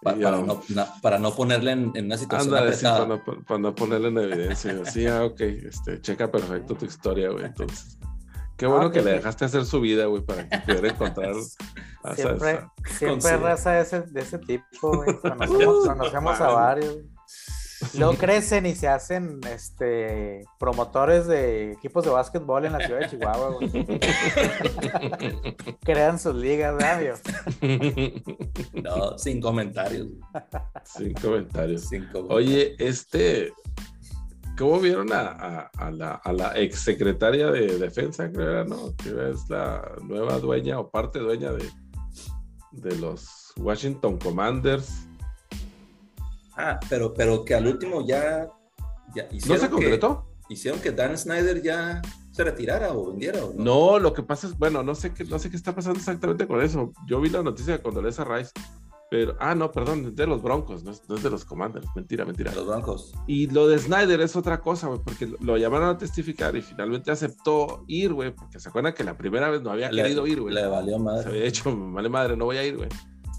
para, 0.02 0.16
no, 0.42 0.62
para, 1.02 1.18
no, 1.18 1.34
ponerle 1.34 1.72
en, 1.72 2.04
una 2.04 2.18
situación 2.18 2.54
apretada. 2.54 3.22
para, 3.46 3.58
no, 3.58 3.74
ponerle 3.74 4.08
en 4.08 4.18
evidencia. 4.18 4.84
sí, 4.84 5.06
ah, 5.06 5.24
ok, 5.24 5.40
este, 5.40 6.00
checa 6.00 6.30
perfecto 6.30 6.74
tu 6.74 6.84
historia, 6.84 7.30
güey. 7.30 7.46
Entonces, 7.46 7.97
qué 8.58 8.66
bueno 8.66 8.90
que 8.90 9.00
le 9.00 9.12
dejaste 9.12 9.46
hacer 9.46 9.64
su 9.64 9.80
vida, 9.80 10.06
güey, 10.06 10.22
para 10.22 10.46
que 10.48 10.58
pudiera 10.58 10.88
encontrar. 10.94 11.34
siempre 12.14 12.60
siempre 12.98 13.36
raza 13.36 13.72
de 13.72 13.82
ese, 13.82 14.02
de 14.02 14.20
ese 14.20 14.38
tipo, 14.38 14.96
güey. 14.96 15.16
Conocemos, 15.20 15.86
conocemos 15.86 16.40
a 16.40 16.48
varios. 16.48 16.98
Luego 17.96 18.14
crecen 18.18 18.66
y 18.66 18.74
se 18.74 18.88
hacen 18.88 19.38
este 19.48 20.42
promotores 20.58 21.28
de 21.28 21.72
equipos 21.72 22.04
de 22.04 22.10
básquetbol 22.10 22.64
en 22.64 22.72
la 22.72 22.84
ciudad 22.84 23.00
de 23.00 23.08
Chihuahua, 23.08 23.50
güey. 23.50 23.70
Crean 25.84 26.18
sus 26.18 26.34
ligas, 26.34 26.76
¿verdad, 26.76 27.20
No, 28.82 29.16
sin 29.16 29.40
comentarios. 29.40 30.08
Sin 30.84 31.14
comentarios. 31.14 31.82
Sin 31.82 32.06
comentarios. 32.06 32.30
Oye, 32.30 32.74
este, 32.80 33.52
¿Cómo 34.58 34.80
vieron 34.80 35.12
a, 35.12 35.70
la, 35.92 36.14
a 36.16 36.32
la 36.32 36.52
exsecretaria 36.58 37.52
de 37.52 37.78
Defensa, 37.78 38.28
creo 38.32 38.64
¿no? 38.64 38.92
Que 38.96 39.30
es 39.30 39.48
la 39.48 39.88
nueva 40.02 40.40
dueña 40.40 40.80
o 40.80 40.90
parte 40.90 41.20
dueña 41.20 41.52
de, 41.52 41.70
de 42.72 42.96
los 42.96 43.52
Washington 43.56 44.18
Commanders. 44.18 45.06
Ah, 46.56 46.80
pero, 46.88 47.14
pero 47.14 47.44
que 47.44 47.54
al 47.54 47.68
último 47.68 48.04
ya, 48.04 48.48
ya 49.14 49.28
hicieron 49.30 49.58
¿No 49.58 49.64
se 49.64 49.70
concretó? 49.70 50.26
Que, 50.48 50.54
hicieron 50.54 50.80
que 50.80 50.90
Dan 50.90 51.16
Snyder 51.16 51.62
ya 51.62 52.02
se 52.32 52.42
retirara 52.42 52.92
o 52.92 53.12
vendiera. 53.12 53.44
¿o 53.44 53.54
no? 53.54 53.62
no? 53.92 53.98
lo 54.00 54.12
que 54.12 54.24
pasa 54.24 54.48
es, 54.48 54.58
bueno, 54.58 54.82
no 54.82 54.96
sé 54.96 55.14
qué, 55.14 55.22
no 55.22 55.38
sé 55.38 55.50
qué 55.50 55.56
está 55.56 55.72
pasando 55.72 56.00
exactamente 56.00 56.48
con 56.48 56.60
eso. 56.60 56.92
Yo 57.06 57.20
vi 57.20 57.30
la 57.30 57.44
noticia 57.44 57.74
de 57.74 57.82
Condoleezza 57.82 58.24
Rice 58.24 58.50
pero, 59.10 59.36
ah, 59.40 59.54
no, 59.54 59.72
perdón, 59.72 60.06
es 60.06 60.16
de 60.16 60.26
los 60.26 60.42
Broncos, 60.42 60.84
no 60.84 60.90
es, 60.90 61.22
de 61.22 61.30
los 61.30 61.44
Commanders. 61.44 61.86
Mentira, 61.94 62.26
mentira. 62.26 62.52
Los 62.54 62.66
Broncos. 62.66 63.14
Y 63.26 63.46
lo 63.46 63.66
de 63.66 63.78
Snyder 63.78 64.20
es 64.20 64.36
otra 64.36 64.60
cosa, 64.60 64.88
güey, 64.88 65.00
porque 65.02 65.32
lo 65.40 65.56
llamaron 65.56 65.88
a 65.88 65.98
testificar 65.98 66.54
y 66.56 66.62
finalmente 66.62 67.10
aceptó 67.10 67.84
ir, 67.86 68.12
güey, 68.12 68.34
porque 68.34 68.60
se 68.60 68.68
acuerdan 68.68 68.92
que 68.92 69.04
la 69.04 69.16
primera 69.16 69.48
vez 69.48 69.62
no 69.62 69.70
había 69.70 69.88
querido 69.88 70.26
ir, 70.26 70.42
güey. 70.42 70.54
Le 70.54 70.66
valió 70.66 70.98
madre. 70.98 71.22
Se 71.22 71.28
había 71.30 71.44
dicho, 71.44 71.74
vale 71.74 72.08
madre, 72.10 72.36
no 72.36 72.44
voy 72.44 72.58
a 72.58 72.66
ir, 72.66 72.76
güey. 72.76 72.88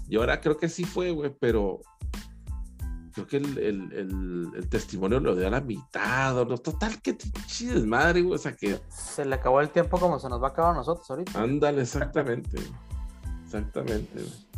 Y 0.08 0.16
ahora 0.16 0.40
creo 0.40 0.56
que 0.56 0.68
sí 0.68 0.84
fue, 0.84 1.12
güey, 1.12 1.32
pero 1.38 1.80
creo 3.12 3.26
que 3.28 3.36
el, 3.36 3.58
el, 3.58 4.50
el, 4.56 4.68
testimonio 4.68 5.20
lo 5.20 5.36
dio 5.36 5.46
a 5.46 5.50
la 5.50 5.60
mitad, 5.60 6.36
o 6.36 6.44
no, 6.44 6.58
total, 6.58 7.00
que 7.00 7.16
chides 7.46 7.84
madre, 7.84 8.22
güey, 8.22 8.34
o 8.34 8.38
sea 8.38 8.56
que... 8.56 8.80
Se 8.88 9.24
le 9.24 9.36
acabó 9.36 9.60
el 9.60 9.70
tiempo 9.70 10.00
como 10.00 10.18
se 10.18 10.28
nos 10.28 10.42
va 10.42 10.48
a 10.48 10.50
acabar 10.50 10.72
a 10.72 10.78
nosotros 10.78 11.08
ahorita. 11.08 11.40
Ándale, 11.40 11.82
exactamente, 11.82 12.58
exactamente, 13.44 14.14
güey. 14.14 14.49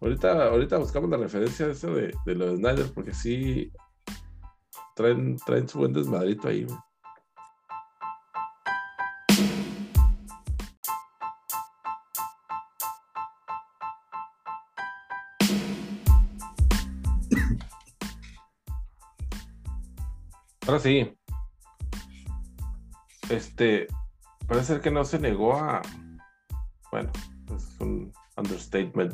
Ahorita, 0.00 0.48
ahorita 0.48 0.78
buscamos 0.78 1.10
la 1.10 1.16
referencia 1.16 1.66
de 1.66 1.72
eso 1.72 1.92
de, 1.92 2.14
de 2.24 2.34
lo 2.34 2.50
de 2.50 2.56
Snyder, 2.56 2.92
porque 2.94 3.12
sí 3.12 3.72
traen, 4.94 5.36
traen 5.38 5.68
su 5.68 5.78
buen 5.78 5.92
desmadrito 5.92 6.48
ahí. 6.48 6.66
Ahora 20.68 20.80
sí. 20.80 21.18
Este, 23.30 23.88
parece 24.46 24.66
ser 24.66 24.80
que 24.80 24.90
no 24.90 25.04
se 25.04 25.18
negó 25.18 25.54
a. 25.54 25.82
Bueno, 26.92 27.10
es 27.56 27.80
un 27.80 28.12
understatement 28.36 29.12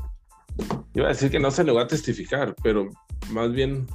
Iba 0.95 1.07
a 1.07 1.09
decir 1.09 1.31
que 1.31 1.41
no 1.41 1.51
se 1.51 1.65
negó 1.65 1.81
a 1.81 1.87
testificar, 1.87 2.55
pero 2.63 2.89
más 3.31 3.53
bien 3.53 3.87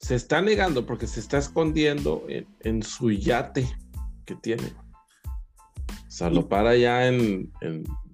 se 0.00 0.14
está 0.14 0.40
negando 0.40 0.86
porque 0.86 1.06
se 1.06 1.20
está 1.20 1.38
escondiendo 1.38 2.26
en, 2.28 2.82
su 2.82 3.10
yate 3.10 3.68
que 4.24 4.34
tiene. 4.36 4.72
O 5.86 6.10
sea, 6.10 6.30
lo 6.30 6.48
para 6.48 6.76
ya 6.76 7.06
en, 7.06 7.52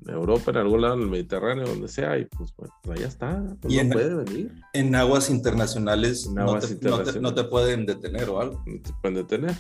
Europa, 0.07 0.51
en 0.51 0.59
algún 0.59 0.83
lado, 0.83 0.95
en 0.95 1.03
el 1.03 1.09
Mediterráneo, 1.09 1.67
donde 1.67 1.89
sea, 1.89 2.19
y 2.19 2.27
pues 2.27 2.53
bueno, 2.57 2.75
allá 2.91 3.07
está. 3.07 3.43
Pues 3.61 3.73
y 3.73 3.83
no 3.83 3.93
puede 3.93 4.15
venir. 4.15 4.53
En 4.75 4.95
aguas 4.95 5.31
internacionales, 5.31 6.29
no, 6.29 6.59
te, 6.59 7.45
pueden 7.45 7.87
detener 7.87 8.29
o 8.29 8.41
algo. 8.41 8.63
No 8.67 8.83
te 8.83 8.93
pueden 9.01 9.17
detener. 9.17 9.57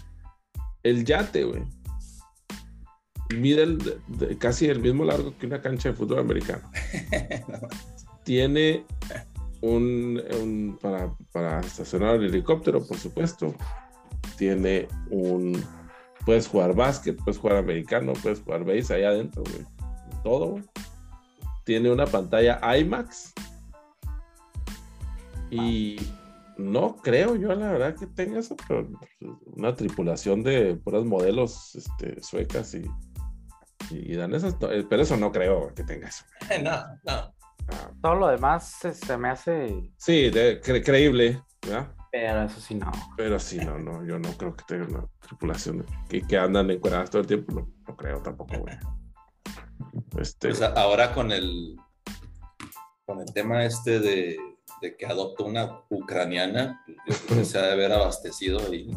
El 0.82 1.04
yate, 1.04 1.44
güey. 1.44 1.62
Mide 3.36 3.78
casi 4.38 4.66
el 4.66 4.80
mismo 4.80 5.04
largo 5.04 5.34
que 5.38 5.46
una 5.46 5.60
cancha 5.60 5.90
de 5.90 5.94
fútbol 5.94 6.20
americano. 6.20 6.62
tiene 8.24 8.84
un, 9.60 10.78
para, 11.32 11.60
estacionar 11.60 12.16
el 12.16 12.24
helicóptero, 12.24 12.84
por 12.86 12.98
supuesto. 12.98 13.54
Tiene 14.36 14.88
un. 15.10 15.62
Puedes 16.24 16.48
jugar 16.48 16.74
básquet, 16.74 17.16
puedes 17.16 17.38
jugar 17.38 17.58
americano, 17.58 18.14
puedes 18.14 18.40
jugar 18.40 18.64
base 18.64 18.94
allá 18.94 19.10
adentro, 19.10 19.42
güey. 19.42 19.64
Todo, 20.22 20.56
Tiene 21.64 21.90
una 21.90 22.06
pantalla 22.06 22.60
IMAX. 22.76 23.32
Y 25.50 25.96
no 26.56 26.96
creo 26.96 27.36
yo, 27.36 27.54
la 27.54 27.72
verdad, 27.72 27.94
que 27.94 28.06
tenga 28.06 28.40
eso, 28.40 28.56
pero 28.66 28.88
una 29.54 29.74
tripulación 29.74 30.42
de 30.42 30.76
puras 30.76 31.04
modelos 31.04 31.74
este, 31.74 32.22
suecas 32.22 32.74
y, 32.74 32.84
y 33.90 34.14
danesas. 34.14 34.56
Eh, 34.70 34.84
pero 34.88 35.02
eso 35.02 35.16
no 35.16 35.32
creo 35.32 35.72
que 35.74 35.84
tenga 35.84 36.08
eso. 36.08 36.24
No, 36.62 36.84
no. 37.04 37.34
Todo 38.02 38.14
lo 38.16 38.28
demás 38.28 38.76
se, 38.92 39.16
me 39.16 39.30
hace. 39.30 39.90
Sí, 39.96 40.30
creíble, 40.62 41.42
¿verdad? 41.62 41.94
Pero 42.12 42.42
eso 42.42 42.60
sí 42.60 42.74
no. 42.74 42.92
Pero 43.16 43.38
sí, 43.38 43.58
no, 43.58 43.78
no, 43.78 44.04
yo 44.04 44.18
no 44.18 44.30
creo 44.36 44.54
que 44.54 44.64
tenga 44.68 44.86
una 44.86 45.06
tripulación 45.20 45.84
que, 46.08 46.22
que 46.22 46.36
andan 46.36 46.70
encuadradas 46.70 47.10
todo 47.10 47.22
el 47.22 47.26
tiempo, 47.26 47.52
no, 47.86 47.96
creo 47.96 48.20
tampoco, 48.22 48.58
güey. 48.58 48.76
Este... 50.18 50.48
Pues 50.48 50.62
ahora 50.62 51.12
con 51.12 51.32
el 51.32 51.76
con 53.04 53.20
el 53.20 53.32
tema 53.32 53.64
este 53.64 54.00
de, 54.00 54.36
de 54.80 54.96
que 54.96 55.06
adoptó 55.06 55.44
una 55.44 55.80
ucraniana, 55.90 56.82
yo 56.86 57.14
creo 57.26 57.38
que 57.38 57.44
se 57.44 57.58
ha 57.58 57.62
de 57.62 57.72
haber 57.72 57.92
abastecido 57.92 58.60
ahí. 58.60 58.90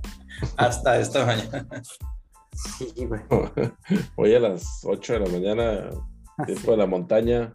Hasta 0.56 1.00
esta 1.00 1.26
mañana. 1.26 1.66
Sí, 2.52 2.92
güey. 3.06 3.22
Hoy 4.16 4.34
a 4.34 4.40
las 4.40 4.82
8 4.84 5.14
de 5.14 5.20
la 5.20 5.30
mañana, 5.30 5.88
tiempo 6.46 6.70
de 6.70 6.76
la 6.76 6.86
montaña. 6.86 7.54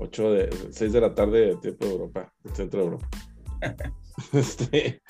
8 0.00 0.32
de 0.32 0.68
6 0.72 0.92
de 0.92 1.00
la 1.00 1.14
tarde, 1.14 1.56
tiempo 1.56 1.84
de 1.84 1.92
Europa, 1.92 2.32
centro 2.54 2.80
de 2.80 2.86
Europa. 2.86 3.08
Este, 4.34 5.00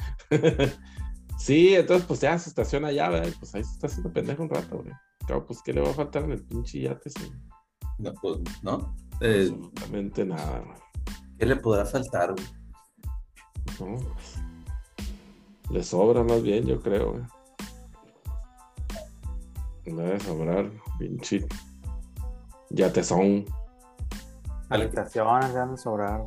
sí, 1.37 1.75
entonces 1.75 2.07
pues 2.07 2.21
ya 2.21 2.39
se 2.39 2.49
estaciona 2.49 2.89
allá, 2.89 3.09
¿verdad? 3.09 3.33
Pues 3.41 3.53
ahí 3.57 3.65
se 3.65 3.73
está 3.73 3.89
haciendo 3.89 4.13
pendejo 4.13 4.45
un 4.45 4.51
rato, 4.51 4.83
güey. 4.83 4.93
Claro, 5.27 5.45
pues 5.47 5.61
¿qué 5.65 5.73
le 5.73 5.81
va 5.81 5.91
a 5.91 5.95
faltar 5.95 6.25
en 6.25 6.33
el 6.33 6.45
pinche 6.45 6.81
yate? 6.81 7.11
Sí? 7.11 7.33
No, 8.01 8.15
pues, 8.15 8.39
¿no? 8.63 8.95
Eh, 9.21 9.49
Absolutamente 9.51 10.25
nada. 10.25 10.63
¿Qué 11.39 11.47
le 11.47 11.57
podrá 11.57 11.85
faltar? 11.85 12.35
No, 13.79 13.97
le 15.71 15.83
sobra 15.83 16.23
más 16.23 16.43
bien, 16.43 16.67
yo 16.67 16.81
creo. 16.81 17.21
Le 19.85 19.95
debe 19.95 20.21
sobrar, 20.21 20.71
pinche. 20.99 21.47
Ya 22.71 22.93
te 22.93 23.03
son. 23.03 23.45
Habitaciones 24.69 25.53
ya 25.53 25.67
no 25.67 25.77
sobrar. 25.77 26.23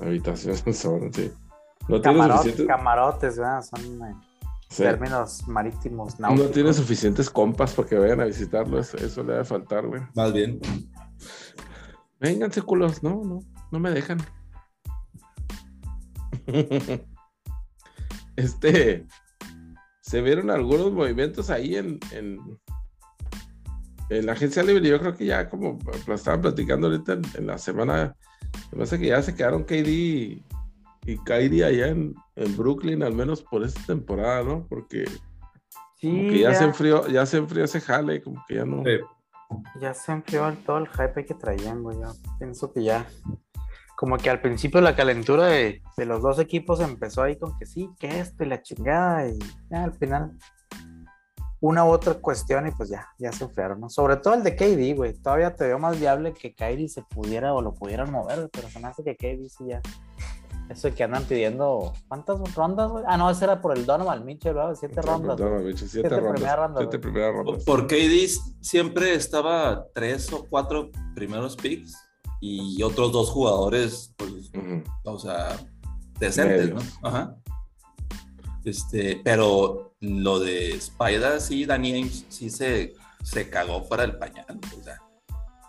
Habitaciones 0.00 0.62
sobran, 0.78 1.12
sí. 1.12 1.30
No 1.88 2.00
Camarotes, 2.00 2.62
camarotes, 2.66 3.38
¿verdad? 3.38 3.62
Son 3.62 4.02
eh, 4.02 4.14
términos 4.76 5.46
marítimos. 5.48 6.18
No 6.18 6.34
tiene 6.46 6.72
suficientes 6.72 7.28
compas 7.28 7.74
para 7.74 7.88
que 7.88 7.98
vayan 7.98 8.20
a 8.20 8.24
visitarlo. 8.24 8.78
Eso, 8.78 8.96
eso 8.98 9.22
le 9.22 9.32
debe 9.32 9.44
faltar, 9.44 9.86
güey. 9.86 10.02
Más 10.14 10.32
bien. 10.32 10.60
Vénganse 12.20 12.62
culos, 12.62 13.02
no, 13.02 13.22
no, 13.24 13.40
no 13.70 13.80
me 13.80 13.90
dejan. 13.90 14.18
este, 18.36 19.06
se 20.00 20.20
vieron 20.20 20.50
algunos 20.50 20.92
movimientos 20.92 21.50
ahí 21.50 21.76
en, 21.76 21.98
en, 22.12 22.38
la 24.08 24.32
agencia 24.32 24.62
libre. 24.62 24.88
Yo 24.88 25.00
creo 25.00 25.16
que 25.16 25.26
ya 25.26 25.48
como 25.48 25.78
lo 26.06 26.14
estaban 26.14 26.42
platicando 26.42 26.88
ahorita 26.88 27.18
en, 27.38 27.46
la 27.46 27.58
semana, 27.58 28.14
me 28.70 28.78
parece 28.78 28.98
que 28.98 29.06
ya 29.06 29.22
se 29.22 29.34
quedaron 29.34 29.64
KD 29.64 29.88
y, 29.88 30.44
y 31.06 31.16
Kyrie 31.24 31.64
allá 31.64 31.88
en, 31.88 32.14
Brooklyn, 32.56 33.02
al 33.02 33.14
menos 33.14 33.42
por 33.42 33.64
esta 33.64 33.80
temporada, 33.86 34.42
¿no? 34.42 34.66
Porque 34.68 35.04
como 36.00 36.30
que 36.30 36.40
ya, 36.40 36.54
se 36.54 36.64
enfrió, 36.64 37.06
ya 37.08 37.24
se 37.26 37.38
enfrió 37.38 37.64
ese 37.64 37.80
jale, 37.80 38.22
como 38.22 38.44
que 38.46 38.56
ya 38.56 38.64
no. 38.64 38.82
Ya 39.80 39.94
se 39.94 40.12
enfrió 40.12 40.52
todo 40.64 40.78
el 40.78 40.88
hype 40.88 41.24
que 41.24 41.34
traían, 41.34 41.82
güey. 41.82 41.98
Yo 42.00 42.12
pienso 42.38 42.72
que 42.72 42.82
ya. 42.82 43.06
Como 43.96 44.16
que 44.16 44.30
al 44.30 44.40
principio 44.40 44.80
la 44.80 44.96
calentura 44.96 45.46
de, 45.46 45.80
los 45.98 46.22
dos 46.22 46.38
equipos 46.38 46.80
empezó 46.80 47.22
ahí 47.22 47.36
con 47.36 47.56
que 47.58 47.66
sí, 47.66 47.88
que 47.98 48.20
esto 48.20 48.44
y 48.44 48.48
la 48.48 48.62
chingada. 48.62 49.28
Y 49.28 49.38
ya 49.70 49.84
al 49.84 49.92
final, 49.92 50.36
una 51.60 51.84
u 51.84 51.88
otra 51.88 52.14
cuestión 52.14 52.66
y 52.66 52.72
pues 52.72 52.88
ya, 52.88 53.06
ya 53.18 53.30
se 53.30 53.44
enfriaron, 53.44 53.80
¿no? 53.80 53.88
Sobre 53.88 54.16
todo 54.16 54.34
el 54.34 54.42
de 54.42 54.56
KD, 54.56 54.96
güey. 54.96 55.14
Todavía 55.14 55.54
te 55.54 55.66
veo 55.66 55.78
más 55.78 55.98
viable 55.98 56.32
que 56.32 56.54
Kyrie 56.54 56.88
se 56.88 57.02
pudiera 57.02 57.54
o 57.54 57.62
lo 57.62 57.74
pudieran 57.74 58.10
mover, 58.10 58.50
pero 58.52 58.68
se 58.68 58.80
me 58.80 58.88
hace 58.88 59.04
que 59.04 59.16
KD 59.16 59.48
sí 59.48 59.66
ya. 59.68 59.80
Eso 60.68 60.94
que 60.94 61.04
andan 61.04 61.24
pidiendo, 61.24 61.92
¿cuántas 62.08 62.54
rondas, 62.54 62.90
güey? 62.90 63.04
Ah, 63.06 63.16
no, 63.16 63.28
ese 63.28 63.44
era 63.44 63.60
por 63.60 63.76
el 63.76 63.84
Donovan 63.84 64.24
Mitchell, 64.24 64.54
¿verdad? 64.54 64.74
Siete 64.78 65.02
rondas. 65.02 65.36
Donovan 65.36 65.64
Mitchell, 65.64 65.88
siete, 65.88 66.08
siete, 66.08 66.20
rondas. 66.20 66.56
rondas 66.56 66.82
siete 66.82 66.98
primeras 66.98 67.34
rondas. 67.34 67.64
Por 67.64 67.86
KD 67.86 68.28
siempre 68.60 69.14
estaba 69.14 69.86
tres 69.92 70.32
o 70.32 70.46
cuatro 70.48 70.90
primeros 71.14 71.56
picks 71.56 71.94
y 72.40 72.82
otros 72.82 73.12
dos 73.12 73.30
jugadores, 73.30 74.14
pues, 74.16 74.50
o 75.04 75.18
sea, 75.18 75.56
decentes, 76.18 76.74
¿no? 76.74 76.80
Ajá. 77.08 77.36
Este, 78.64 79.20
pero 79.22 79.94
lo 80.00 80.40
de 80.40 80.74
Spider, 80.74 81.40
sí, 81.40 81.64
Danny 81.64 82.08
sí 82.28 82.48
se, 82.48 82.94
se 83.22 83.50
cagó 83.50 83.82
fuera 83.84 84.04
del 84.04 84.16
pañal. 84.18 84.58
O 84.78 84.82
sea, 84.82 85.00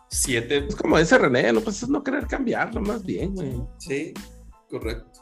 siete. 0.10 0.66
Es 0.68 0.76
como 0.76 0.98
ese 0.98 1.18
René, 1.18 1.52
no 1.52 1.62
pues 1.62 1.82
es 1.84 1.90
no 1.90 2.04
querer 2.04 2.28
cambiarlo 2.28 2.82
más 2.82 3.04
bien, 3.04 3.36
güey. 3.36 3.62
Sí, 3.78 4.14
correcto. 4.74 5.22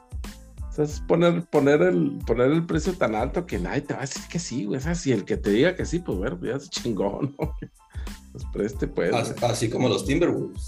O 0.70 0.74
sea, 0.74 0.86
es 0.86 1.02
poner, 1.02 1.46
poner, 1.48 1.82
el, 1.82 2.20
poner 2.26 2.52
el 2.52 2.66
precio 2.66 2.94
tan 2.94 3.14
alto 3.14 3.46
que 3.46 3.60
nadie 3.60 3.82
te 3.82 3.94
va 3.94 4.00
a 4.00 4.04
decir 4.04 4.24
que 4.30 4.40
sí, 4.40 4.66
güey. 4.66 4.78
O 4.78 4.82
sea, 4.82 4.96
si 4.96 5.12
el 5.12 5.26
que 5.26 5.36
te 5.36 5.50
diga 5.50 5.76
que 5.76 5.86
sí, 5.86 6.00
pues 6.00 6.18
bueno, 6.18 6.40
pues 6.40 6.52
ya 6.52 6.58
es 6.58 6.70
chingón, 6.70 7.36
¿no? 7.38 7.54
Pues 8.32 8.46
preste, 8.54 8.88
pues. 8.88 9.14
Así, 9.44 9.70
como 9.70 9.90
los 9.90 10.06
Timberwolves. 10.06 10.66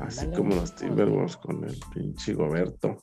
Así 0.00 0.26
como 0.32 0.54
los 0.54 0.74
Timberwolves 0.74 1.38
con 1.38 1.64
el 1.64 1.80
pinche 1.94 2.34
Goberto. 2.34 2.98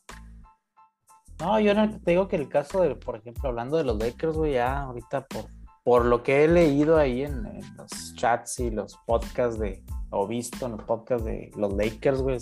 No, 1.39 1.59
yo 1.59 1.73
no 1.73 1.99
te 1.99 2.11
digo 2.11 2.27
que 2.27 2.35
el 2.35 2.47
caso 2.47 2.81
de, 2.81 2.95
por 2.95 3.15
ejemplo, 3.15 3.49
hablando 3.49 3.77
de 3.77 3.83
los 3.83 3.97
Lakers, 3.97 4.37
güey, 4.37 4.53
ya 4.53 4.81
ahorita 4.81 5.25
por, 5.25 5.45
por 5.83 6.05
lo 6.05 6.21
que 6.21 6.43
he 6.43 6.47
leído 6.47 6.99
ahí 6.99 7.23
en, 7.23 7.41
los 7.75 8.13
chats 8.13 8.59
y 8.59 8.69
los 8.69 8.95
podcasts 9.07 9.59
de, 9.59 9.83
o 10.11 10.27
visto 10.27 10.67
en 10.67 10.73
los 10.73 10.83
podcasts 10.83 11.25
de 11.25 11.49
los 11.55 11.73
Lakers, 11.73 12.21
güey, 12.21 12.37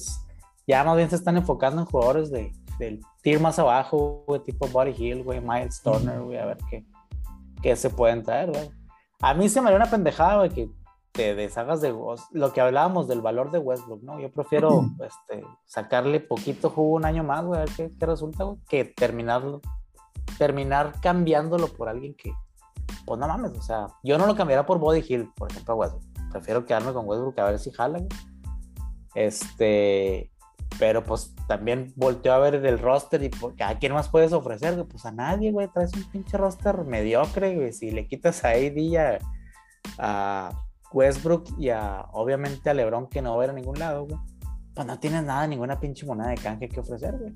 ya 0.69 0.83
más 0.83 0.95
bien 0.95 1.09
se 1.09 1.15
están 1.15 1.35
enfocando 1.35 1.81
en 1.81 1.87
jugadores 1.87 2.29
de, 2.29 2.51
del 2.77 3.01
tier 3.23 3.39
más 3.39 3.57
abajo, 3.57 4.23
güey, 4.27 4.43
tipo 4.43 4.67
Body 4.67 4.93
Hill, 4.95 5.23
güey, 5.23 5.41
Miles 5.41 5.81
Turner, 5.81 6.21
güey, 6.21 6.37
a 6.37 6.45
ver 6.45 6.57
qué, 6.69 6.85
qué 7.63 7.75
se 7.75 7.89
pueden 7.89 8.21
traer, 8.21 8.51
güey. 8.51 8.69
A 9.19 9.33
mí 9.33 9.49
se 9.49 9.61
me 9.61 9.71
dio 9.71 9.77
una 9.77 9.89
pendejada, 9.89 10.37
güey, 10.37 10.51
que 10.51 10.69
te 11.11 11.33
deshagas 11.33 11.81
de 11.81 11.91
lo 12.33 12.53
que 12.53 12.61
hablábamos 12.61 13.07
del 13.07 13.19
valor 13.19 13.49
de 13.49 13.57
Westbrook, 13.57 14.03
¿no? 14.03 14.19
Yo 14.19 14.31
prefiero 14.31 14.85
este, 15.03 15.43
sacarle 15.65 16.19
poquito 16.19 16.69
jugo 16.69 16.97
un 16.97 17.05
año 17.05 17.23
más, 17.23 17.43
güey, 17.43 17.59
a 17.59 17.65
ver 17.65 17.73
qué, 17.75 18.05
resulta, 18.05 18.43
güey, 18.43 18.59
que 18.69 18.85
terminarlo, 18.85 19.61
terminar 20.37 21.01
cambiándolo 21.01 21.69
por 21.69 21.89
alguien 21.89 22.13
que, 22.13 22.31
pues 23.07 23.19
no 23.19 23.27
mames, 23.27 23.57
o 23.57 23.61
sea, 23.63 23.87
yo 24.03 24.19
no 24.19 24.27
lo 24.27 24.35
cambiaría 24.35 24.67
por 24.67 24.77
Body 24.77 25.03
Hill, 25.07 25.31
por 25.35 25.49
ejemplo, 25.49 25.77
Westbrook. 25.77 26.03
Prefiero 26.31 26.63
quedarme 26.63 26.93
con 26.93 27.07
Westbrook 27.07 27.39
a 27.39 27.45
ver 27.45 27.57
si 27.57 27.71
jala, 27.71 28.03
Este, 29.15 30.31
pero 30.77 31.03
pues 31.03 31.33
también 31.47 31.91
volteó 31.95 32.33
a 32.33 32.39
ver 32.39 32.55
el 32.55 32.79
roster 32.79 33.23
y 33.23 33.29
pues, 33.29 33.55
¿a 33.59 33.77
quién 33.79 33.93
más 33.93 34.09
puedes 34.09 34.33
ofrecer? 34.33 34.85
Pues 34.87 35.05
a 35.05 35.11
nadie, 35.11 35.51
güey, 35.51 35.67
traes 35.67 35.93
un 35.93 36.03
pinche 36.11 36.37
roster 36.37 36.83
mediocre, 36.85 37.55
güey, 37.55 37.73
si 37.73 37.91
le 37.91 38.07
quitas 38.07 38.43
a 38.45 38.49
AD 38.49 39.19
a 39.97 40.51
Westbrook 40.91 41.55
y 41.57 41.69
a, 41.69 42.05
obviamente 42.11 42.69
a 42.69 42.73
LeBron 42.73 43.07
que 43.07 43.21
no 43.21 43.31
va 43.31 43.35
a 43.35 43.39
ver 43.39 43.49
a 43.49 43.53
ningún 43.53 43.79
lado, 43.79 44.05
güey. 44.05 44.19
Pues 44.73 44.87
no 44.87 44.97
tienes 44.99 45.23
nada, 45.23 45.45
ninguna 45.45 45.79
pinche 45.79 46.05
moneda 46.05 46.29
de 46.29 46.37
canje 46.37 46.69
que 46.69 46.79
ofrecer, 46.79 47.17
güey. 47.17 47.33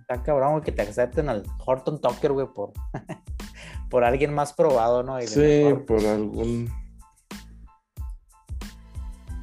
Está 0.00 0.22
cabrón, 0.22 0.52
güey, 0.52 0.62
que 0.62 0.72
te 0.72 0.82
acepten 0.82 1.28
al 1.28 1.44
Horton 1.64 2.00
Tucker, 2.00 2.32
güey, 2.32 2.46
por, 2.54 2.72
por 3.90 4.04
alguien 4.04 4.34
más 4.34 4.52
probado, 4.52 5.02
¿no? 5.02 5.20
sí, 5.22 5.64
por 5.86 6.04
algún. 6.04 6.68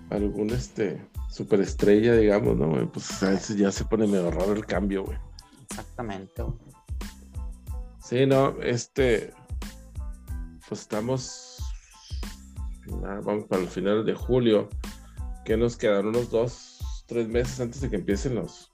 Algún 0.09 0.51
este 0.51 1.01
superestrella, 1.37 2.15
digamos, 2.15 2.57
¿no? 2.57 2.69
Güey? 2.69 2.85
Pues 2.87 3.23
a 3.23 3.29
veces 3.29 3.57
ya 3.57 3.71
se 3.71 3.85
pone 3.85 4.07
medio 4.07 4.31
raro 4.31 4.53
el 4.53 4.65
cambio, 4.65 5.05
güey. 5.05 5.17
Exactamente, 5.69 6.41
güey. 6.41 6.55
Sí, 8.01 8.25
no, 8.25 8.55
este. 8.61 9.33
Pues 10.67 10.81
estamos 10.81 11.57
vamos 13.23 13.45
para 13.45 13.61
el 13.61 13.67
final 13.67 14.05
de 14.05 14.13
julio, 14.13 14.69
que 15.45 15.57
nos 15.57 15.77
quedan 15.77 16.07
unos 16.07 16.29
dos, 16.29 17.03
tres 17.07 17.27
meses 17.27 17.59
antes 17.59 17.81
de 17.81 17.89
que 17.89 17.97
empiecen 17.97 18.35
los, 18.35 18.71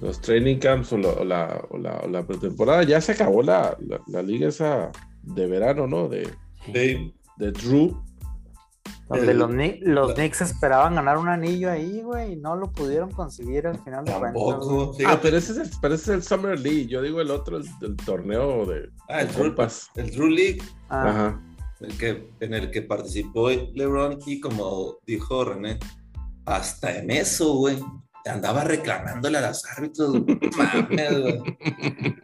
los 0.00 0.20
training 0.20 0.58
camps 0.58 0.92
o, 0.92 0.98
la, 0.98 1.64
o, 1.70 1.78
la, 1.78 2.26
pretemporada. 2.26 2.82
Ya 2.82 3.00
se 3.00 3.12
acabó 3.12 3.42
la, 3.42 3.76
la, 4.06 4.22
liga 4.22 4.48
esa 4.48 4.90
de 5.22 5.46
verano, 5.46 5.86
¿no? 5.86 6.08
De, 6.08 6.30
de, 6.72 7.12
Drew. 7.38 8.02
Donde 9.08 9.34
los, 9.34 9.50
los 9.82 10.14
Knicks 10.14 10.40
esperaban 10.40 10.94
ganar 10.94 11.18
un 11.18 11.28
anillo 11.28 11.70
ahí, 11.70 12.00
güey, 12.02 12.32
y 12.32 12.36
no 12.36 12.56
lo 12.56 12.72
pudieron 12.72 13.10
conseguir 13.10 13.66
al 13.66 13.78
final 13.80 14.04
de 14.04 14.12
cuentas. 14.12 14.44
Ah, 15.06 15.18
pero 15.20 15.36
ese, 15.36 15.52
es 15.52 15.58
el, 15.58 15.92
es 15.92 16.08
el 16.08 16.22
Summer 16.22 16.58
League. 16.58 16.86
Yo 16.86 17.02
digo 17.02 17.20
el 17.20 17.30
otro, 17.30 17.58
el, 17.58 17.96
torneo 18.06 18.64
de. 18.64 18.88
Ah, 19.10 19.20
el, 19.20 19.28
Drew, 19.28 19.54
el 19.96 20.10
Drew 20.10 20.28
League. 20.28 20.62
Ah. 20.88 21.08
Ajá 21.08 21.40
el 21.84 21.98
que, 21.98 22.30
en 22.40 22.54
el 22.54 22.70
que 22.70 22.82
participó 22.82 23.50
LeBron 23.50 24.18
y 24.26 24.40
como 24.40 24.98
dijo 25.06 25.44
René, 25.44 25.78
hasta 26.44 26.98
en 26.98 27.10
eso, 27.10 27.54
güey, 27.54 27.78
andaba 28.30 28.64
reclamándole 28.64 29.38
a 29.38 29.48
los 29.48 29.64
árbitros. 29.66 30.22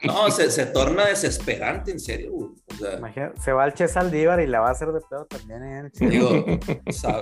no, 0.05 0.31
se, 0.31 0.51
se, 0.51 0.67
torna 0.67 1.07
desesperante, 1.07 1.91
en 1.91 2.01
serio. 2.01 2.33
O 2.35 2.55
sea, 2.77 3.33
se 3.41 3.53
va 3.53 3.65
al 3.65 3.75
Che 3.75 3.89
Saldívar 3.89 4.41
y 4.41 4.47
la 4.47 4.61
va 4.61 4.69
a 4.69 4.73
hacer 4.73 4.93
de 4.93 5.01
pedo 5.01 5.27
también. 5.27 5.63
¿eh? 5.65 5.91
Digo, 5.95 6.45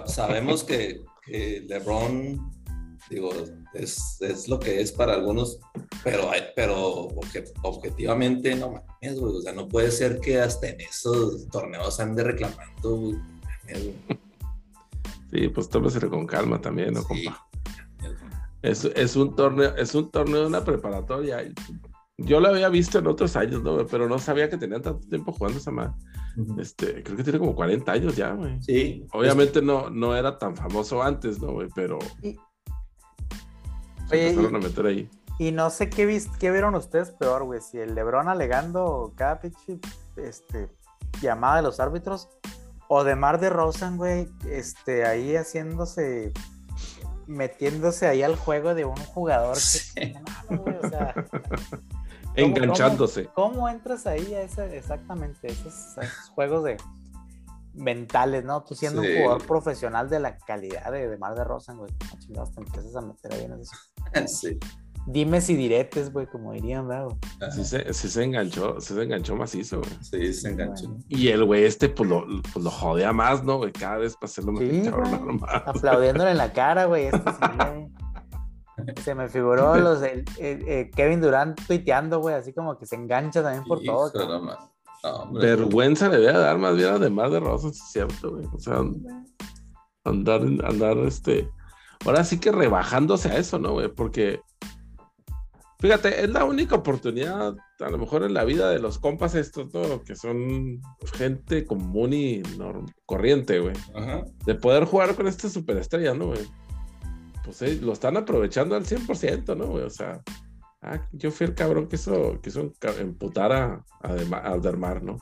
sabemos 0.06 0.64
que, 0.64 1.00
que 1.26 1.64
LeBron 1.66 2.58
digo, 3.10 3.30
es, 3.74 4.18
es, 4.20 4.48
lo 4.48 4.58
que 4.58 4.80
es 4.80 4.92
para 4.92 5.14
algunos, 5.14 5.60
pero, 6.04 6.30
pero 6.54 7.08
objetivamente 7.62 8.54
no 8.54 8.72
mames, 8.72 9.18
güey, 9.18 9.36
o 9.36 9.40
sea, 9.40 9.52
no 9.52 9.68
puede 9.68 9.90
ser 9.90 10.20
que 10.20 10.40
hasta 10.40 10.68
en 10.68 10.80
esos 10.80 11.48
torneos 11.48 11.98
ande 12.00 12.24
reclamando, 12.24 12.96
güey. 12.96 13.16
Sí, 15.30 15.48
pues 15.48 15.68
tómeselo 15.68 16.10
con 16.10 16.26
calma 16.26 16.60
también, 16.60 16.94
¿no, 16.94 17.04
compa? 17.04 17.46
Es, 18.62 18.84
es, 18.84 19.16
un 19.16 19.36
torneo, 19.36 19.74
es 19.76 19.94
un 19.94 20.10
torneo 20.10 20.40
de 20.40 20.46
una 20.46 20.64
preparatoria. 20.64 21.42
Yo 22.16 22.40
lo 22.40 22.48
había 22.48 22.68
visto 22.68 22.98
en 22.98 23.06
otros 23.06 23.36
años, 23.36 23.62
¿no? 23.62 23.86
Pero 23.86 24.08
no 24.08 24.18
sabía 24.18 24.50
que 24.50 24.56
tenían 24.56 24.82
tanto 24.82 25.06
tiempo 25.08 25.32
jugando 25.32 25.58
esa 25.58 25.70
madre. 25.70 25.92
Este, 26.58 27.02
creo 27.02 27.16
que 27.16 27.24
tiene 27.24 27.38
como 27.38 27.54
40 27.54 27.90
años 27.90 28.16
ya, 28.16 28.32
güey. 28.32 28.60
Sí. 28.62 29.06
Obviamente 29.12 29.62
no, 29.62 29.90
no 29.90 30.16
era 30.16 30.38
tan 30.38 30.56
famoso 30.56 31.02
antes, 31.02 31.40
¿no, 31.40 31.52
güey? 31.52 31.68
Pero 31.74 31.98
y, 35.38 35.52
no 35.52 35.70
sé 35.70 35.90
qué, 35.90 36.22
qué 36.38 36.50
vieron 36.50 36.74
ustedes 36.74 37.10
peor, 37.12 37.44
güey. 37.44 37.60
Si 37.60 37.78
el 37.78 37.94
Lebron 37.94 38.28
alegando 38.28 39.12
cada 39.16 39.40
este, 40.16 40.68
llamada 41.20 41.56
de 41.56 41.62
los 41.62 41.80
árbitros. 41.80 42.28
O 42.90 43.04
de 43.04 43.16
Mar 43.16 43.38
de 43.38 43.50
Rosan, 43.50 43.98
güey, 43.98 44.28
este, 44.50 45.04
ahí 45.04 45.36
haciéndose, 45.36 46.32
metiéndose 47.28 48.08
ahí 48.08 48.22
al 48.22 48.34
juego 48.34 48.74
de 48.74 48.84
un 48.84 48.96
jugador. 48.96 49.56
Enganchándose. 52.34 53.26
Cómo, 53.34 53.68
entras 53.68 54.06
ahí 54.06 54.34
a 54.34 54.42
ese, 54.42 54.76
exactamente, 54.76 55.48
esos 55.48 55.96
juegos 56.34 56.64
de, 56.64 56.76
mentales, 57.78 58.44
¿no? 58.44 58.62
Tú 58.64 58.74
siendo 58.74 59.00
un 59.00 59.06
jugador 59.06 59.46
profesional 59.46 60.08
de 60.08 60.20
la 60.20 60.36
calidad 60.38 60.90
de, 60.90 61.08
de 61.08 61.16
Mar 61.16 61.34
de 61.34 61.44
Rosa, 61.44 61.72
güey, 61.74 61.92
chingados 62.18 62.52
te 62.52 62.60
empiezas 62.60 62.96
a 62.96 63.00
meter 63.00 63.32
ahí 63.32 63.44
en 63.44 63.52
eso. 63.60 63.76
sí. 64.26 64.58
Dime 65.10 65.40
si 65.40 65.56
diretes, 65.56 66.12
güey, 66.12 66.26
como 66.26 66.52
dirían, 66.52 66.86
¿verdad? 66.86 67.08
Sí 67.50 67.64
se, 67.64 67.92
sí 67.94 68.08
se 68.10 68.24
enganchó, 68.24 68.78
sí 68.78 68.92
se 68.92 69.02
enganchó 69.02 69.36
macizo, 69.36 69.80
güey. 69.80 69.90
Sí, 70.02 70.34
se 70.34 70.50
enganchó. 70.50 70.94
Y 71.08 71.28
el 71.28 71.44
güey 71.44 71.64
este, 71.64 71.88
pues 71.88 72.10
lo, 72.10 72.26
pues 72.52 72.62
lo 72.62 72.70
jodea 72.70 73.12
más, 73.14 73.42
¿no, 73.42 73.56
güey? 73.56 73.72
Cada 73.72 73.96
vez 73.96 74.14
para 74.14 74.26
hacerlo 74.26 74.52
más 74.52 74.62
sí, 74.62 74.82
Aplaudiéndole 75.64 76.32
en 76.32 76.36
la 76.36 76.52
cara, 76.52 76.84
güey. 76.84 77.08
Este 78.86 79.02
Se 79.02 79.14
me 79.14 79.28
figuró 79.28 79.76
los 79.76 80.00
Kevin 80.94 81.20
Durant 81.20 81.58
tuiteando, 81.66 82.20
güey, 82.20 82.34
así 82.34 82.52
como 82.52 82.78
que 82.78 82.86
se 82.86 82.94
engancha 82.94 83.42
también 83.42 83.64
por 83.64 83.82
todo. 83.82 84.12
Vergüenza 85.32 86.08
le 86.08 86.18
voy 86.18 86.26
a 86.26 86.38
dar 86.38 86.58
más 86.58 86.76
bien 86.76 86.90
además 86.90 87.32
de 87.32 87.40
Rosas, 87.40 87.72
es 87.72 87.92
cierto, 87.92 88.32
güey. 88.32 88.46
O 88.52 88.58
sea, 88.58 88.82
andar, 90.04 90.42
andar, 90.64 90.98
este. 90.98 91.48
Ahora 92.04 92.24
sí 92.24 92.38
que 92.38 92.52
rebajándose 92.52 93.30
a 93.30 93.38
eso, 93.38 93.58
¿no, 93.58 93.72
güey? 93.72 93.88
Porque, 93.88 94.40
fíjate, 95.78 96.24
es 96.24 96.30
la 96.30 96.44
única 96.44 96.76
oportunidad, 96.76 97.56
a 97.80 97.90
lo 97.90 97.98
mejor 97.98 98.24
en 98.24 98.34
la 98.34 98.44
vida 98.44 98.70
de 98.70 98.78
los 98.78 98.98
compas 98.98 99.34
estos, 99.34 99.70
todo 99.70 100.02
que 100.02 100.16
son 100.16 100.80
gente 101.14 101.64
común 101.64 102.12
y 102.12 102.42
corriente, 103.06 103.60
güey. 103.60 103.74
De 104.44 104.54
poder 104.54 104.84
jugar 104.84 105.14
con 105.14 105.26
esta 105.26 105.48
superestrella, 105.48 106.14
¿no, 106.14 106.26
güey? 106.28 106.40
Pues 107.44 107.62
eh, 107.62 107.78
lo 107.80 107.92
están 107.92 108.16
aprovechando 108.16 108.76
al 108.76 108.84
100%, 108.84 109.56
¿no, 109.56 109.66
güey? 109.66 109.84
O 109.84 109.90
sea, 109.90 110.22
Ah, 110.80 111.00
yo 111.12 111.30
fui 111.32 111.46
el 111.46 111.54
cabrón 111.54 111.88
que 111.88 111.96
hizo, 111.96 112.40
que 112.40 112.50
hizo 112.50 112.72
emputar 113.00 113.52
a, 113.52 113.84
a, 114.00 114.56
¿no? 115.02 115.18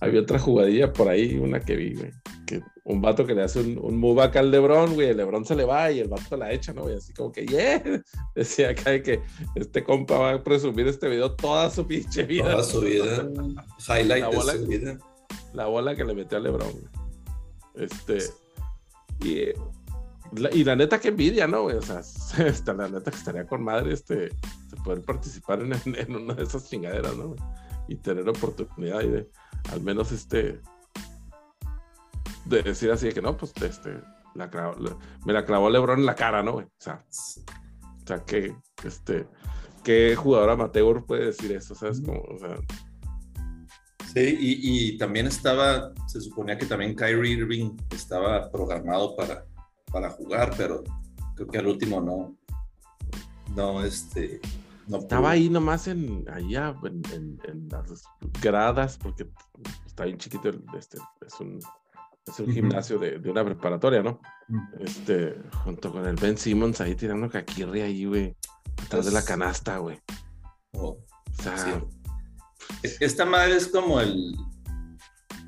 Había 0.00 0.20
otra 0.20 0.38
jugadilla 0.38 0.92
por 0.92 1.08
ahí, 1.08 1.38
una 1.38 1.60
que 1.60 1.76
vi, 1.76 1.94
güey. 1.94 2.10
que 2.46 2.60
un 2.84 3.00
vato 3.00 3.24
que 3.26 3.34
le 3.34 3.42
hace 3.42 3.60
un, 3.60 3.78
un 3.78 3.96
move 3.96 4.22
acá 4.22 4.40
al 4.40 4.50
Lebron, 4.50 4.94
güey, 4.94 5.08
el 5.08 5.16
Lebron 5.16 5.44
se 5.44 5.56
le 5.56 5.64
va 5.64 5.90
y 5.90 6.00
el 6.00 6.08
vato 6.08 6.36
la 6.36 6.52
echa, 6.52 6.72
¿no? 6.72 6.90
Y 6.90 6.94
así 6.94 7.14
como 7.14 7.32
que, 7.32 7.46
yeah, 7.46 7.82
decía 8.34 8.70
acá 8.70 9.02
que 9.02 9.22
este 9.54 9.82
compa 9.82 10.18
va 10.18 10.32
a 10.32 10.42
presumir 10.42 10.86
este 10.88 11.08
video 11.08 11.32
toda 11.32 11.70
su 11.70 11.86
pinche 11.86 12.24
vida. 12.24 12.50
Toda 12.50 12.62
su 12.62 12.80
vida. 12.80 13.28
Highlight 13.88 14.26
de 14.26 14.58
su 14.58 14.66
vida. 14.66 14.98
La 15.54 15.66
bola 15.66 15.96
que 15.96 16.04
le 16.04 16.14
metió 16.14 16.36
a 16.36 16.40
Lebron. 16.40 16.90
Este, 17.74 18.18
y, 19.20 19.48
y 20.52 20.64
la 20.64 20.76
neta 20.76 21.00
que 21.00 21.08
envidia, 21.08 21.46
¿no? 21.46 21.64
O 21.64 21.82
sea, 21.82 22.00
está, 22.46 22.74
la 22.74 22.88
neta 22.88 23.10
que 23.10 23.16
estaría 23.16 23.46
con 23.46 23.62
madre 23.62 23.94
este, 23.94 24.14
de 24.14 24.76
poder 24.84 25.02
participar 25.02 25.62
en, 25.62 25.72
en 25.72 26.16
una 26.16 26.34
de 26.34 26.42
esas 26.42 26.68
chingaderas, 26.68 27.16
¿no? 27.16 27.34
Y 27.88 27.96
tener 27.96 28.28
oportunidad 28.28 29.02
y 29.02 29.08
de 29.08 29.30
al 29.72 29.80
menos 29.80 30.12
este 30.12 30.60
de 32.44 32.62
decir 32.62 32.90
así 32.90 33.06
de 33.06 33.14
que 33.14 33.22
no, 33.22 33.36
pues 33.36 33.52
este, 33.62 34.00
la 34.34 34.50
me 35.24 35.32
la 35.32 35.44
clavó 35.44 35.70
Lebron 35.70 36.00
en 36.00 36.06
la 36.06 36.14
cara, 36.14 36.42
¿no? 36.42 36.56
O 36.56 36.70
sea, 36.78 37.04
o 38.02 38.06
sea 38.06 38.24
que, 38.24 38.54
este, 38.84 39.26
¿qué 39.82 40.14
jugador 40.16 40.50
amateur 40.50 41.04
puede 41.04 41.26
decir 41.26 41.52
eso? 41.52 41.74
¿Sabes? 41.74 42.00
Como, 42.00 42.20
o 42.20 42.38
sea, 42.38 42.56
Sí, 44.14 44.36
y, 44.38 44.96
también 44.96 45.26
estaba, 45.26 45.92
se 46.06 46.20
suponía 46.20 46.56
que 46.56 46.66
también 46.66 46.94
Kyrie 46.94 47.32
Irving 47.32 47.76
estaba 47.90 48.48
programado 48.48 49.16
para, 49.16 49.44
para 49.90 50.08
jugar, 50.10 50.54
pero 50.56 50.84
creo 51.34 51.48
que 51.48 51.58
al 51.58 51.66
último 51.66 52.00
no, 52.00 52.36
no, 53.56 53.84
este, 53.84 54.40
no 54.88 54.98
Estaba 54.98 55.30
ahí 55.30 55.48
nomás 55.48 55.88
en, 55.88 56.24
allá, 56.30 56.74
en, 56.84 57.38
en, 57.44 57.68
las 57.68 58.04
gradas, 58.42 58.98
porque 58.98 59.28
está 59.86 60.04
bien 60.04 60.18
chiquito, 60.18 60.50
este, 60.76 60.98
es 61.26 61.40
un 61.40 61.60
es 62.26 62.40
un 62.40 62.52
gimnasio 62.52 62.98
de, 62.98 63.18
de, 63.18 63.30
una 63.30 63.44
preparatoria, 63.44 64.02
¿no? 64.02 64.20
Este, 64.80 65.36
junto 65.62 65.92
con 65.92 66.06
el 66.06 66.16
Ben 66.16 66.38
Simmons 66.38 66.80
ahí 66.80 66.94
tirando 66.94 67.28
caquirri 67.28 67.82
ahí, 67.82 68.04
güey, 68.06 68.36
atrás 68.82 69.06
de 69.06 69.12
la 69.12 69.22
canasta, 69.22 69.78
güey. 69.78 70.00
Oh, 70.72 70.98
o 71.38 71.42
sea, 71.42 71.84
esta 72.82 73.24
madre 73.24 73.56
es 73.56 73.68
como 73.68 74.00
el, 74.00 74.34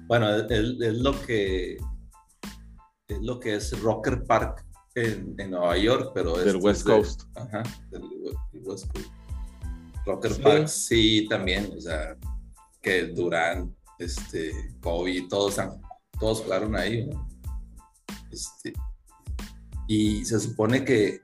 bueno, 0.06 0.28
es, 0.30 0.48
lo 0.98 1.20
que 1.22 1.76
es 3.08 3.22
lo 3.22 3.40
que 3.40 3.54
es 3.54 3.80
Rocker 3.80 4.24
Park 4.24 4.64
en, 4.94 5.34
en 5.38 5.50
Nueva 5.50 5.76
York, 5.78 6.12
pero 6.14 6.36
del 6.36 6.56
West 6.56 6.86
Coast. 6.86 7.22
ajá, 7.36 7.62
del, 7.90 8.02
West 8.64 8.92
Coast. 8.92 9.08
Rocker 10.06 10.40
Park, 10.40 10.68
sí, 10.68 11.26
también, 11.28 11.72
o 11.76 11.80
sea, 11.80 12.16
que 12.80 13.08
Durán, 13.08 13.74
este, 13.98 14.52
Kobe, 14.80 15.26
todos 15.28 15.58
han 15.58 15.80
todos 16.18 16.40
jugaron 16.42 16.76
ahí. 16.76 17.10
Este, 18.30 18.72
y 19.86 20.24
se 20.24 20.40
supone 20.40 20.84
que 20.84 21.20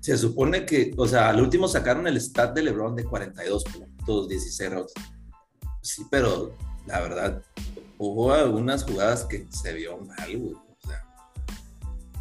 se 0.00 0.16
supone 0.16 0.64
que, 0.64 0.94
o 0.96 1.06
sea, 1.06 1.28
al 1.28 1.40
último 1.40 1.68
sacaron 1.68 2.06
el 2.06 2.18
stat 2.20 2.54
de 2.54 2.62
LeBron 2.62 2.96
de 2.96 3.04
42 3.04 3.64
puntos, 3.64 4.28
16 4.28 4.70
rounds. 4.70 4.92
Sí, 5.82 6.06
pero 6.10 6.56
la 6.86 7.00
verdad, 7.00 7.42
hubo 7.98 8.32
algunas 8.32 8.82
jugadas 8.82 9.24
que 9.24 9.46
se 9.50 9.74
vio 9.74 9.98
mal, 9.98 10.38
güey. 10.38 10.54
O 10.54 10.76
sea. 10.86 11.04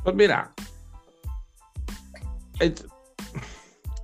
Pues 0.04 0.16
mira, 0.16 0.54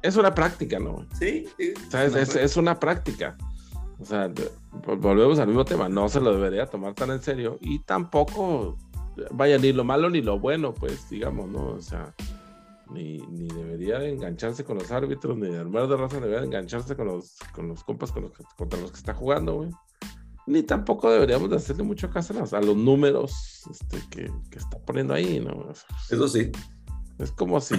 es, 0.06 0.16
una 0.16 0.34
práctica, 0.34 0.80
¿no? 0.80 1.06
Sí. 1.18 1.47
es, 1.60 2.58
una 2.58 2.80
práctica. 2.80 3.38
O 3.99 4.06
sea, 4.06 4.32
volvemos 4.97 5.39
al 5.39 5.47
mismo 5.47 5.66
tema, 5.66 5.88
no 5.88 6.10
se 6.10 6.20
lo 6.20 6.34
debería 6.34 6.66
tomar 6.66 6.93
tan 6.93 7.12
en 7.12 7.22
serio 7.22 7.58
y 7.62 7.80
tampoco, 7.80 8.78
vaya, 9.32 9.58
ni 9.58 9.72
lo 9.72 9.84
malo 9.84 10.10
ni 10.10 10.22
lo 10.22 10.39
bueno, 10.39 10.74
pues, 10.74 11.10
digamos, 11.10 11.49
¿no? 11.49 11.68
O 11.68 11.82
sea, 11.82 12.14
ni, 12.91 13.20
ni 13.20 13.47
debería 13.47 14.03
engancharse 14.03 14.64
con 14.64 14.78
los 14.78 14.91
árbitros, 14.91 15.38
ni 15.38 15.47
el 15.47 15.72
de 15.72 15.97
raza 15.97 16.20
debería 16.20 16.43
engancharse 16.43 16.95
con 16.95 17.08
los, 17.08 17.38
con 17.53 17.70
los 17.70 17.84
compas 17.84 18.12
con 18.12 18.24
los, 18.24 18.34
contra 18.58 18.80
los 18.80 18.91
que 18.91 18.97
está 18.97 19.14
jugando, 19.14 19.56
güey. 19.56 19.70
Ni 20.47 20.62
tampoco 20.62 21.10
deberíamos 21.10 21.49
de 21.49 21.56
hacerle 21.56 21.84
mucho 21.84 22.10
caso 22.12 22.34
a 22.34 22.62
los, 22.62 22.76
números 22.76 23.64
este, 23.72 23.97
que, 24.12 24.32
que, 24.51 24.60
está 24.60 24.78
poniendo 24.80 25.16
ahí, 25.16 25.39
¿no? 25.39 25.72
Eso 26.12 26.28
sí. 26.28 26.51
Es 27.18 27.32
como 27.32 27.60
si, 27.62 27.76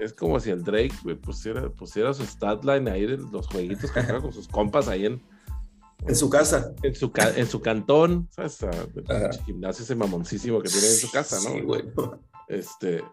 es 0.00 0.14
como 0.14 0.40
si 0.40 0.50
el 0.50 0.64
Drake 0.64 0.94
pusiera, 1.22 1.68
pusiera 1.68 2.14
su 2.14 2.24
statline 2.24 2.88
ahí 2.88 3.06
de 3.06 3.18
los 3.18 3.46
jueguitos 3.46 3.90
que 3.90 4.02
juega 4.02 4.20
con 4.20 4.32
sus 4.32 4.48
compas 4.48 4.88
ahí 4.88 5.06
en, 5.06 5.22
en 6.06 6.16
su 6.16 6.30
casa. 6.30 6.72
En 6.82 6.94
su, 6.94 7.12
en 7.36 7.46
su 7.46 7.60
cantón, 7.60 8.28
¿sabes? 8.30 8.62
El 8.62 9.44
gimnasio 9.44 9.84
ese 9.84 9.94
mamoncísimo 9.94 10.60
que 10.62 10.70
tiene 10.70 10.86
en 10.88 10.96
su 10.96 11.10
casa, 11.10 11.36
¿no? 11.44 11.54
Sí, 11.54 11.60
güey. 11.60 11.84
Este, 12.48 13.04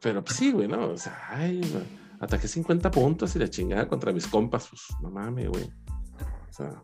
pero 0.00 0.22
pues 0.22 0.36
sí, 0.36 0.52
güey, 0.52 0.68
¿no? 0.68 0.90
O 0.90 0.96
sea, 0.96 1.18
ay, 1.28 1.60
ataqué 2.20 2.46
50 2.46 2.90
puntos 2.90 3.34
y 3.34 3.40
la 3.40 3.50
chingada 3.50 3.88
contra 3.88 4.12
mis 4.12 4.26
compas, 4.26 4.68
pues 4.68 4.82
no 5.02 5.10
mames, 5.10 5.48
güey. 5.48 5.64
O 5.64 6.52
sea. 6.52 6.80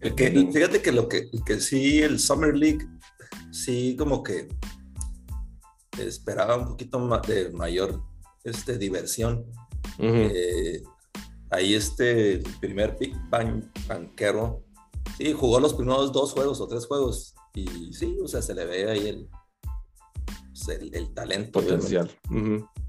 El 0.00 0.14
que, 0.14 0.30
fíjate 0.52 0.82
que 0.82 0.92
lo 0.92 1.08
que, 1.08 1.30
que 1.46 1.60
sí, 1.60 2.02
el 2.02 2.20
Summer 2.20 2.54
League, 2.54 2.86
sí, 3.50 3.96
como 3.98 4.22
que 4.22 4.48
esperaba 5.98 6.56
un 6.56 6.66
poquito 6.66 6.98
más 6.98 7.22
de 7.22 7.50
mayor 7.50 8.02
este, 8.44 8.78
diversión. 8.78 9.44
eh, 9.98 10.82
ahí 11.50 11.74
este 11.74 12.42
primer 12.60 12.96
pick 12.96 13.16
banquero, 13.30 14.64
sí, 15.16 15.32
jugó 15.32 15.60
los 15.60 15.74
primeros 15.74 16.12
dos 16.12 16.32
juegos 16.32 16.60
o 16.60 16.66
tres 16.66 16.86
juegos 16.86 17.34
y 17.54 17.92
sí, 17.92 18.18
o 18.22 18.26
sea, 18.26 18.42
se 18.42 18.54
le 18.54 18.64
ve 18.64 18.90
ahí 18.90 19.08
el, 19.08 19.28
pues, 20.52 20.68
el, 20.68 21.14
talento. 21.14 21.60
Potencial. 21.60 22.10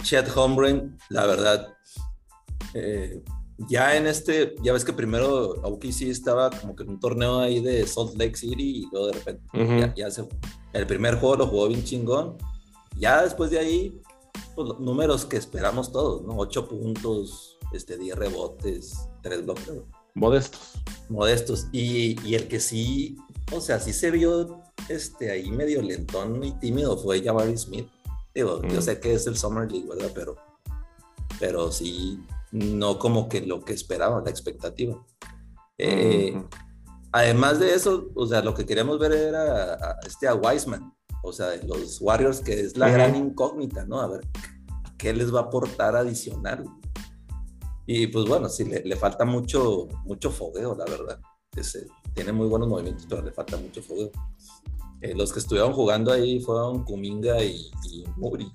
Chad 0.04 0.28
la 1.10 1.26
verdad, 1.26 1.76
eh, 2.74 3.22
ya 3.70 3.96
en 3.96 4.08
este, 4.08 4.56
ya 4.62 4.74
ves 4.74 4.84
que 4.84 4.94
primero 4.94 5.62
sí 5.92 6.10
estaba 6.10 6.50
como 6.50 6.76
que 6.76 6.84
en 6.84 6.90
un 6.90 7.00
torneo 7.00 7.40
ahí 7.40 7.62
de 7.62 7.86
Salt 7.88 8.16
Lake 8.16 8.36
City 8.36 8.84
y 8.84 8.90
luego 8.92 9.08
de 9.08 9.14
repente 9.14 9.94
ya, 9.96 10.12
se, 10.12 10.28
el 10.74 10.88
primer 10.88 11.16
juego 11.20 11.38
lo 11.38 11.48
jugó 11.48 11.68
bien 11.68 11.84
chingón. 11.84 12.38
Ya 12.98 13.24
después 13.24 13.52
de 13.52 13.60
ahí, 13.60 14.02
pues 14.56 14.70
los 14.70 14.80
números 14.80 15.26
que 15.26 15.38
esperamos 15.38 15.92
todos, 15.92 16.24
¿no? 16.24 16.38
Ocho 16.38 16.68
puntos, 16.68 17.58
este, 17.74 17.98
10 17.98 18.16
rebotes, 18.18 19.10
3 19.22 19.46
bloques. 19.46 19.72
Modestos. 20.14 20.74
Modestos. 21.10 21.68
Y, 21.72 22.20
y, 22.28 22.36
el 22.36 22.48
que 22.48 22.60
sí, 22.60 23.18
o 23.52 23.60
sea, 23.60 23.80
sí 23.80 23.92
se 23.92 24.12
vio 24.12 24.62
este, 24.90 25.32
ahí 25.32 25.52
medio 25.52 25.82
lentón 25.82 26.44
y 26.44 26.54
tímido 26.60 26.98
fue 26.98 27.22
Jabari 27.22 27.58
Smith. 27.58 27.88
Digo, 28.34 28.62
yo 28.64 28.80
mm. 28.80 28.82
sé 28.82 29.00
que 29.00 29.14
es 29.14 29.28
el 29.28 29.38
Summer 29.38 29.72
League, 29.72 29.88
¿verdad? 29.88 30.12
Pero, 30.14 30.36
pero 31.40 31.72
sí, 31.72 32.24
no 32.52 33.00
como 33.00 33.30
que 33.30 33.42
lo 33.42 33.64
que 33.64 33.74
esperaba, 33.74 34.22
la 34.22 34.30
expectativa. 34.30 35.06
Eh, 35.78 36.42
además 37.12 37.60
de 37.60 37.74
eso, 37.74 38.10
o 38.16 38.28
sea, 38.28 38.42
lo 38.42 38.54
que 38.54 38.66
queríamos 38.66 39.00
ver 39.00 39.14
era 39.14 39.74
a, 39.74 40.00
este 40.06 40.28
a 40.28 40.36
Wiseman, 40.36 40.94
o 41.26 41.34
sea, 41.34 41.56
los 41.66 42.00
Warriors, 42.02 42.40
que 42.42 42.60
es 42.60 42.78
la 42.78 42.90
gran 42.90 43.16
incógnita, 43.16 43.86
¿no? 43.86 44.00
A 44.00 44.08
ver, 44.08 44.22
¿qué 44.98 45.14
les 45.14 45.34
va 45.34 45.40
a 45.40 45.44
aportar 45.44 45.96
adicional? 45.96 46.66
Y 47.88 48.08
pues 48.08 48.26
bueno, 48.26 48.48
sí, 48.50 48.66
le, 48.66 48.96
falta 48.96 49.26
mucho, 49.26 49.88
mucho 50.06 50.32
fogueo, 50.32 50.76
la 50.76 50.86
verdad. 50.86 51.20
Ese, 51.56 51.88
tiene 52.14 52.32
muy 52.32 52.48
buenos 52.48 52.68
movimientos, 52.68 53.06
pero 53.10 53.22
le 53.24 53.32
falta 53.32 53.58
mucho 53.58 53.82
fogueo. 53.82 54.12
Eh, 55.02 55.14
los 55.16 55.34
que 55.34 55.40
estuvieron 55.40 55.74
jugando 55.74 56.12
ahí 56.12 56.40
fueron 56.40 56.84
Kuminga 56.84 57.44
y, 57.44 57.72
Muri, 58.18 58.52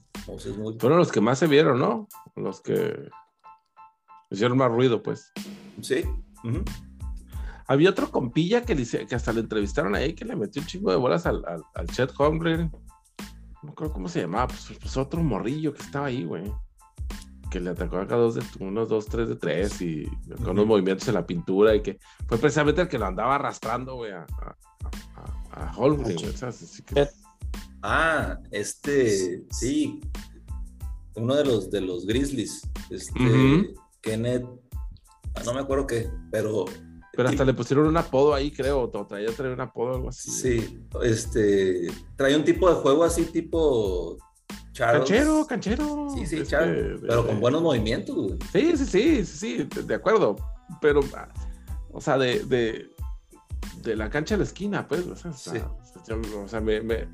Fueron 0.78 0.98
los 0.98 1.10
que 1.10 1.20
más 1.20 1.38
se 1.38 1.46
vieron, 1.46 1.78
¿no? 1.78 2.08
Los 2.36 2.60
que 2.60 3.08
hicieron 4.30 4.58
más 4.58 4.70
ruido, 4.70 5.02
pues. 5.02 5.32
Sí. 5.80 6.04
Había 7.70 7.90
otro 7.90 8.10
compilla 8.10 8.64
que, 8.64 8.74
que 8.74 9.14
hasta 9.14 9.32
le 9.32 9.38
entrevistaron 9.38 9.94
ahí 9.94 10.12
que 10.12 10.24
le 10.24 10.34
metió 10.34 10.60
un 10.60 10.66
chingo 10.66 10.90
de 10.90 10.96
bolas 10.96 11.24
al, 11.24 11.44
al, 11.46 11.62
al 11.76 11.86
Chet 11.86 12.10
Holmgren. 12.18 12.68
No 13.62 13.74
creo 13.76 13.92
cómo 13.92 14.08
se 14.08 14.22
llamaba, 14.22 14.48
pues, 14.48 14.72
pues 14.76 14.96
otro 14.96 15.22
morrillo 15.22 15.72
que 15.72 15.82
estaba 15.82 16.06
ahí, 16.06 16.24
güey. 16.24 16.52
Que 17.48 17.60
le 17.60 17.70
atacó 17.70 17.98
acá 17.98 18.16
dos 18.16 18.34
de, 18.34 18.42
unos 18.58 18.88
dos, 18.88 19.06
tres 19.06 19.28
de 19.28 19.36
tres 19.36 19.80
y 19.82 20.04
con 20.38 20.50
unos 20.50 20.66
movimientos 20.66 21.06
en 21.06 21.14
la 21.14 21.24
pintura 21.24 21.72
y 21.76 21.80
que 21.80 22.00
fue 22.26 22.38
precisamente 22.38 22.80
el 22.80 22.88
que 22.88 22.98
lo 22.98 23.06
andaba 23.06 23.36
arrastrando, 23.36 23.94
güey, 23.94 24.10
a, 24.10 24.26
a, 25.52 25.68
a, 25.68 25.76
Holmgren, 25.76 26.16
Ah, 27.82 28.36
este, 28.50 29.44
sí, 29.52 30.00
uno 31.14 31.36
de 31.36 31.44
los 31.44 31.70
de 31.70 31.82
los 31.82 32.04
Grizzlies, 32.04 32.68
este, 32.90 33.74
Kenneth, 34.00 34.44
ah, 35.36 35.42
no 35.44 35.54
me 35.54 35.60
acuerdo 35.60 35.86
qué, 35.86 36.10
pero 36.32 36.64
pero 37.20 37.28
hasta 37.28 37.44
le 37.44 37.52
pusieron 37.52 37.86
un 37.86 37.98
apodo 37.98 38.32
ahí, 38.32 38.50
creo, 38.50 38.80
o 38.90 39.06
traía 39.06 39.30
traer 39.32 39.52
un 39.52 39.60
apodo 39.60 39.92
o 39.92 39.94
algo 39.96 40.08
así. 40.08 40.30
Sí, 40.30 40.86
este, 41.02 41.88
trae 42.16 42.34
un 42.34 42.44
tipo 42.44 42.66
de 42.66 42.76
juego 42.76 43.04
así, 43.04 43.26
tipo 43.26 44.16
Canchero, 44.74 45.46
canchero. 45.46 46.08
Sí, 46.16 46.24
sí, 46.24 46.38
este, 46.38 46.56
pero 47.02 47.26
con 47.26 47.38
buenos 47.38 47.60
movimientos, 47.60 48.16
güey. 48.16 48.38
Sí, 48.50 48.74
sí, 48.78 48.86
sí, 48.86 49.26
sí, 49.26 49.68
de 49.84 49.94
acuerdo. 49.94 50.36
Pero, 50.80 51.00
o 51.92 52.00
sea, 52.00 52.16
de, 52.16 52.88
de 53.82 53.96
la 53.96 54.08
cancha 54.08 54.36
a 54.36 54.38
la 54.38 54.44
esquina, 54.44 54.88
pues. 54.88 55.06
O 55.06 55.14
sea, 55.14 55.30
o 55.30 56.48
sea 56.48 56.60
me, 56.62 56.80
me, 56.80 57.06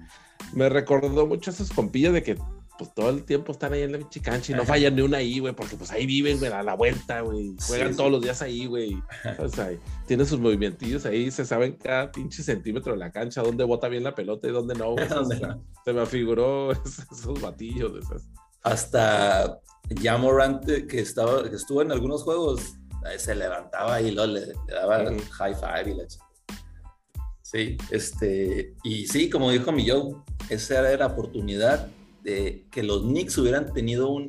me, 0.52 0.68
recordó 0.68 1.26
mucho 1.26 1.50
esos 1.50 1.72
compillas 1.72 2.12
de 2.12 2.22
que 2.22 2.38
pues 2.78 2.92
todo 2.94 3.10
el 3.10 3.24
tiempo 3.24 3.52
están 3.52 3.72
ahí 3.72 3.82
en 3.82 3.92
la 3.92 3.98
pinche 3.98 4.20
cancha 4.20 4.52
y 4.52 4.54
no 4.54 4.64
fallan 4.64 4.94
ni 4.94 5.02
una 5.02 5.18
ahí, 5.18 5.38
güey, 5.38 5.54
porque 5.54 5.76
pues 5.76 5.90
ahí 5.90 6.06
viven, 6.06 6.38
güey, 6.38 6.52
a 6.52 6.62
la 6.62 6.74
vuelta, 6.74 7.20
güey. 7.20 7.54
Juegan 7.66 7.96
todos 7.96 8.10
los 8.10 8.22
días 8.22 8.42
ahí, 8.42 8.66
güey. 8.66 9.02
O 9.38 9.48
sea, 9.48 9.70
tienen 10.06 10.26
sus 10.26 10.38
movimientos 10.38 11.06
ahí, 11.06 11.30
se 11.30 11.44
saben 11.44 11.72
cada 11.76 12.10
pinche 12.12 12.42
centímetro 12.42 12.92
de 12.92 12.98
la 12.98 13.10
cancha, 13.10 13.42
dónde 13.42 13.64
bota 13.64 13.88
bien 13.88 14.04
la 14.04 14.14
pelota 14.14 14.48
y 14.48 14.52
dónde 14.52 14.74
no, 14.74 14.92
güey. 14.92 15.06
Se 15.84 15.92
me 15.92 16.00
afiguró 16.00 16.72
esos 17.12 17.40
batillos 17.40 17.92
esas. 18.04 18.28
Hasta 18.62 19.60
Jamorant, 20.02 20.64
que, 20.64 21.00
estaba, 21.00 21.48
que 21.48 21.54
estuvo 21.54 21.82
en 21.82 21.92
algunos 21.92 22.24
juegos, 22.24 22.74
se 23.16 23.34
levantaba 23.34 24.00
y 24.00 24.10
lo, 24.10 24.26
le, 24.26 24.52
daba 24.68 25.04
high 25.38 25.54
five 25.54 25.92
y 25.92 25.94
la 25.94 26.04
Sí, 27.42 27.78
este, 27.90 28.74
y 28.82 29.06
sí, 29.06 29.30
como 29.30 29.52
dijo 29.52 29.70
mi 29.70 29.88
Joe, 29.88 30.16
esa 30.48 30.80
era 30.80 30.96
la 30.96 31.06
oportunidad 31.06 31.88
de 32.26 32.66
que 32.72 32.82
los 32.82 33.02
Knicks 33.02 33.38
hubieran 33.38 33.72
tenido 33.72 34.10
un, 34.10 34.28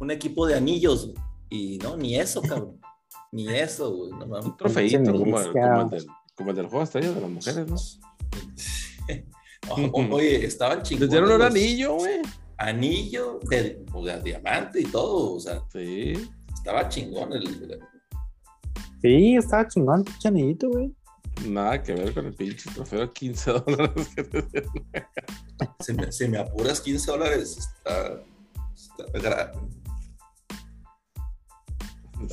un 0.00 0.10
equipo 0.10 0.46
de 0.46 0.56
anillos, 0.56 1.12
y 1.48 1.78
no, 1.78 1.96
ni 1.96 2.16
eso, 2.16 2.42
cabrón, 2.42 2.80
ni 3.32 3.48
eso, 3.48 3.94
güey. 3.94 4.10
No, 4.10 4.40
un 4.40 4.56
trofeito 4.56 5.12
como, 5.12 5.40
el, 5.40 5.52
como, 5.52 5.80
el 5.82 5.90
del, 5.90 6.06
como 6.34 6.50
el 6.50 6.56
del 6.56 6.66
juego 6.66 6.86
de 6.86 7.20
las 7.20 7.30
mujeres, 7.30 7.70
¿no? 7.70 7.76
oye, 10.16 10.44
estaban 10.44 10.82
chingones. 10.82 11.00
Les 11.00 11.10
dieron 11.10 11.40
un 11.40 11.42
anillo, 11.42 11.94
güey. 11.94 12.20
Anillo 12.56 13.40
de, 13.48 13.84
o 13.92 14.04
sea, 14.04 14.18
diamante 14.18 14.80
y 14.80 14.84
todo, 14.84 15.34
o 15.34 15.40
sea. 15.40 15.62
Sí. 15.72 16.14
Estaba 16.52 16.88
chingón 16.88 17.32
el. 17.32 17.78
Sí, 19.00 19.36
estaba 19.36 19.68
chingón 19.68 20.04
anillito, 20.24 20.68
güey. 20.68 20.92
Nada 21.46 21.82
que 21.82 21.92
ver 21.92 22.14
con 22.14 22.26
el 22.26 22.34
pinche 22.34 22.70
trofeo 22.74 23.00
de 23.00 23.12
15 23.12 23.50
dólares. 23.66 24.08
si, 25.80 25.92
me, 25.92 26.12
si 26.12 26.28
me 26.28 26.38
apuras 26.38 26.80
15 26.80 27.10
dólares, 27.10 27.58
está, 27.58 28.22
está, 29.12 29.52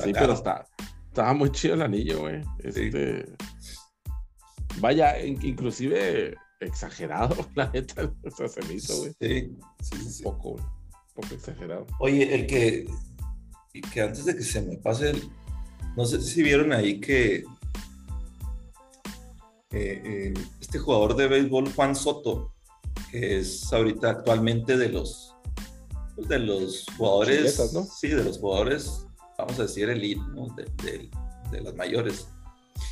Sí, 0.02 0.12
pero 0.12 0.32
está, 0.32 0.66
estaba 1.08 1.34
muy 1.34 1.50
chido 1.50 1.74
el 1.74 1.82
anillo, 1.82 2.20
güey. 2.20 2.40
Este, 2.60 3.26
Vaya, 4.80 5.20
inclusive 5.24 6.36
exagerado, 6.60 7.36
la 7.54 7.70
neta. 7.70 8.12
O 8.24 8.30
sea, 8.30 8.48
se 8.48 8.62
me 8.62 8.74
hizo, 8.74 8.96
güey. 8.98 9.12
Sí, 9.20 9.56
sí, 9.82 10.10
sí. 10.10 10.24
Un 10.24 10.32
poco, 10.32 10.50
un 10.52 11.14
poco 11.14 11.34
exagerado. 11.34 11.86
Oye, 12.00 12.34
el 12.34 12.46
que, 12.46 12.86
que 13.92 14.00
antes 14.00 14.24
de 14.24 14.34
que 14.34 14.42
se 14.42 14.62
me 14.62 14.76
pase 14.78 15.10
el, 15.10 15.22
no 15.96 16.04
sé 16.06 16.20
si 16.20 16.42
vieron 16.42 16.72
ahí 16.72 17.00
que 17.00 17.44
eh, 19.72 20.02
eh, 20.04 20.34
este 20.60 20.78
jugador 20.78 21.16
de 21.16 21.28
béisbol, 21.28 21.72
Juan 21.72 21.96
Soto, 21.96 22.52
que 23.10 23.38
es 23.38 23.72
ahorita 23.72 24.10
actualmente 24.10 24.76
de 24.76 24.88
los, 24.90 25.34
pues, 26.14 26.28
de 26.28 26.38
los 26.38 26.86
jugadores, 26.96 27.60
sí, 27.98 28.08
de 28.08 28.24
los 28.24 28.38
jugadores, 28.38 29.06
vamos 29.38 29.58
a 29.58 29.62
decir, 29.62 29.88
elite, 29.88 30.20
¿no? 30.34 30.54
de, 30.54 31.10
de, 31.50 31.60
las 31.60 31.74
mayores. 31.74 32.28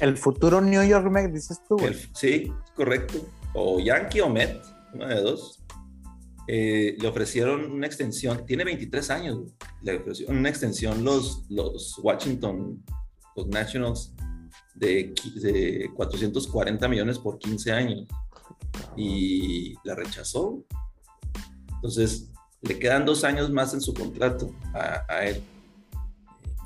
El 0.01 0.17
futuro 0.17 0.61
New 0.61 0.83
York 0.83 1.11
Met, 1.11 1.33
dices 1.33 1.61
tú. 1.69 1.77
sí, 2.15 2.53
correcto. 2.75 3.27
O 3.55 3.81
Yankee 3.81 4.21
o 4.21 4.29
Met, 4.29 4.63
una 4.95 5.09
de 5.09 5.21
dos. 5.21 5.61
Eh, 6.47 6.97
le 6.99 7.09
ofrecieron 7.09 7.71
una 7.71 7.87
extensión, 7.87 8.45
tiene 8.45 8.65
23 8.65 9.11
años, 9.11 9.55
le 9.83 9.99
ofrecieron 9.99 10.39
una 10.39 10.49
extensión 10.49 11.05
los, 11.05 11.45
los 11.49 11.97
Washington, 12.03 12.83
los 13.37 13.47
Nationals, 13.47 14.15
de, 14.81 15.91
440 15.95 16.89
millones 16.89 17.19
por 17.19 17.39
15 17.39 17.73
años 17.73 18.09
y 18.97 19.75
la 19.85 19.95
rechazó. 19.95 20.65
Entonces, 21.75 22.31
le 22.63 22.79
quedan 22.79 23.05
dos 23.05 23.25
años 23.25 23.51
más 23.51 23.75
en 23.75 23.81
su 23.81 23.95
contrato 23.95 24.51
a, 24.75 25.25
él. 25.25 25.43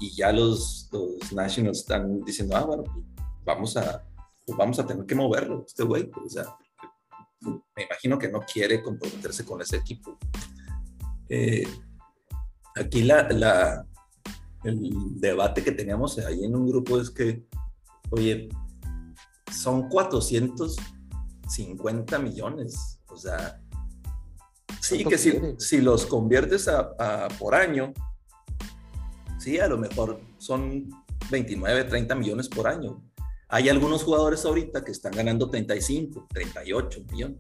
Y 0.01 0.15
ya 0.15 0.33
los, 0.33 0.89
los, 0.93 1.33
Nationals 1.33 1.81
están 1.81 2.25
diciendo, 2.25 2.57
ah, 2.57 2.65
bueno, 2.65 2.85
vamos 3.45 3.77
a, 3.77 4.03
pues, 4.45 4.59
vamos 4.59 4.79
a 4.79 4.87
tener 4.87 5.07
que 5.07 5.15
moverlo, 5.15 5.65
este 5.67 5.85
güey. 5.85 6.11
O 6.25 6.29
sea, 6.29 6.57
me 7.41 7.85
imagino 7.85 8.19
que 8.19 8.29
no 8.29 8.41
quiere 8.41 8.83
comprometerse 8.83 9.45
con 9.45 9.61
ese 9.61 9.77
equipo. 9.77 10.19
Eh, 11.29 11.67
aquí 12.77 13.03
la, 13.03 13.29
la, 13.31 13.87
el 14.65 15.21
debate 15.21 15.63
que 15.63 15.73
teníamos 15.73 16.19
ahí 16.19 16.45
en 16.45 16.57
un 16.57 16.67
grupo 16.67 17.01
es 17.01 17.11
que 17.11 17.45
Oye, 18.11 18.49
son 19.53 19.89
450 19.89 22.19
millones. 22.19 23.01
O 23.07 23.17
sea, 23.17 23.61
sí 24.81 25.05
que 25.05 25.19
si, 25.19 25.41
si, 25.59 25.81
los 25.81 26.07
conviertes 26.07 26.69
a, 26.69 27.29
por 27.39 27.55
año, 27.55 27.93
sí, 29.39 29.59
a 29.59 29.69
lo 29.69 29.79
mejor 29.79 30.21
son 30.39 30.89
29, 31.31 31.85
30 31.85 32.15
millones 32.15 32.49
por 32.49 32.69
año. 32.69 33.03
Hay 33.49 33.69
algunos 33.69 34.03
jugadores 34.03 34.45
ahorita 34.45 34.85
que 34.85 34.93
están 34.93 35.13
ganando 35.13 35.49
35, 35.49 36.27
38 36.31 37.05
millones. 37.11 37.39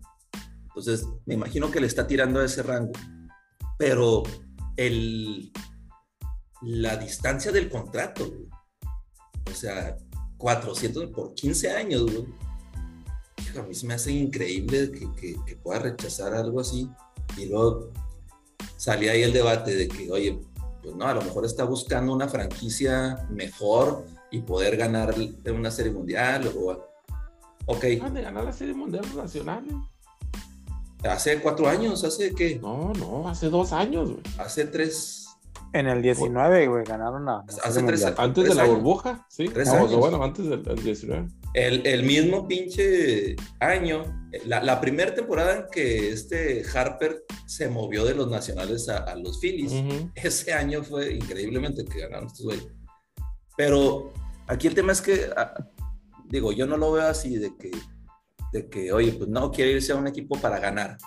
Entonces, 0.64 1.06
me 1.26 1.34
imagino 1.34 1.70
que 1.70 1.80
le 1.80 1.86
está 1.86 2.06
tirando 2.06 2.40
a 2.40 2.44
ese 2.44 2.62
rango. 2.62 2.92
Pero 3.78 4.22
el, 4.76 5.52
la 6.62 6.96
distancia 6.96 7.52
del 7.52 7.68
contrato, 7.68 8.32
o 9.50 9.54
sea, 9.54 9.96
400 10.38 11.10
por 11.10 11.34
15 11.34 11.70
años, 11.70 12.02
güey. 12.02 12.26
A 13.58 13.62
mí 13.62 13.74
se 13.74 13.86
me 13.86 13.94
hace 13.94 14.12
increíble 14.12 14.90
que, 14.90 15.36
que, 15.46 15.56
pueda 15.56 15.78
rechazar 15.78 16.34
algo 16.34 16.60
así. 16.60 16.88
Y 17.36 17.46
luego 17.46 17.90
salía 18.76 19.12
ahí 19.12 19.22
el 19.22 19.32
debate 19.32 19.74
de 19.74 19.88
que, 19.88 20.10
oye, 20.10 20.40
pues 20.82 20.96
no, 20.96 21.06
a 21.06 21.14
lo 21.14 21.22
mejor 21.22 21.44
está 21.44 21.64
buscando 21.64 22.12
una 22.12 22.28
franquicia 22.28 23.26
mejor 23.30 24.04
y 24.30 24.40
poder 24.40 24.76
ganar 24.76 25.14
una 25.46 25.70
serie 25.70 25.92
mundial 25.92 26.52
o... 26.58 26.94
Ok. 27.66 27.82
de 27.82 28.22
ganar 28.22 28.44
la 28.44 28.52
serie 28.52 28.74
mundial 28.74 29.04
nacional? 29.16 29.64
Hace 31.02 31.40
cuatro 31.40 31.68
años, 31.68 32.02
hace 32.04 32.34
qué? 32.34 32.58
No, 32.58 32.92
no, 32.94 33.28
hace 33.28 33.48
dos 33.48 33.72
años, 33.72 34.10
güey. 34.10 34.22
Hace 34.38 34.66
tres, 34.66 35.23
en 35.74 35.88
el 35.88 36.02
19, 36.02 36.68
güey, 36.68 36.84
ganaron 36.84 37.24
la. 37.24 37.44
Hace 37.64 37.82
tres, 37.82 38.06
Antes 38.16 38.48
de 38.48 38.54
la 38.54 38.64
burbuja, 38.64 39.26
sí. 39.28 39.48
Tres 39.48 39.68
años. 39.70 39.96
bueno, 39.96 40.22
antes 40.22 40.48
del, 40.48 40.62
19. 40.62 41.26
El, 41.52 41.84
el, 41.84 42.04
mismo 42.04 42.46
pinche 42.46 43.34
año, 43.58 44.04
la, 44.46 44.62
la 44.62 44.80
primera 44.80 45.12
temporada 45.12 45.56
en 45.56 45.66
que 45.72 46.10
este 46.10 46.62
Harper 46.72 47.24
se 47.46 47.68
movió 47.68 48.04
de 48.04 48.14
los 48.14 48.30
nacionales 48.30 48.88
a, 48.88 49.16
los 49.16 49.40
Phillies, 49.40 49.72
ese 50.14 50.52
año 50.52 50.84
fue 50.84 51.12
increíblemente 51.12 51.84
que 51.84 52.02
ganaron 52.02 52.28
estos 52.28 52.46
güeyes. 52.46 52.68
Pero 53.56 54.12
aquí 54.46 54.68
el 54.68 54.74
tema 54.76 54.92
es 54.92 55.02
que, 55.02 55.28
ah, 55.36 55.54
digo, 56.26 56.52
yo 56.52 56.66
no 56.66 56.76
lo 56.76 56.92
veo 56.92 57.08
así 57.08 57.36
de 57.36 57.56
que, 57.56 57.72
de 58.52 58.68
que, 58.70 58.92
oye, 58.92 59.12
pues 59.12 59.28
no, 59.28 59.50
quiere 59.50 59.72
irse 59.72 59.92
a 59.92 59.96
un 59.96 60.06
equipo 60.06 60.38
para 60.40 60.60
ganar. 60.60 60.98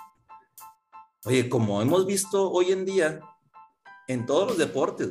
Oye, 1.24 1.48
como 1.48 1.82
hemos 1.82 2.06
visto 2.06 2.52
hoy 2.52 2.74
en 2.74 2.84
día, 2.84 3.22
en 4.08 4.26
todos 4.26 4.48
los 4.48 4.58
deportes, 4.58 5.10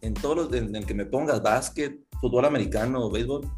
en 0.00 0.14
todos 0.14 0.36
los 0.36 0.52
en 0.52 0.74
el 0.74 0.86
que 0.86 0.94
me 0.94 1.06
pongas, 1.06 1.42
básquet, 1.42 1.98
fútbol 2.20 2.44
americano, 2.44 3.10
béisbol, 3.10 3.50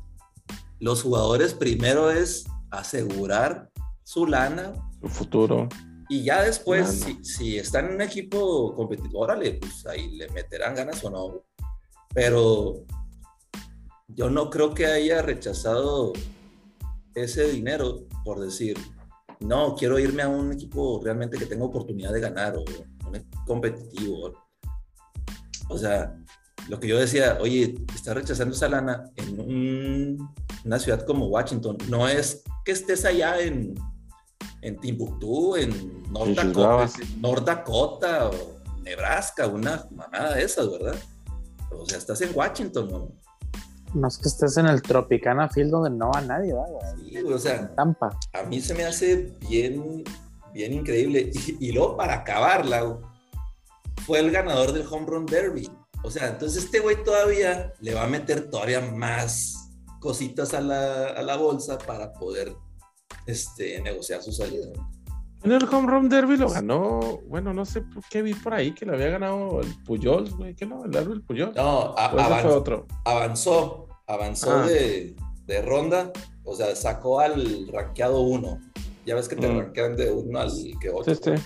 los 0.80 1.02
jugadores 1.02 1.54
primero 1.54 2.10
es 2.10 2.44
asegurar 2.70 3.70
su 4.04 4.26
lana. 4.26 4.72
Su 5.00 5.08
futuro. 5.08 5.68
Y 6.08 6.22
ya 6.22 6.42
después, 6.42 6.88
si, 6.88 7.24
si, 7.24 7.58
están 7.58 7.86
en 7.86 7.94
un 7.94 8.00
equipo 8.00 8.74
competitivo, 8.74 9.20
órale, 9.20 9.54
pues 9.54 9.84
ahí 9.86 10.16
le 10.16 10.28
meterán 10.28 10.76
ganas 10.76 11.02
o 11.04 11.10
no. 11.10 11.42
Pero 12.14 12.84
yo 14.08 14.30
no 14.30 14.48
creo 14.50 14.72
que 14.72 14.86
haya 14.86 15.20
rechazado 15.22 16.12
ese 17.14 17.50
dinero 17.50 18.06
por 18.24 18.38
decir, 18.40 18.76
no, 19.40 19.74
quiero 19.74 19.98
irme 19.98 20.22
a 20.22 20.28
un 20.28 20.52
equipo 20.52 21.00
realmente 21.02 21.38
que 21.38 21.46
tenga 21.46 21.64
oportunidad 21.64 22.12
de 22.12 22.20
ganar 22.20 22.56
o 22.56 22.64
un 23.06 23.30
competitivo. 23.46 24.45
O 25.68 25.78
sea, 25.78 26.16
lo 26.68 26.80
que 26.80 26.88
yo 26.88 26.98
decía, 26.98 27.38
oye, 27.40 27.74
está 27.94 28.14
rechazando 28.14 28.54
esa 28.54 28.68
lana 28.68 29.10
en 29.16 30.18
una 30.64 30.78
ciudad 30.78 31.04
como 31.04 31.26
Washington. 31.26 31.78
No 31.88 32.08
es 32.08 32.42
que 32.64 32.72
estés 32.72 33.04
allá 33.04 33.40
en, 33.40 33.74
en 34.62 34.76
Timbuktu, 34.80 35.56
en 35.56 36.02
North 36.10 37.44
Dakota, 37.44 38.28
o 38.30 38.56
Nebraska, 38.82 39.46
una 39.46 39.86
mamada 39.90 40.34
de 40.34 40.42
esas, 40.42 40.70
¿verdad? 40.70 40.96
O 41.70 41.86
sea, 41.86 41.98
estás 41.98 42.20
en 42.22 42.30
Washington, 42.34 42.88
¿no? 42.90 43.08
No 43.94 44.08
es 44.08 44.18
que 44.18 44.28
estés 44.28 44.56
en 44.56 44.66
el 44.66 44.82
Tropicana 44.82 45.48
Field 45.48 45.70
donde 45.70 45.90
no 45.90 46.10
va 46.10 46.20
nadie, 46.20 46.52
¿verdad? 46.52 46.96
Sí, 46.98 47.18
o 47.18 47.38
sea, 47.38 47.74
Tampa. 47.74 48.18
a 48.32 48.42
mí 48.42 48.60
se 48.60 48.74
me 48.74 48.84
hace 48.84 49.32
bien, 49.48 50.04
bien 50.52 50.72
increíble. 50.72 51.30
Y, 51.32 51.68
y 51.68 51.72
luego 51.72 51.96
para 51.96 52.14
acabarla, 52.14 52.98
fue 54.04 54.18
el 54.18 54.30
ganador 54.30 54.72
del 54.72 54.86
Home 54.90 55.06
Run 55.06 55.26
Derby. 55.26 55.70
O 56.02 56.10
sea, 56.10 56.28
entonces 56.28 56.64
este 56.64 56.80
güey 56.80 57.02
todavía 57.02 57.72
le 57.80 57.94
va 57.94 58.04
a 58.04 58.08
meter 58.08 58.48
todavía 58.50 58.80
más, 58.80 59.70
cositas 60.00 60.54
a 60.54 60.60
la, 60.60 61.08
a 61.08 61.22
la 61.22 61.36
bolsa 61.36 61.78
para 61.78 62.12
poder 62.12 62.54
este, 63.26 63.80
negociar 63.80 64.22
su 64.22 64.32
salida. 64.32 64.68
En 65.42 65.52
el 65.52 65.64
Home 65.64 65.90
Run 65.90 66.08
Derby 66.08 66.36
lo 66.36 66.48
ganó, 66.48 67.20
bueno, 67.28 67.52
no 67.52 67.64
sé 67.64 67.80
por 67.80 68.02
qué 68.10 68.22
vi 68.22 68.34
por 68.34 68.54
ahí 68.54 68.72
que 68.72 68.86
le 68.86 68.94
había 68.94 69.10
ganado 69.10 69.60
el 69.60 69.82
Puyol, 69.84 70.28
güey, 70.36 70.54
¿qué 70.54 70.66
no? 70.66 70.84
El 70.84 70.96
árbol 70.96 71.22
Puyol. 71.22 71.52
No, 71.54 71.94
avanzó, 71.96 72.56
otro. 72.56 72.86
avanzó, 73.04 73.88
avanzó 74.06 74.52
ah. 74.58 74.66
de, 74.66 75.14
de, 75.46 75.62
ronda, 75.62 76.12
o 76.42 76.54
sea, 76.54 76.74
sacó 76.74 77.20
al 77.20 77.68
rankeado 77.68 78.20
uno. 78.20 78.58
Ya 79.04 79.14
ves 79.14 79.28
que 79.28 79.36
te 79.36 79.48
mm. 79.48 79.58
rankean 79.58 79.96
de 79.96 80.10
uno 80.10 80.40
al 80.40 80.50
que 80.80 80.90
otro. 80.90 81.14
Sí, 81.14 81.20
sí. 81.22 81.42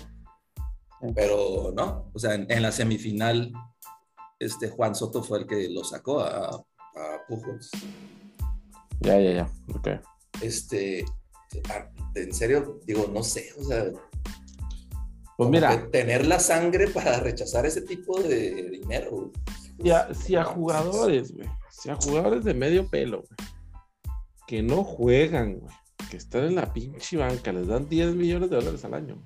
Pero 1.15 1.73
no, 1.75 2.11
o 2.13 2.19
sea, 2.19 2.35
en, 2.35 2.63
la 2.63 2.73
semifinal, 2.73 3.53
este 4.39 4.69
Juan 4.69 4.95
Soto 4.95 5.23
fue 5.23 5.41
el 5.41 5.47
que 5.47 5.69
lo 5.71 5.83
sacó 5.83 6.21
a, 6.21 6.49
a 6.49 7.27
Pujos. 7.27 7.71
Ya, 9.01 9.19
ya, 9.19 9.33
ya, 9.33 9.51
ok. 9.75 9.89
Este, 10.43 11.05
en 12.15 12.35
serio, 12.35 12.81
digo, 12.87 13.11
no 13.13 13.23
sé, 13.23 13.51
o 13.59 13.65
sea. 13.65 13.85
Pues 15.37 15.51
mira. 15.51 15.91
Tener 15.91 16.27
la 16.27 16.39
sangre 16.39 16.89
para 16.89 17.19
rechazar 17.21 17.65
ese 17.65 17.83
tipo 17.83 18.21
de 18.21 18.71
dinero. 18.71 19.33
Ya, 19.79 20.13
si 20.13 20.37
a 20.37 20.45
jugadores, 20.45 21.35
güey, 21.35 21.49
si 21.71 21.89
a 21.89 21.97
jugadores 21.97 22.45
de 22.45 22.53
medio 22.53 22.87
pelo, 22.89 23.23
güey, 23.23 23.51
que 24.47 24.63
no 24.63 24.85
juegan, 24.85 25.61
güey, 25.61 25.75
que 26.11 26.19
están 26.19 26.45
en 26.45 26.57
la 26.57 26.71
pinche 26.73 27.17
banca, 27.17 27.53
les 27.53 27.69
dan 27.69 27.89
10 27.89 28.15
millones 28.17 28.51
de 28.51 28.57
dólares 28.57 28.85
al 28.85 28.95
año. 28.95 29.23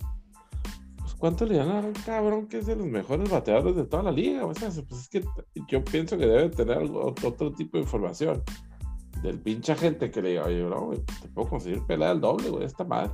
Pues 1.15 1.21
cuánto 1.21 1.47
le 1.47 1.57
dan 1.57 1.71
a 1.71 1.81
un 1.81 1.93
cabrón 1.93 2.49
que 2.49 2.59
es 2.59 2.67
de 2.67 2.75
los 2.75 2.87
mejores 2.87 3.31
bateadores 3.31 3.77
de 3.77 3.85
toda 3.85 4.03
la 4.03 4.11
liga, 4.11 4.45
o 4.45 4.53
sea, 4.53 4.69
pues 4.71 5.03
es 5.03 5.09
que 5.09 5.25
yo 5.69 5.85
pienso 5.85 6.19
que 6.19 6.27
debe 6.27 6.49
tener 6.51 6.79
algo, 6.79 7.15
otro 7.23 7.53
tipo 7.53 7.79
de 7.79 7.85
información 7.85 8.43
del 9.23 9.39
pinche 9.39 9.77
gente 9.77 10.11
que 10.11 10.21
le 10.21 10.31
diga, 10.31 10.45
oye, 10.45 10.65
bro, 10.65 10.91
te 11.23 11.29
puedo 11.29 11.49
conseguir 11.49 11.87
pelea 11.87 12.11
al 12.11 12.21
doble, 12.21 12.51
güey, 12.51 12.65
esta 12.65 12.83
madre. 12.83 13.13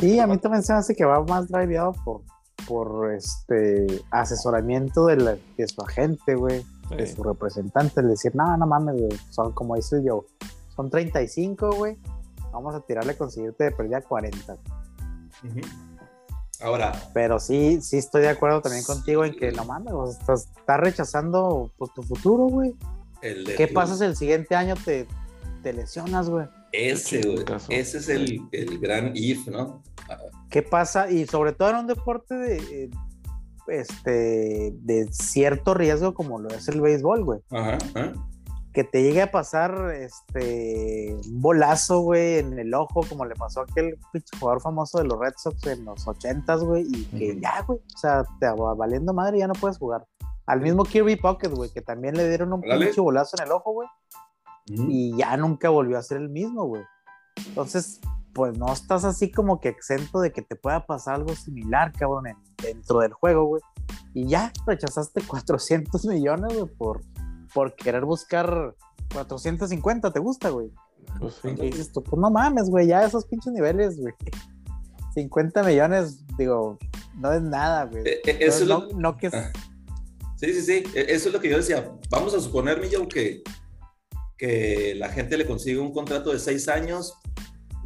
sí, 0.00 0.18
a 0.18 0.26
mí 0.26 0.36
también 0.36 0.62
se 0.62 0.74
me 0.74 0.78
hace 0.80 0.94
que 0.94 1.04
va 1.04 1.24
más 1.24 1.48
driveado 1.48 1.92
por, 2.04 2.20
por 2.68 3.14
este 3.14 3.86
asesoramiento 4.10 5.06
de, 5.06 5.16
la, 5.16 5.36
de 5.56 5.66
su 5.66 5.80
agente, 5.80 6.34
güey, 6.34 6.62
de 6.90 7.06
su 7.06 7.22
representante, 7.22 8.02
el 8.02 8.08
decir, 8.08 8.36
no, 8.36 8.54
no 8.58 8.66
mames, 8.66 8.96
son 9.30 9.52
como 9.52 9.76
dice 9.76 10.02
yo, 10.04 10.26
son 10.76 10.90
35, 10.90 11.72
güey, 11.74 11.96
vamos 12.52 12.74
a 12.74 12.80
tirarle 12.80 13.12
a 13.12 13.16
conseguirte 13.16 13.64
de 13.64 13.70
pérdida 13.72 14.02
40. 14.02 14.58
Ahora. 16.62 16.92
Pero 17.12 17.40
sí, 17.40 17.80
sí 17.82 17.98
estoy 17.98 18.22
de 18.22 18.28
acuerdo 18.28 18.60
también 18.60 18.84
contigo 18.84 19.24
en 19.24 19.34
que 19.34 19.52
no 19.52 19.64
mames, 19.64 19.92
estás, 20.18 20.48
estás 20.56 20.80
rechazando 20.80 21.70
pues, 21.76 21.92
tu 21.94 22.02
futuro, 22.02 22.44
güey. 22.44 22.74
¿Qué 23.20 23.68
pasa 23.68 23.96
si 23.96 24.04
el 24.04 24.16
siguiente 24.16 24.54
año 24.54 24.74
te, 24.84 25.06
te 25.62 25.72
lesionas, 25.72 26.28
güey? 26.28 26.46
Ese, 26.72 27.20
güey. 27.20 27.44
Ese 27.68 27.98
es 27.98 28.08
el, 28.08 28.48
el, 28.50 28.78
gran 28.78 29.12
if, 29.14 29.46
¿no? 29.46 29.82
¿Qué 30.50 30.62
pasa? 30.62 31.10
Y 31.10 31.26
sobre 31.26 31.52
todo 31.52 31.70
en 31.70 31.76
un 31.76 31.86
deporte 31.86 32.34
de, 32.34 32.90
este, 33.68 34.72
de 34.74 35.08
cierto 35.12 35.74
riesgo 35.74 36.14
como 36.14 36.40
lo 36.40 36.48
es 36.50 36.68
el 36.68 36.80
béisbol, 36.80 37.24
güey. 37.24 37.40
Ajá, 37.50 37.78
Que 38.72 38.84
te 38.84 39.02
llegue 39.02 39.22
a 39.22 39.30
pasar 39.30 39.92
este, 39.94 41.14
un 41.26 41.42
bolazo, 41.42 42.00
güey, 42.00 42.38
en 42.38 42.58
el 42.58 42.72
ojo, 42.74 43.02
como 43.08 43.24
le 43.24 43.34
pasó 43.34 43.60
a 43.60 43.64
aquel 43.64 43.98
jugador 44.40 44.62
famoso 44.62 44.98
de 44.98 45.04
los 45.04 45.18
Red 45.18 45.34
Sox 45.36 45.66
en 45.66 45.84
los 45.84 46.06
ochentas, 46.08 46.64
güey, 46.64 46.86
y 46.88 47.04
que 47.06 47.38
ya, 47.38 47.62
güey, 47.62 47.78
o 47.78 47.98
sea, 47.98 48.24
te 48.40 48.46
va 48.48 48.74
valiendo 48.74 49.12
madre 49.12 49.36
y 49.36 49.40
ya 49.40 49.46
no 49.46 49.54
puedes 49.54 49.78
jugar. 49.78 50.06
Al 50.46 50.60
mismo 50.60 50.84
Kirby 50.84 51.16
Pocket, 51.16 51.50
güey, 51.50 51.70
que 51.70 51.82
también 51.82 52.16
le 52.16 52.28
dieron 52.28 52.52
un 52.52 52.62
pinche 52.62 53.00
bolazo 53.00 53.36
en 53.38 53.46
el 53.46 53.52
ojo, 53.52 53.72
güey. 53.72 53.88
Y 54.66 55.16
ya 55.16 55.36
nunca 55.36 55.68
volvió 55.68 55.98
a 55.98 56.02
ser 56.02 56.18
el 56.18 56.28
mismo, 56.28 56.66
güey. 56.66 56.82
Entonces, 57.46 58.00
pues 58.32 58.56
no 58.56 58.72
estás 58.72 59.04
así 59.04 59.30
como 59.30 59.60
que 59.60 59.68
exento 59.68 60.20
de 60.20 60.32
que 60.32 60.42
te 60.42 60.56
pueda 60.56 60.86
pasar 60.86 61.16
algo 61.16 61.34
similar, 61.34 61.92
cabrón, 61.92 62.24
dentro 62.62 63.00
del 63.00 63.12
juego, 63.12 63.44
güey. 63.44 63.62
Y 64.14 64.26
ya 64.26 64.52
rechazaste 64.66 65.22
400 65.26 66.04
millones, 66.06 66.54
güey, 66.54 66.74
por, 66.76 67.02
por 67.54 67.74
querer 67.74 68.04
buscar 68.04 68.74
450, 69.12 70.12
¿te 70.12 70.20
gusta, 70.20 70.50
güey? 70.50 70.70
Pues, 71.18 71.40
sí. 71.42 71.50
dices 71.50 71.92
tú, 71.92 72.02
pues 72.02 72.20
no 72.20 72.30
mames, 72.30 72.70
güey, 72.70 72.86
ya 72.86 73.04
esos 73.04 73.26
pinches 73.26 73.52
niveles, 73.52 73.98
güey. 73.98 74.14
50 75.14 75.62
millones, 75.62 76.24
digo, 76.38 76.78
no 77.18 77.32
es 77.32 77.42
nada, 77.42 77.84
güey. 77.84 78.02
Eh, 78.06 78.20
eh, 78.24 78.38
eso 78.40 78.64
no, 78.64 78.88
no, 78.98 79.16
que... 79.16 79.28
Ah. 79.28 79.52
Sí, 80.36 80.52
sí, 80.54 80.62
sí. 80.62 80.84
E, 80.94 81.06
eso 81.12 81.28
es 81.28 81.34
lo 81.34 81.40
que 81.40 81.50
yo 81.50 81.56
decía. 81.56 81.92
Vamos 82.10 82.34
a 82.34 82.40
suponer, 82.40 82.80
Millo, 82.80 83.06
que, 83.06 83.42
que 84.36 84.94
la 84.96 85.08
gente 85.08 85.36
le 85.36 85.46
consigue 85.46 85.78
un 85.78 85.92
contrato 85.92 86.32
de 86.32 86.38
seis 86.38 86.68
años, 86.68 87.14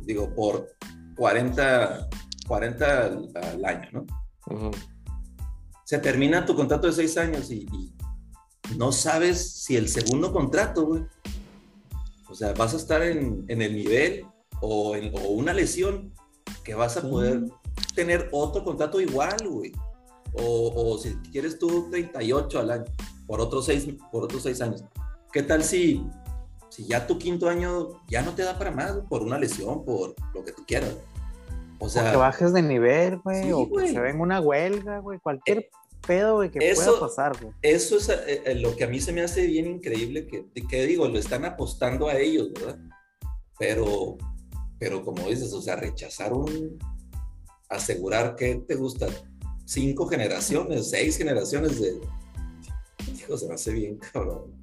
digo, 0.05 0.35
por 0.35 0.69
40, 1.17 2.09
40 2.47 3.05
al, 3.07 3.65
año, 3.65 3.89
¿no? 3.93 4.71
Se 5.85 5.99
termina 5.99 6.47
tu 6.47 6.55
contrato 6.55 6.87
de 6.87 6.93
seis 6.93 7.17
años 7.19 7.51
y, 7.51 7.67
no 8.77 8.93
sabes 8.93 9.51
si 9.51 9.77
el 9.77 9.89
segundo 9.89 10.33
contrato, 10.33 10.87
güey, 10.87 11.03
o 12.29 12.35
sea, 12.35 12.53
vas 12.55 12.75
a 12.75 12.77
estar 12.77 13.03
en, 13.03 13.45
en 13.49 13.63
el 13.63 13.75
nivel 13.75 14.27
o, 14.61 14.97
en, 14.97 15.17
o 15.17 15.29
una 15.29 15.53
lesión 15.53 16.13
que 16.65 16.75
vas 16.75 16.97
a 16.97 17.03
poder 17.03 17.45
tener 17.95 18.29
otro 18.33 18.65
contrato 18.65 19.01
igual, 19.01 19.37
güey 19.49 19.73
o, 20.39 20.99
si 20.99 21.15
quieres 21.31 21.59
tú 21.59 21.89
38 21.91 22.59
al 22.59 22.71
año, 22.71 22.85
por 23.27 23.41
otros 23.41 23.67
seis, 23.67 23.87
por 24.11 24.25
otros 24.25 24.43
seis 24.43 24.61
años. 24.61 24.85
¿Qué 25.33 25.43
tal 25.43 25.63
si, 25.63 26.07
si 26.69 26.87
ya 26.87 27.07
tu 27.07 27.19
quinto 27.19 27.49
año 27.49 27.89
ya 28.09 28.23
no 28.23 28.35
te 28.35 28.43
da 28.43 28.59
para 28.59 28.71
más, 28.71 28.93
por 29.09 29.23
una 29.23 29.39
lesión, 29.39 29.85
por 29.85 30.15
lo 30.35 30.45
que 30.45 30.53
tú 30.53 30.65
quieras? 30.67 30.97
O 31.79 31.89
sea, 31.89 32.11
que 32.11 32.17
bajes 32.17 32.53
de 32.53 32.63
nivel, 32.63 33.19
güey, 33.19 33.53
o 33.53 33.71
que 33.71 33.89
se 33.89 34.01
venga 34.01 34.23
una 34.23 34.41
huelga, 34.41 34.99
güey, 35.01 35.19
cualquier 35.19 35.69
pedo, 36.07 36.37
güey, 36.37 36.51
que 36.51 36.59
pueda 36.59 37.01
pasar, 37.01 37.37
güey. 37.41 37.53
Eso 37.63 37.97
es 37.97 38.09
eh, 38.09 38.43
eh, 38.45 38.55
lo 38.55 38.75
que 38.77 38.85
a 38.85 38.89
mí 38.89 39.01
se 39.01 39.13
me 39.13 39.23
hace 39.23 39.47
bien 39.47 39.67
increíble, 39.67 40.27
que, 40.27 40.47
que 40.67 40.87
digo, 40.87 41.09
lo 41.09 41.19
están 41.19 41.45
apostando 41.45 42.09
a 42.09 42.17
ellos, 42.17 42.53
¿verdad? 42.53 42.79
Pero, 43.59 44.17
pero 44.79 45.05
como 45.05 45.29
dices, 45.29 45.53
o 45.53 45.63
sea, 45.63 45.77
rechazar 45.77 46.33
un, 46.33 46.79
asegurar 47.69 48.37
que 48.37 48.55
te 48.57 48.75
gusta 48.75 49.07
cinco 49.65 50.07
generaciones, 50.07 50.91
seis 50.91 51.17
generaciones 51.17 51.81
de... 51.81 52.01
Hijo, 53.13 53.37
se 53.37 53.49
me 53.49 53.55
hace 53.55 53.73
bien, 53.73 53.99
cabrón. 53.99 54.55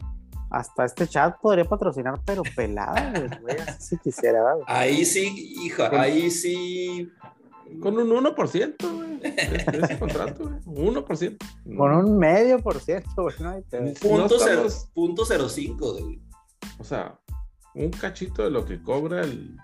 Hasta 0.50 0.86
este 0.86 1.08
chat 1.08 1.36
podría 1.42 1.66
patrocinar, 1.66 2.22
pero 2.24 2.44
pelado, 2.56 3.28
güey, 3.42 3.58
si 3.80 3.98
quisiera. 3.98 4.40
Ahí 4.68 5.04
sí, 5.04 5.56
hija, 5.64 5.90
ahí 6.00 6.30
sí. 6.30 7.10
Con 7.80 7.98
un 7.98 8.10
1%, 8.10 8.76
güey. 8.96 9.20
Ese 9.24 10.00
contrato, 10.00 10.50
güey. 10.66 10.94
1%. 10.94 11.38
Con 11.78 11.94
un 11.94 12.18
medio 12.18 12.60
por 12.60 12.80
ciento, 12.80 13.24
güey. 13.24 13.36
punto, 14.02 14.38
punto 14.94 15.26
05, 15.50 15.94
güey. 15.94 16.22
O 16.80 16.84
sea, 16.84 17.20
un 17.76 17.90
cachito 17.90 18.44
de 18.44 18.52
lo 18.52 18.66
que 18.66 18.82
cobra 18.82 19.22
el, 19.22 19.58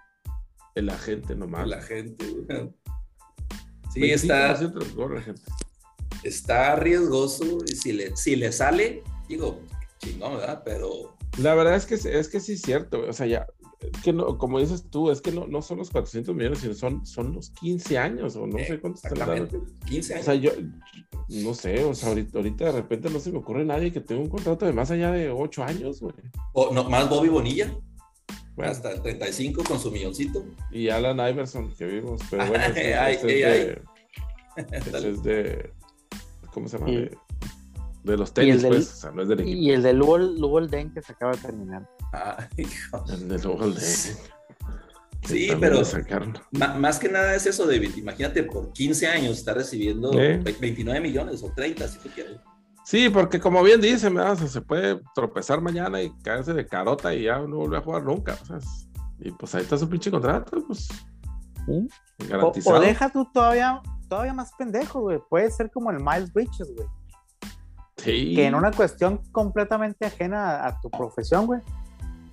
el 0.75 0.89
agente 0.89 1.35
nomás. 1.35 1.65
El 1.65 1.73
agente, 1.73 2.25
güey. 2.29 2.71
Sí, 3.93 4.11
está. 4.11 4.59
Está 6.23 6.75
riesgoso 6.75 7.45
y 7.65 7.75
si 7.75 7.93
le, 7.93 8.15
si 8.15 8.35
le 8.35 8.51
sale, 8.51 9.03
digo, 9.27 9.61
chingón, 9.99 10.37
¿verdad? 10.37 10.61
Pero. 10.65 11.17
La 11.37 11.55
verdad 11.55 11.75
es 11.75 11.85
que, 11.85 11.95
es 11.95 12.27
que 12.27 12.39
sí 12.39 12.53
es 12.53 12.61
cierto, 12.61 13.05
o 13.07 13.13
sea, 13.13 13.25
ya, 13.27 13.47
que 14.03 14.11
no, 14.11 14.37
como 14.37 14.59
dices 14.59 14.89
tú, 14.89 15.09
es 15.09 15.21
que 15.21 15.31
no, 15.31 15.47
no 15.47 15.61
son 15.61 15.77
los 15.77 15.89
400 15.89 16.35
millones, 16.35 16.59
sino 16.59 16.73
son, 16.73 17.05
son 17.05 17.33
los 17.33 17.51
15 17.51 17.97
años, 17.97 18.35
o 18.35 18.45
no 18.45 18.57
sé 18.57 18.79
cuántos 18.79 19.03
están 19.05 19.27
dando. 19.27 19.65
15 19.87 20.13
años. 20.13 20.27
O 20.27 20.31
sea, 20.31 20.35
yo, 20.35 20.51
no 21.29 21.53
sé, 21.53 21.83
o 21.85 21.93
sea, 21.93 22.09
ahorita, 22.09 22.37
ahorita, 22.37 22.65
de 22.65 22.71
repente 22.73 23.09
no 23.09 23.19
se 23.19 23.31
me 23.31 23.37
ocurre 23.37 23.63
nadie 23.63 23.93
que 23.93 24.01
tenga 24.01 24.21
un 24.21 24.29
contrato 24.29 24.65
de 24.65 24.73
más 24.73 24.91
allá 24.91 25.11
de 25.11 25.29
8 25.29 25.63
años, 25.63 26.01
güey. 26.01 26.13
O 26.53 26.73
no, 26.73 26.89
más 26.89 27.09
Bobby 27.09 27.29
Bonilla. 27.29 27.73
Hasta 28.57 28.91
el 28.91 29.01
35 29.01 29.63
con 29.63 29.79
su 29.79 29.89
milloncito. 29.89 30.43
Y 30.71 30.89
Alan 30.89 31.17
Iverson, 31.17 31.73
que 31.75 31.85
vimos, 31.85 32.21
pero 32.29 32.45
bueno, 32.47 32.65
este, 32.65 33.11
este 33.11 33.81
es, 34.57 34.91
de, 34.91 35.09
es 35.09 35.23
de. 35.23 35.71
¿Cómo 36.53 36.67
se 36.67 36.77
llama? 36.77 36.91
De, 38.03 38.17
los 38.17 38.33
tenis, 38.33 38.65
pues, 38.65 38.91
o 38.91 38.95
sea, 38.95 39.11
no 39.11 39.21
es 39.21 39.29
del 39.29 39.41
equipo. 39.41 39.57
Y 39.57 39.71
el 39.71 39.83
de 39.83 39.93
Luol 39.93 40.69
Den 40.69 40.91
que 40.91 41.01
se 41.01 41.13
acaba 41.13 41.31
de 41.33 41.37
terminar. 41.37 41.87
Hijo. 42.57 43.05
El 43.09 43.27
de. 43.27 43.39
Sí, 45.27 45.49
pero 45.59 45.81
más 46.51 46.97
que 46.97 47.09
nada 47.09 47.35
es 47.35 47.45
eso, 47.45 47.67
David. 47.67 47.91
Imagínate, 47.97 48.43
por 48.43 48.71
15 48.71 49.07
años 49.07 49.37
está 49.37 49.53
recibiendo 49.53 50.11
29 50.11 51.01
millones 51.01 51.43
o 51.43 51.51
30, 51.53 51.87
si 51.87 51.99
tú 51.99 52.09
quieres. 52.09 52.39
Sí, 52.85 53.09
porque 53.09 53.39
como 53.39 53.61
bien 53.61 53.81
dice, 53.81 54.09
se 54.47 54.61
puede 54.61 54.99
tropezar 55.13 55.61
mañana 55.61 56.01
y 56.01 56.11
caerse 56.23 56.53
de 56.53 56.65
carota 56.65 57.13
y 57.13 57.23
ya 57.23 57.37
no 57.39 57.57
vuelve 57.57 57.77
a 57.77 57.81
jugar 57.81 58.03
nunca. 58.03 58.37
y 59.19 59.31
pues 59.31 59.53
ahí 59.53 59.61
está 59.61 59.77
su 59.77 59.87
pinche 59.87 60.09
contrato, 60.09 60.63
pues. 60.65 60.89
O, 62.65 62.79
deja 62.79 63.11
tú 63.11 63.27
todavía, 63.31 63.81
todavía 64.07 64.33
más 64.33 64.51
pendejo, 64.57 65.01
güey. 65.01 65.19
Puede 65.29 65.51
ser 65.51 65.69
como 65.69 65.91
el 65.91 65.99
Miles 65.99 66.33
Bridges, 66.33 66.73
güey. 66.75 66.87
Sí. 67.97 68.33
Que 68.35 68.47
en 68.47 68.55
una 68.55 68.71
cuestión 68.71 69.21
completamente 69.31 70.05
ajena 70.05 70.65
a, 70.65 70.79
tu 70.81 70.89
profesión, 70.89 71.45
güey. 71.45 71.61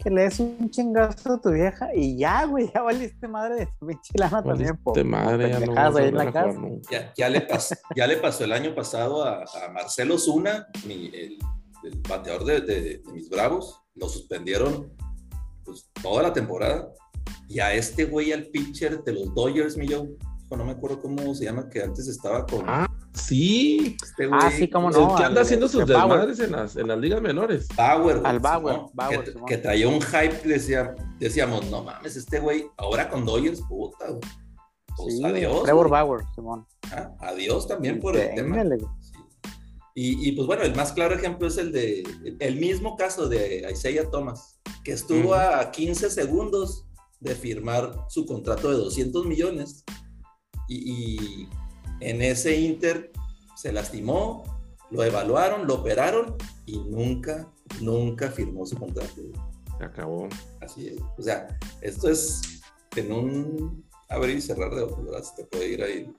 Que 0.07 0.11
le 0.15 0.23
des 0.23 0.39
un 0.39 0.71
chingazo 0.71 1.33
a 1.33 1.41
tu 1.41 1.51
vieja 1.51 1.89
y 1.93 2.17
ya, 2.17 2.45
güey, 2.45 2.71
ya 2.73 2.81
valiste 2.81 3.27
madre 3.27 3.57
de 3.57 3.67
tu 3.67 3.89
pinche 3.89 4.13
lana 4.15 4.41
también. 4.41 4.77
Por, 4.77 5.05
madre, 5.05 5.51
ya, 5.51 5.59
no 5.59 5.99
ahí 5.99 6.07
en 6.07 6.15
la 6.15 6.33
casa. 6.33 6.61
Ya, 6.89 7.13
ya, 7.17 7.29
le 7.29 7.41
pasó, 7.41 7.75
ya 7.97 8.07
le 8.07 8.17
pasó 8.19 8.45
el 8.45 8.53
año 8.53 8.73
pasado 8.73 9.25
a, 9.25 9.43
a 9.43 9.69
Marcelo 9.73 10.17
Zuna, 10.17 10.69
mi, 10.87 11.07
el, 11.07 11.39
el, 11.83 12.01
bateador 12.09 12.45
de, 12.45 12.61
de, 12.61 13.03
mis 13.13 13.29
Bravos, 13.29 13.83
lo 13.97 14.09
suspendieron 14.09 14.93
pues, 15.65 15.91
toda 16.01 16.23
la 16.23 16.33
temporada. 16.33 16.89
Y 17.49 17.59
a 17.59 17.75
este 17.75 18.05
güey, 18.05 18.31
al 18.31 18.45
pitcher 18.45 19.03
de 19.03 19.13
los 19.13 19.35
Dodgers, 19.35 19.77
mi 19.77 19.89
yo, 19.89 20.07
no 20.57 20.65
me 20.65 20.71
acuerdo 20.71 21.03
cómo 21.03 21.35
se 21.35 21.47
llama, 21.47 21.69
que 21.69 21.83
antes 21.83 22.07
estaba 22.07 22.47
con. 22.47 22.63
Ah, 22.69 22.86
sí. 23.17 23.97
Este 24.03 24.29
ah, 24.31 24.51
sí, 24.51 24.69
cómo 24.69 24.91
no. 24.91 25.11
El 25.11 25.17
que 25.17 25.25
anda 25.25 25.41
haciendo 25.43 25.69
sus 25.69 25.87
desmadres 25.87 26.39
en 26.41 26.53
las, 26.53 26.77
en 26.77 26.89
las 26.89 26.99
ligas 26.99 27.21
menores. 27.21 27.69
Bauer. 27.77 28.21
Al 28.25 28.41
Bauer. 28.41 28.81
que, 29.25 29.35
que, 29.47 29.59
traía 29.59 29.89
un 29.89 30.01
hype, 30.01 30.43
decía, 30.45 30.95
decíamos, 31.19 31.69
no 31.71 31.83
mames, 31.83 32.17
este 32.17 32.39
güey, 32.39 32.67
ahora 32.77 33.09
con 33.09 33.25
Dodgers, 33.25 33.63
puta, 33.63 34.09
güey. 34.09 34.21
Pues 34.97 35.23
adiós. 35.23 35.63
Trevor 35.65 35.91
Bauer, 35.91 36.25
Simón. 36.35 36.67
Ah, 36.91 37.13
adiós 37.21 37.67
también 37.69 38.01
por 38.01 38.17
el 38.17 38.35
tema. 38.35 38.65
Y, 39.95 40.29
y, 40.29 40.33
pues 40.33 40.47
bueno, 40.47 40.63
el 40.63 40.75
más 40.75 40.93
claro 40.93 41.15
ejemplo 41.15 41.49
es 41.49 41.57
el 41.57 41.73
de 41.73 42.03
el 42.39 42.57
mismo 42.57 42.97
caso 42.97 43.29
de 43.29 43.67
Isaiah 43.71 44.11
Thomas, 44.11 44.61
que 44.85 44.93
estuvo 44.93 45.35
a 45.35 45.71
15 45.71 46.11
segundos 46.11 46.87
de 47.21 47.35
firmar 47.35 48.05
su 48.09 48.27
contrato 48.27 48.71
de 48.71 48.77
200 48.77 49.25
millones 49.25 49.85
y, 50.69 51.49
en 52.01 52.23
ese 52.23 52.57
Inter 52.57 53.11
se 53.57 53.73
lastimó, 53.73 54.45
lo 54.91 55.03
evaluaron, 55.03 55.67
lo 55.67 55.77
operaron 55.77 56.37
y 56.67 56.79
nunca, 56.79 57.51
nunca 57.81 58.31
firmó 58.31 58.67
su 58.67 58.77
contrato. 58.77 59.23
Se 59.79 59.85
acabó. 59.85 60.29
Así 60.61 60.89
es. 60.89 61.01
O 61.19 61.23
sea, 61.23 61.47
esto 61.81 62.09
es 62.09 62.63
en 62.97 63.13
un 63.13 63.85
abrir 64.09 64.37
y 64.37 64.41
cerrar 64.41 64.75
de 64.75 64.83
ojos, 64.83 65.05
¿verdad? 65.05 65.23
Se 65.23 65.43
te 65.43 65.49
puede 65.49 65.69
ir 65.69 65.83
ahí 65.83 66.15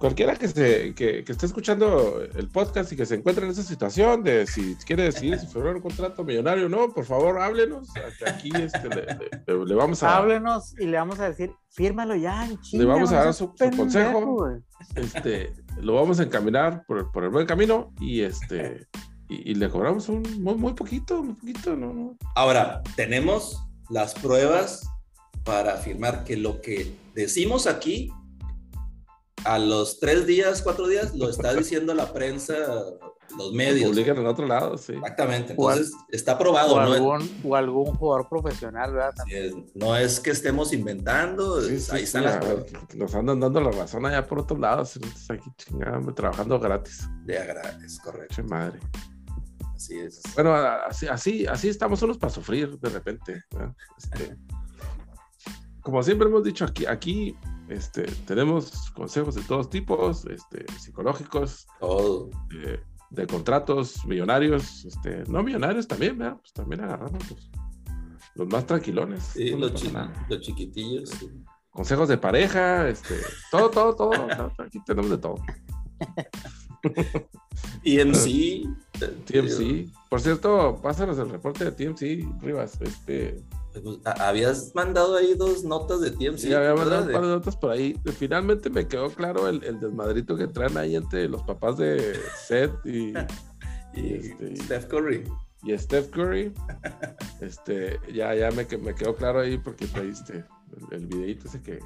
cualquiera 0.00 0.34
que, 0.34 0.48
se, 0.48 0.94
que, 0.94 1.22
esté 1.28 1.46
escuchando 1.46 2.22
el 2.22 2.48
podcast 2.48 2.90
y 2.90 2.96
que 2.96 3.04
se 3.04 3.16
encuentre 3.16 3.44
en 3.44 3.52
esa 3.52 3.62
situación 3.62 4.24
de 4.24 4.46
si 4.46 4.74
quiere 4.86 5.04
decidir 5.04 5.38
si 5.38 5.46
firmar 5.46 5.76
un 5.76 5.82
contrato 5.82 6.24
millonario 6.24 6.66
o 6.66 6.68
no, 6.70 6.92
por 6.92 7.04
favor 7.04 7.38
háblenos. 7.38 7.90
Aquí 8.26 8.50
este, 8.54 8.88
le, 9.46 9.74
vamos 9.74 10.02
a. 10.02 10.16
Háblenos 10.16 10.74
y 10.80 10.86
le 10.86 10.96
vamos 10.96 11.20
a 11.20 11.28
decir, 11.28 11.52
fírmalo 11.68 12.16
ya 12.16 12.46
en 12.46 12.58
Le 12.72 12.84
vamos 12.86 13.12
a 13.12 13.24
dar 13.24 13.34
su, 13.34 13.54
consejo. 13.76 14.48
Este, 14.96 15.52
lo 15.80 15.94
vamos 15.94 16.18
a 16.18 16.22
encaminar 16.22 16.82
por, 16.86 17.12
por 17.12 17.24
el 17.24 17.30
buen 17.30 17.46
camino 17.46 17.92
y 18.00 18.22
este. 18.22 18.88
Y, 19.28 19.54
le 19.54 19.68
cobramos 19.68 20.08
un 20.08 20.22
muy, 20.42 20.54
muy 20.56 20.72
poquito, 20.72 21.22
muy 21.22 21.34
poquito, 21.34 21.76
no, 21.76 21.92
no. 21.92 22.16
Ahora, 22.34 22.82
tenemos 22.96 23.62
las 23.88 24.14
pruebas 24.14 24.88
para 25.44 25.74
afirmar 25.74 26.24
que 26.24 26.36
lo 26.36 26.60
que 26.60 26.92
decimos 27.14 27.68
aquí 27.68 28.10
a 29.44 29.58
los 29.58 29.98
tres 30.00 30.26
días, 30.26 30.62
cuatro 30.62 30.86
días, 30.88 31.14
lo 31.14 31.28
está 31.28 31.54
diciendo 31.54 31.94
la 31.94 32.12
prensa, 32.12 32.54
los 33.36 33.52
medios. 33.52 33.90
Publican 33.90 34.18
en 34.18 34.26
otro 34.26 34.46
lado, 34.46 34.76
sí. 34.76 34.92
Exactamente. 34.92 35.52
Entonces, 35.52 35.92
está 36.10 36.38
probado. 36.38 36.74
O, 36.74 36.78
algún, 36.80 37.40
o 37.44 37.56
algún 37.56 37.94
jugador 37.94 38.28
profesional, 38.28 38.92
¿verdad? 38.92 39.14
no 39.74 39.96
es 39.96 40.20
que 40.20 40.30
estemos 40.30 40.72
inventando, 40.72 41.58
ahí 41.58 42.02
están 42.02 42.24
las 42.24 42.44
Nos 42.94 43.14
andan 43.14 43.40
dando 43.40 43.60
la 43.60 43.70
razón 43.70 44.06
allá 44.06 44.26
por 44.26 44.40
otro 44.40 44.58
lado, 44.58 44.82
aquí 45.28 45.50
chingando, 45.56 46.12
trabajando 46.14 46.58
gratis. 46.58 47.08
De 47.24 47.34
gratis, 47.34 48.00
correcto. 48.00 48.42
madre. 48.44 48.80
Así 49.74 49.98
es. 49.98 50.20
Bueno, 50.34 50.54
así, 50.54 51.06
así, 51.06 51.46
así 51.46 51.68
estamos 51.70 51.98
solos 52.00 52.18
para 52.18 52.30
sufrir 52.30 52.78
de 52.78 52.90
repente. 52.90 53.44
Este, 53.96 54.36
como 55.80 56.02
siempre 56.02 56.28
hemos 56.28 56.44
dicho 56.44 56.66
aquí, 56.66 56.84
aquí 56.84 57.34
este, 57.70 58.02
tenemos 58.26 58.90
consejos 58.90 59.36
de 59.36 59.42
todos 59.42 59.70
tipos, 59.70 60.26
este, 60.26 60.66
psicológicos, 60.78 61.66
eh, 62.52 62.80
de 63.10 63.26
contratos 63.26 64.04
millonarios, 64.04 64.84
este, 64.84 65.22
no 65.28 65.42
millonarios 65.42 65.86
también, 65.86 66.18
Pues 66.18 66.52
también 66.52 66.82
agarramos 66.82 67.22
los, 68.34 68.48
más 68.48 68.66
tranquilos 68.66 69.08
Sí, 69.32 69.50
los, 69.50 69.72
chiquitillos. 70.40 71.10
Consejos 71.70 72.08
de 72.08 72.18
pareja, 72.18 72.88
este, 72.88 73.14
todo, 73.52 73.70
todo, 73.70 73.94
todo. 73.94 74.12
aquí 74.58 74.82
tenemos 74.84 75.10
de 75.10 75.18
todo. 75.18 75.36
TMC. 77.84 78.66
TMC. 79.26 79.92
Por 80.08 80.20
cierto, 80.20 80.80
pásanos 80.82 81.18
el 81.18 81.30
reporte 81.30 81.70
de 81.70 81.72
TMC, 81.72 82.42
Rivas. 82.42 82.80
Este, 82.80 83.40
habías 84.18 84.74
mandado 84.74 85.16
ahí 85.16 85.34
dos 85.34 85.64
notas 85.64 86.00
de 86.00 86.10
TMC. 86.10 86.38
Sí, 86.38 86.52
había 86.52 86.74
mandado 86.74 87.06
un 87.06 87.12
par 87.12 87.22
de 87.22 87.28
notas 87.28 87.56
por 87.56 87.70
ahí. 87.70 87.98
Finalmente 88.18 88.70
me 88.70 88.86
quedó 88.86 89.10
claro 89.10 89.48
el, 89.48 89.62
el 89.64 89.80
desmadrito 89.80 90.36
que 90.36 90.46
traen 90.46 90.76
ahí 90.76 90.96
entre 90.96 91.28
los 91.28 91.42
papás 91.42 91.76
de 91.76 92.18
Seth 92.46 92.72
y, 92.84 93.12
y, 93.94 94.14
este, 94.14 94.56
Steph 94.56 94.86
Curry. 94.86 95.24
Y 95.62 95.76
Steph 95.78 96.10
Curry. 96.10 96.52
este, 97.40 98.00
ya, 98.12 98.34
ya 98.34 98.50
me, 98.50 98.66
me 98.78 98.94
quedó 98.94 99.14
claro 99.14 99.40
ahí 99.40 99.58
porque 99.58 99.86
traíste 99.86 100.44
el, 100.90 101.02
el 101.02 101.06
videito 101.06 101.48
ese 101.48 101.62
que, 101.62 101.78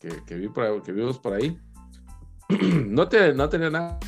que, 0.00 0.08
que, 0.26 0.34
vi 0.36 0.48
por, 0.48 0.82
que 0.82 0.92
vimos 0.92 1.18
por 1.18 1.34
ahí. 1.34 1.58
no, 2.86 3.08
te, 3.08 3.34
no 3.34 3.48
tenía 3.48 3.70
nada 3.70 3.98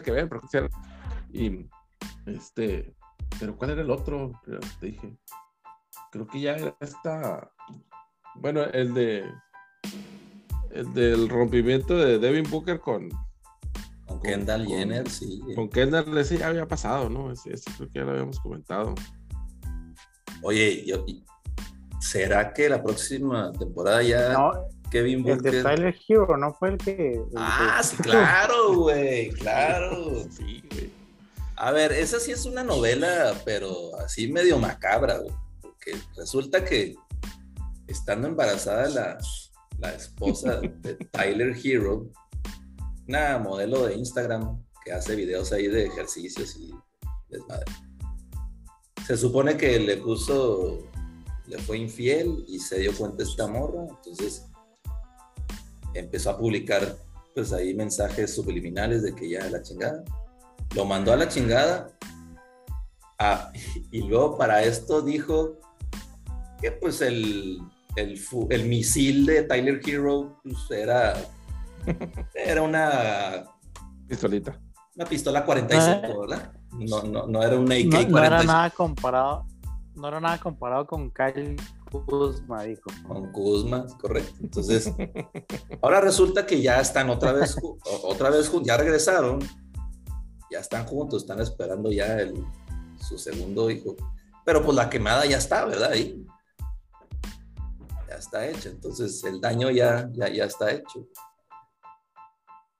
que 0.00 0.12
ver, 0.12 0.28
pero 0.28 0.42
y 1.32 1.68
este, 2.26 2.94
pero 3.38 3.56
¿cuál 3.56 3.70
era 3.70 3.82
el 3.82 3.90
otro? 3.90 4.32
Te 4.80 4.86
dije, 4.86 5.16
creo 6.10 6.26
que 6.26 6.40
ya 6.40 6.56
era 6.56 6.76
esta, 6.80 7.50
bueno, 8.36 8.62
el 8.62 8.94
de, 8.94 9.30
el 10.70 10.92
del 10.94 11.28
rompimiento 11.28 11.96
de 11.96 12.18
Devin 12.18 12.48
Booker 12.50 12.80
con, 12.80 13.08
con 14.06 14.20
Kendall 14.20 14.66
Jenner, 14.66 15.08
sí. 15.08 15.42
Con 15.54 15.68
Kendall, 15.68 16.16
ese 16.18 16.38
ya 16.38 16.48
había 16.48 16.66
pasado, 16.66 17.08
¿no? 17.08 17.32
Ese, 17.32 17.50
creo 17.76 17.88
que 17.88 17.98
ya 17.98 18.04
lo 18.04 18.12
habíamos 18.12 18.38
comentado. 18.40 18.94
Oye, 20.42 20.84
yo, 20.84 21.04
¿será 22.00 22.52
que 22.52 22.68
la 22.68 22.82
próxima 22.82 23.52
temporada 23.52 24.02
ya 24.02 24.36
Kevin 24.92 25.22
Booker. 25.22 25.54
El 25.54 25.62
de 25.62 25.62
Tyler 25.62 25.96
Hero, 26.06 26.36
¿no 26.36 26.52
fue 26.52 26.68
el 26.68 26.78
que. 26.78 27.20
ah, 27.34 27.80
sí, 27.82 27.96
claro, 28.02 28.74
güey, 28.74 29.30
claro. 29.30 30.26
sí, 30.30 30.62
güey. 30.70 30.92
A 31.56 31.70
ver, 31.72 31.92
esa 31.92 32.20
sí 32.20 32.30
es 32.30 32.44
una 32.44 32.62
novela, 32.62 33.34
pero 33.44 33.96
así 34.00 34.30
medio 34.30 34.58
macabra, 34.58 35.18
güey. 35.18 35.34
Porque 35.62 35.96
resulta 36.16 36.62
que 36.64 36.94
estando 37.86 38.28
embarazada 38.28 38.88
la, 38.90 39.18
la 39.78 39.94
esposa 39.94 40.60
de 40.80 40.94
Tyler 41.10 41.56
Hero, 41.64 42.10
una 43.08 43.38
modelo 43.38 43.86
de 43.86 43.94
Instagram 43.94 44.62
que 44.84 44.92
hace 44.92 45.16
videos 45.16 45.52
ahí 45.52 45.68
de 45.68 45.86
ejercicios 45.86 46.54
y 46.56 46.74
desmadre. 47.30 47.72
Se 49.06 49.16
supone 49.16 49.56
que 49.56 49.78
le 49.78 49.96
puso, 49.96 50.86
le 51.46 51.58
fue 51.58 51.78
infiel 51.78 52.44
y 52.46 52.58
se 52.58 52.80
dio 52.80 52.94
cuenta 52.94 53.22
esta 53.22 53.46
morra, 53.46 53.86
entonces 53.88 54.51
empezó 55.94 56.30
a 56.30 56.38
publicar 56.38 56.96
pues 57.34 57.52
ahí 57.52 57.74
mensajes 57.74 58.34
subliminales 58.34 59.02
de 59.02 59.14
que 59.14 59.28
ya 59.28 59.48
la 59.48 59.62
chingada. 59.62 60.04
Lo 60.74 60.84
mandó 60.84 61.12
a 61.12 61.16
la 61.16 61.28
chingada. 61.28 61.88
Ah, 63.18 63.52
y 63.90 64.02
luego 64.02 64.36
para 64.36 64.62
esto 64.62 65.02
dijo 65.02 65.58
que 66.60 66.72
pues 66.72 67.00
el, 67.00 67.60
el, 67.96 68.64
misil 68.66 69.26
de 69.26 69.42
Tyler 69.42 69.80
Hero 69.86 70.40
pues, 70.42 70.70
era, 70.70 71.14
era 72.34 72.62
una 72.62 73.44
pistolita. 74.08 74.58
Una 74.94 75.06
pistola 75.06 75.44
45, 75.44 75.90
ah. 75.90 76.20
¿verdad? 76.20 76.52
No, 76.72 77.02
no, 77.02 77.26
no 77.26 77.42
era 77.42 77.58
una 77.58 77.74
AK-45. 77.76 78.08
No, 78.08 78.18
no, 78.18 78.24
era 78.24 78.42
nada 78.42 78.70
comparado, 78.70 79.46
no 79.94 80.08
era 80.08 80.20
nada 80.20 80.38
comparado 80.38 80.86
con 80.86 81.10
Kyle 81.10 81.56
Kuzma, 81.92 82.62
dijo. 82.62 82.90
Con 83.06 83.30
Kuzma, 83.32 83.86
correcto. 84.00 84.34
Entonces, 84.40 84.92
ahora 85.82 86.00
resulta 86.00 86.46
que 86.46 86.60
ya 86.60 86.80
están 86.80 87.10
otra 87.10 87.32
vez, 87.32 87.56
otra 88.04 88.30
vez, 88.30 88.50
ya 88.64 88.76
regresaron, 88.76 89.40
ya 90.50 90.60
están 90.60 90.86
juntos, 90.86 91.22
están 91.22 91.40
esperando 91.40 91.92
ya 91.92 92.18
el, 92.18 92.44
su 92.98 93.18
segundo 93.18 93.70
hijo. 93.70 93.96
Pero 94.44 94.62
pues 94.64 94.76
la 94.76 94.90
quemada 94.90 95.26
ya 95.26 95.38
está, 95.38 95.64
¿verdad? 95.64 95.92
Ahí. 95.92 96.24
Ya 98.08 98.16
está 98.16 98.46
hecha. 98.48 98.70
Entonces, 98.70 99.22
el 99.24 99.40
daño 99.40 99.70
ya, 99.70 100.10
ya, 100.12 100.28
ya 100.28 100.44
está 100.44 100.72
hecho. 100.72 101.06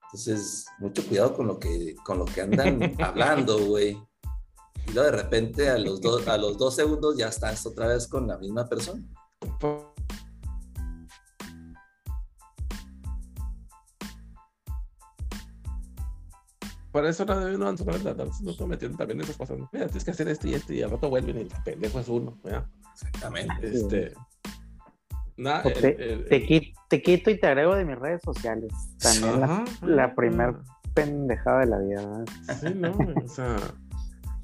Entonces, 0.05 0.65
mucho 0.79 1.05
cuidado 1.07 1.33
con 1.33 1.47
lo 1.47 1.59
que, 1.59 1.95
con 2.05 2.19
lo 2.19 2.25
que 2.25 2.41
andan 2.41 2.95
hablando, 3.01 3.57
güey. 3.65 3.97
Y 4.87 4.93
luego 4.93 5.11
de 5.11 5.17
repente 5.23 5.69
a 5.69 5.77
los, 5.77 6.01
dos 6.01 6.27
a 6.27 6.37
los 6.37 6.57
dos 6.57 6.75
segundos 6.75 7.17
ya 7.17 7.27
estás 7.27 7.65
otra 7.65 7.87
vez 7.87 8.07
con 8.07 8.27
la 8.27 8.37
misma 8.37 8.67
persona. 8.67 9.01
Por 16.91 17.07
eso 17.07 17.25
no, 17.25 17.35
no, 17.35 17.57
no, 17.57 17.73
no 17.73 18.51
estoy 18.51 18.67
metiendo 18.67 18.97
también 18.97 19.19
esas 19.21 19.35
cosas. 19.35 19.57
Mira, 19.71 19.87
tienes 19.87 20.03
que 20.03 20.11
hacer 20.11 20.27
esto 20.27 20.47
y 20.47 20.53
esto 20.53 20.73
y 20.73 20.83
al 20.83 20.91
rato 20.91 21.09
vuelven 21.09 21.37
y 21.37 21.41
el 21.41 21.49
pendejo 21.65 21.99
es 21.99 22.07
uno. 22.07 22.37
Exactamente. 22.93 23.67
Este, 23.67 24.13
te, 26.29 27.01
quito, 27.01 27.31
y 27.31 27.39
te 27.39 27.47
agrego 27.47 27.75
de 27.75 27.85
mis 27.85 27.97
redes 27.97 28.21
sociales. 28.23 28.71
También 28.99 29.41
la, 29.41 29.65
la 29.81 30.13
primer 30.13 30.55
pendejada 30.93 31.61
de 31.61 31.65
la 31.65 31.79
vida. 31.79 32.25
Sí, 32.61 32.73
no, 32.75 32.91
o 32.91 33.27
sea, 33.27 33.55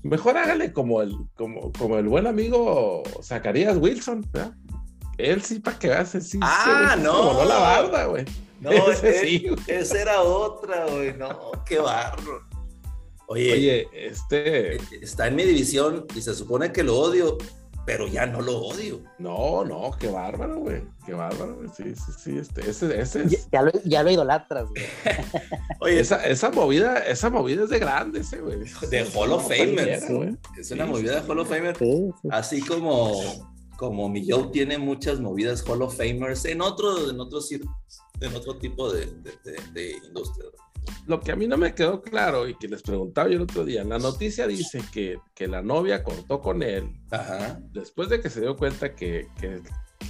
mejor 0.03 0.37
hágale 0.37 0.73
como 0.73 1.01
el, 1.01 1.15
como, 1.35 1.71
como 1.73 1.97
el 1.97 2.07
buen 2.07 2.27
amigo 2.27 3.03
Zacarías 3.23 3.77
Wilson, 3.77 4.25
¿verdad? 4.31 4.53
Él 5.17 5.41
sí, 5.41 5.59
para 5.59 5.77
que 5.77 5.93
hace, 5.93 6.21
sí. 6.21 6.39
Ah, 6.41 6.95
no. 6.97 7.33
no 7.33 7.45
la 7.45 7.59
barda, 7.59 8.05
güey. 8.05 8.25
No, 8.61 8.71
ese, 8.71 9.19
sí, 9.19 9.45
esa 9.67 10.01
era 10.01 10.21
otra, 10.21 10.85
güey. 10.87 11.13
No, 11.17 11.51
qué 11.65 11.79
barro. 11.79 12.47
Oye, 13.27 13.53
Oye, 13.53 13.87
este. 13.93 14.75
Está 15.03 15.27
en 15.27 15.35
mi 15.35 15.43
división 15.43 16.05
y 16.15 16.21
se 16.21 16.33
supone 16.33 16.71
que 16.71 16.83
lo 16.83 16.97
odio, 16.97 17.37
pero 17.89 18.05
ya 18.05 18.27
no 18.27 18.39
lo 18.39 18.55
odio. 18.59 19.01
No, 19.17 19.65
no, 19.65 19.89
qué 19.99 20.09
bárbaro, 20.09 20.59
güey. 20.59 20.83
Qué 21.07 21.13
bárbaro, 21.13 21.55
güey. 21.55 21.69
Sí, 21.75 21.95
sí, 21.95 22.11
sí. 22.19 22.37
Este, 22.37 22.69
ese, 22.69 23.01
ese 23.01 23.23
es... 23.23 23.49
ya, 23.51 23.63
lo, 23.63 23.71
ya 23.83 24.03
lo 24.03 24.11
idolatras, 24.11 24.67
güey. 24.69 24.83
Oye, 25.81 25.99
esa, 25.99 26.23
esa, 26.23 26.51
movida, 26.51 26.99
esa 26.99 27.31
movida 27.31 27.63
es 27.63 27.71
de 27.71 27.79
grande, 27.79 28.19
ese, 28.19 28.41
güey. 28.41 28.59
De 28.91 29.07
Hall 29.15 29.31
of 29.31 29.47
Famer. 29.47 29.89
Es 30.55 30.69
una 30.69 30.85
movida 30.85 31.19
de 31.19 31.27
Hall 31.27 31.39
of 31.39 31.49
Famer. 31.49 31.75
Así 32.29 32.61
como, 32.61 33.19
como 33.75 34.07
mi 34.07 34.23
Joe 34.29 34.49
tiene 34.51 34.77
muchas 34.77 35.19
movidas 35.19 35.67
Hall 35.67 35.81
of 35.81 35.97
Famers 35.97 36.45
en 36.45 36.61
otro, 36.61 37.09
en 37.09 37.19
otro, 37.19 37.39
en 38.21 38.35
otro 38.35 38.59
tipo 38.59 38.93
de, 38.93 39.07
de, 39.07 39.55
de 39.73 39.91
industria 40.05 40.45
lo 41.07 41.19
que 41.19 41.31
a 41.31 41.35
mí 41.35 41.47
no 41.47 41.57
me 41.57 41.73
quedó 41.73 42.01
claro 42.01 42.47
y 42.47 42.55
que 42.55 42.67
les 42.67 42.81
preguntaba 42.81 43.29
yo 43.29 43.35
el 43.35 43.41
otro 43.41 43.65
día, 43.65 43.83
la 43.83 43.97
noticia 43.97 44.47
dice 44.47 44.81
que, 44.91 45.19
que 45.33 45.47
la 45.47 45.61
novia 45.61 46.03
cortó 46.03 46.41
con 46.41 46.63
él 46.63 46.99
después 47.71 48.09
de 48.09 48.21
que 48.21 48.29
se 48.29 48.41
dio 48.41 48.55
cuenta 48.55 48.95
que, 48.95 49.27
que, 49.39 49.61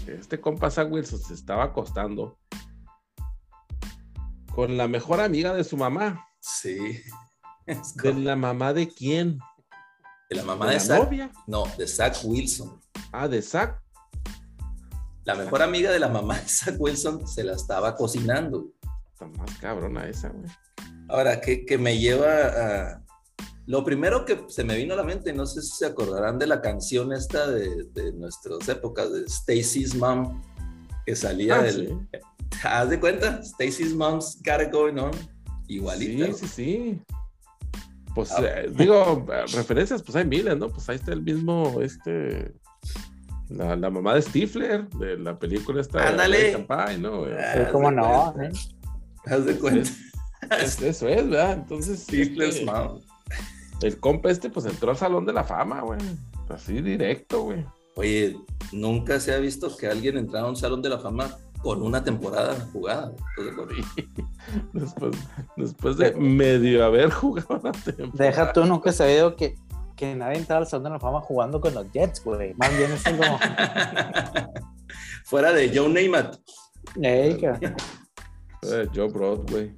este 0.08 0.40
compa 0.40 0.70
Sam 0.70 0.92
Wilson 0.92 1.20
se 1.20 1.34
estaba 1.34 1.66
acostando 1.66 2.38
con 4.54 4.78
la 4.78 4.88
mejor 4.88 5.22
amiga 5.22 5.54
de 5.54 5.64
su 5.64 5.78
mamá. 5.78 6.28
Sí. 6.40 7.02
¿De 8.04 8.14
la 8.14 8.36
mamá 8.36 8.74
de 8.74 8.88
quién? 8.88 9.40
De 10.30 10.36
la 10.36 10.44
mamá 10.44 10.70
de, 10.70 10.86
la 10.86 11.00
novia. 11.00 11.32
No, 11.48 11.64
de 11.78 11.88
Zach 11.88 12.18
Wilson. 12.24 12.80
Ah, 13.12 13.28
de 13.28 13.42
Zach. 13.42 13.82
La 15.24 15.36
mejor 15.36 15.62
amiga 15.62 15.92
de 15.92 16.00
la 16.00 16.08
mamá 16.08 16.40
de 16.40 16.48
Zach 16.48 16.76
Wilson 16.78 17.28
se 17.28 17.44
la 17.44 17.54
estaba 17.54 17.96
cocinando. 17.96 18.72
Está 19.14 19.28
más 19.28 19.58
cabrona 19.60 20.08
esa, 20.08 20.30
güey. 20.30 20.50
Ahora, 21.10 21.42
que, 21.42 21.78
me 21.78 21.98
lleva 21.98 22.28
a... 22.28 23.04
Lo 23.66 23.84
primero 23.84 24.26
que 24.26 24.46
se 24.48 24.64
me 24.64 24.78
vino 24.78 24.94
a 24.94 24.98
la 24.98 25.04
mente, 25.04 25.32
no 25.34 25.46
sé 25.46 25.62
si 25.62 25.72
se 25.78 25.86
acordarán 25.86 26.40
de 26.40 26.48
la 26.48 26.62
canción 26.62 27.14
esta 27.14 27.48
de, 27.48 28.14
nuestras 28.14 28.68
épocas, 28.68 29.12
de 29.12 29.26
Stacy's 29.26 29.96
Mom, 29.96 30.42
que 31.06 31.16
salía 31.16 31.56
ah, 31.56 31.64
del... 31.64 32.08
¿Haz 32.64 32.90
de 32.90 33.00
cuenta? 33.00 33.42
Stacy's 33.44 33.94
Mom's 33.94 34.40
Got 34.44 34.62
It 34.68 34.72
Going 34.72 34.98
On. 34.98 35.12
Igualito. 35.68 36.26
Sí, 36.26 36.34
sí, 36.34 36.48
sí. 36.48 37.02
Pues 38.16 38.32
ah. 38.32 38.42
eh, 38.44 38.72
digo, 38.76 39.26
referencias, 39.54 40.02
pues 40.02 40.16
hay 40.16 40.26
miles, 40.26 40.58
¿no? 40.58 40.70
Pues 40.70 40.90
ahí 40.90 40.96
está 40.96 41.14
el 41.14 41.22
mismo, 41.22 41.80
este, 41.82 42.54
la, 43.50 43.76
mamá 43.78 44.16
de 44.16 44.22
Stifler, 44.24 44.90
de 44.90 45.18
la 45.18 45.38
película 45.38 45.82
esta. 45.82 46.08
Ándale. 46.08 46.66
¿no? 47.00 47.26
¿Cómo 47.72 47.92
no? 47.92 48.34
¿eh? 48.42 48.52
Haz 49.26 49.46
de 49.46 49.56
cuenta. 49.58 49.90
Eso 50.52 50.88
es, 50.88 51.02
¿verdad? 51.04 51.54
Entonces. 51.54 52.08
Este, 52.12 52.66
el 53.82 54.00
compa 54.00 54.30
este, 54.30 54.50
pues 54.50 54.66
entró 54.66 54.92
al 54.92 54.98
Salón 54.98 55.26
de 55.26 55.34
la 55.34 55.44
Fama, 55.44 55.82
güey. 55.82 56.00
Así 56.50 56.82
directo, 56.82 57.44
güey. 57.44 57.66
Oye, 57.96 58.38
nunca 58.72 59.20
se 59.20 59.34
ha 59.34 59.38
visto 59.38 59.76
que 59.76 59.88
alguien 59.88 60.18
entrara 60.18 60.48
a 60.48 60.50
un 60.50 60.56
Salón 60.56 60.82
de 60.82 60.90
la 60.90 61.00
Fama 61.00 61.38
con 61.62 61.82
una 61.82 62.04
temporada 62.04 62.56
jugada. 62.72 63.12
Después, 64.74 65.16
después 65.58 65.98
de 65.98 66.14
medio 66.14 66.86
haber 66.86 67.12
jugado 67.12 67.60
una 67.62 67.72
temporada. 67.72 68.12
Deja 68.14 68.54
tú, 68.54 68.66
nunca 68.66 68.92
se 68.92 69.04
ha 69.04 69.08
visto 69.08 69.36
que, 69.36 69.56
que 69.96 70.16
nadie 70.16 70.38
entrara 70.38 70.62
al 70.62 70.68
Salón 70.68 70.86
de 70.86 70.90
la 70.92 71.00
Fama 71.00 71.22
jugando 71.22 71.60
con 71.62 71.74
los 71.74 71.92
Jets, 71.92 72.24
güey. 72.24 72.54
Más 72.56 72.76
bien 72.78 72.92
es 72.92 73.04
como. 73.04 73.22
Fuera 75.26 75.52
de 75.52 75.78
Joe 75.78 75.90
Namath. 75.90 76.38
Ey, 77.02 77.40
Joe 78.94 79.10
Broadway. 79.10 79.76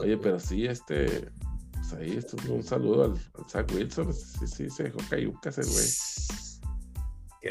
Oye, 0.00 0.16
pero 0.16 0.38
sí, 0.38 0.66
este. 0.66 1.30
Pues 1.72 1.92
ahí, 1.94 2.16
esto 2.16 2.36
es 2.36 2.48
un 2.48 2.62
saludo 2.62 3.04
al, 3.04 3.48
Zach 3.48 3.70
Wilson. 3.72 4.12
Sí, 4.12 4.46
sí, 4.46 4.70
se 4.70 4.84
dejó 4.84 4.98
cayucas 5.08 5.58
el 5.58 5.66
güey. 5.66 5.86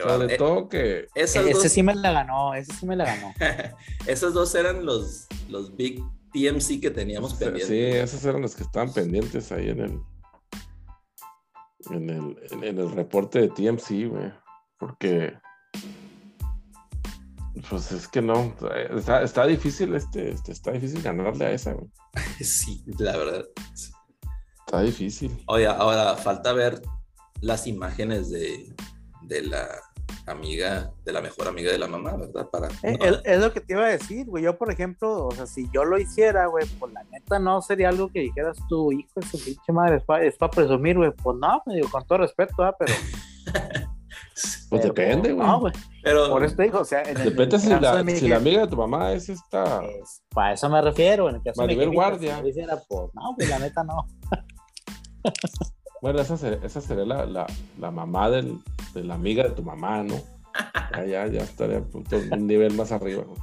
Sobre 0.02 0.34
eh, 0.34 0.38
todo 0.38 0.70
que. 0.70 1.08
ese 1.16 1.70
sí 1.70 1.84
me 1.84 1.96
la 1.96 2.12
ganó, 2.12 2.54
ese 2.54 2.74
sí 2.74 2.86
me 2.86 2.96
la 2.96 3.06
ganó. 3.06 3.34
esos 4.08 4.34
dos 4.34 4.54
eran 4.56 4.86
los, 4.86 5.28
los 5.50 5.76
big 5.76 6.04
TMC 6.34 6.82
que 6.82 6.92
teníamos 6.92 7.34
pendientes. 7.36 7.68
Sí, 7.68 7.80
esos 7.80 8.24
eran 8.26 8.42
los 8.42 8.56
que 8.56 8.64
estaban 8.64 8.94
pendientes 8.94 9.52
ahí 9.52 9.70
en 9.70 9.80
el. 9.80 10.02
En 11.90 12.10
el, 12.10 12.38
en 12.52 12.80
el 12.80 12.92
reporte 12.92 13.40
de 13.40 13.48
TMC, 13.48 14.10
güey. 14.10 14.34
Porque 14.78 15.38
pues 17.70 17.92
es 17.92 18.08
que 18.08 18.22
no, 18.22 18.54
está, 18.92 19.46
difícil 19.46 19.96
este, 19.96 20.32
este, 20.32 20.52
está 20.52 20.72
difícil 20.72 21.02
ganarle 21.02 21.46
a 21.46 21.52
esa, 21.52 21.74
güey. 21.74 21.90
Sí, 22.42 22.84
la 23.00 23.16
verdad. 23.18 23.46
Está 24.66 24.82
difícil. 24.82 25.44
Oye, 25.48 25.68
ahora 25.68 26.16
falta 26.16 26.54
ver 26.54 26.82
las 27.42 27.68
imágenes 27.68 28.30
de, 28.30 28.74
de 29.24 29.44
la 29.44 29.68
amiga, 30.26 30.92
de 31.06 31.12
la 31.12 31.22
mejor 31.22 31.48
amiga 31.48 31.72
de 31.72 31.78
la 31.78 31.88
mamá, 31.88 32.16
¿verdad? 32.16 32.50
Para, 32.50 32.68
eh, 32.84 32.98
es, 33.24 33.40
lo 33.40 33.54
que 33.54 33.62
te 33.62 33.74
iba 33.74 33.86
a 33.86 33.90
decir, 33.90 34.26
güey. 34.26 34.44
Yo, 34.44 34.58
por 34.58 34.72
ejemplo, 34.72 35.28
o 35.28 35.32
sea, 35.32 35.46
si 35.46 35.70
yo 35.72 35.86
lo 35.86 35.98
hiciera, 35.98 36.48
güey, 36.48 36.66
pues 36.80 36.92
la 36.94 37.04
neta 37.06 37.40
no 37.40 37.62
sería 37.62 37.90
algo 37.90 38.10
que 38.10 38.22
dijeras 38.22 38.58
tú, 38.68 38.92
hijo 38.92 39.12
de 39.16 39.26
su 39.26 39.44
pinche 39.44 39.72
madre, 39.72 40.04
es 40.22 40.38
para 40.38 40.52
presumir, 40.52 40.98
güey. 40.98 41.12
Pues 41.12 41.38
no, 41.38 41.62
me 41.66 41.76
digo, 41.76 41.90
con 41.90 42.06
todo 42.06 42.20
respeto, 42.20 42.64
¿ah? 42.64 42.76
Pero. 42.78 42.94
Pues 44.70 44.84
depende, 44.84 45.34
güey. 45.34 45.48
No, 45.48 45.60
güey. 45.60 45.74
Pero 46.04 46.30
por 46.30 46.44
eso 46.44 46.56
te 46.56 46.64
digo, 46.64 46.80
o 46.80 46.86
sea, 46.86 47.04
depende 47.04 47.60
si, 47.60 47.70
la, 47.70 48.04
si 48.04 48.28
la 48.28 48.38
amiga 48.38 48.62
de 48.62 48.68
tu 48.68 48.78
mamá 48.78 49.14
es 49.14 49.30
esta. 49.30 49.82
para 50.30 50.54
eso 50.54 50.70
me 50.70 50.82
refiero. 50.82 51.30
En 51.30 51.36
el 51.36 51.44
caso 51.44 51.62
Maribel 51.62 51.90
Guardia. 51.92 52.42
pues, 52.42 52.56
no, 53.14 53.36
pues 53.36 53.50
la 53.50 53.60
neta 53.60 53.84
no. 53.84 54.08
bueno, 56.02 56.20
esa, 56.22 56.38
sería, 56.38 56.60
esa 56.64 56.82
sería 56.82 57.06
la, 57.06 57.26
la, 57.26 57.48
la 57.80 57.92
mamá 57.92 58.30
del, 58.30 58.60
de 58.94 59.04
la 59.04 59.16
amiga 59.16 59.44
de 59.44 59.52
tu 59.52 59.64
mamá, 59.64 60.04
¿no? 60.04 60.16
Ya, 60.92 61.06
ya, 61.06 61.28
ya 61.28 61.42
estaría 61.42 61.84
un 62.32 62.48
nivel 62.48 62.74
más 62.74 62.92
arriba, 62.92 63.24
¿no? 63.28 63.36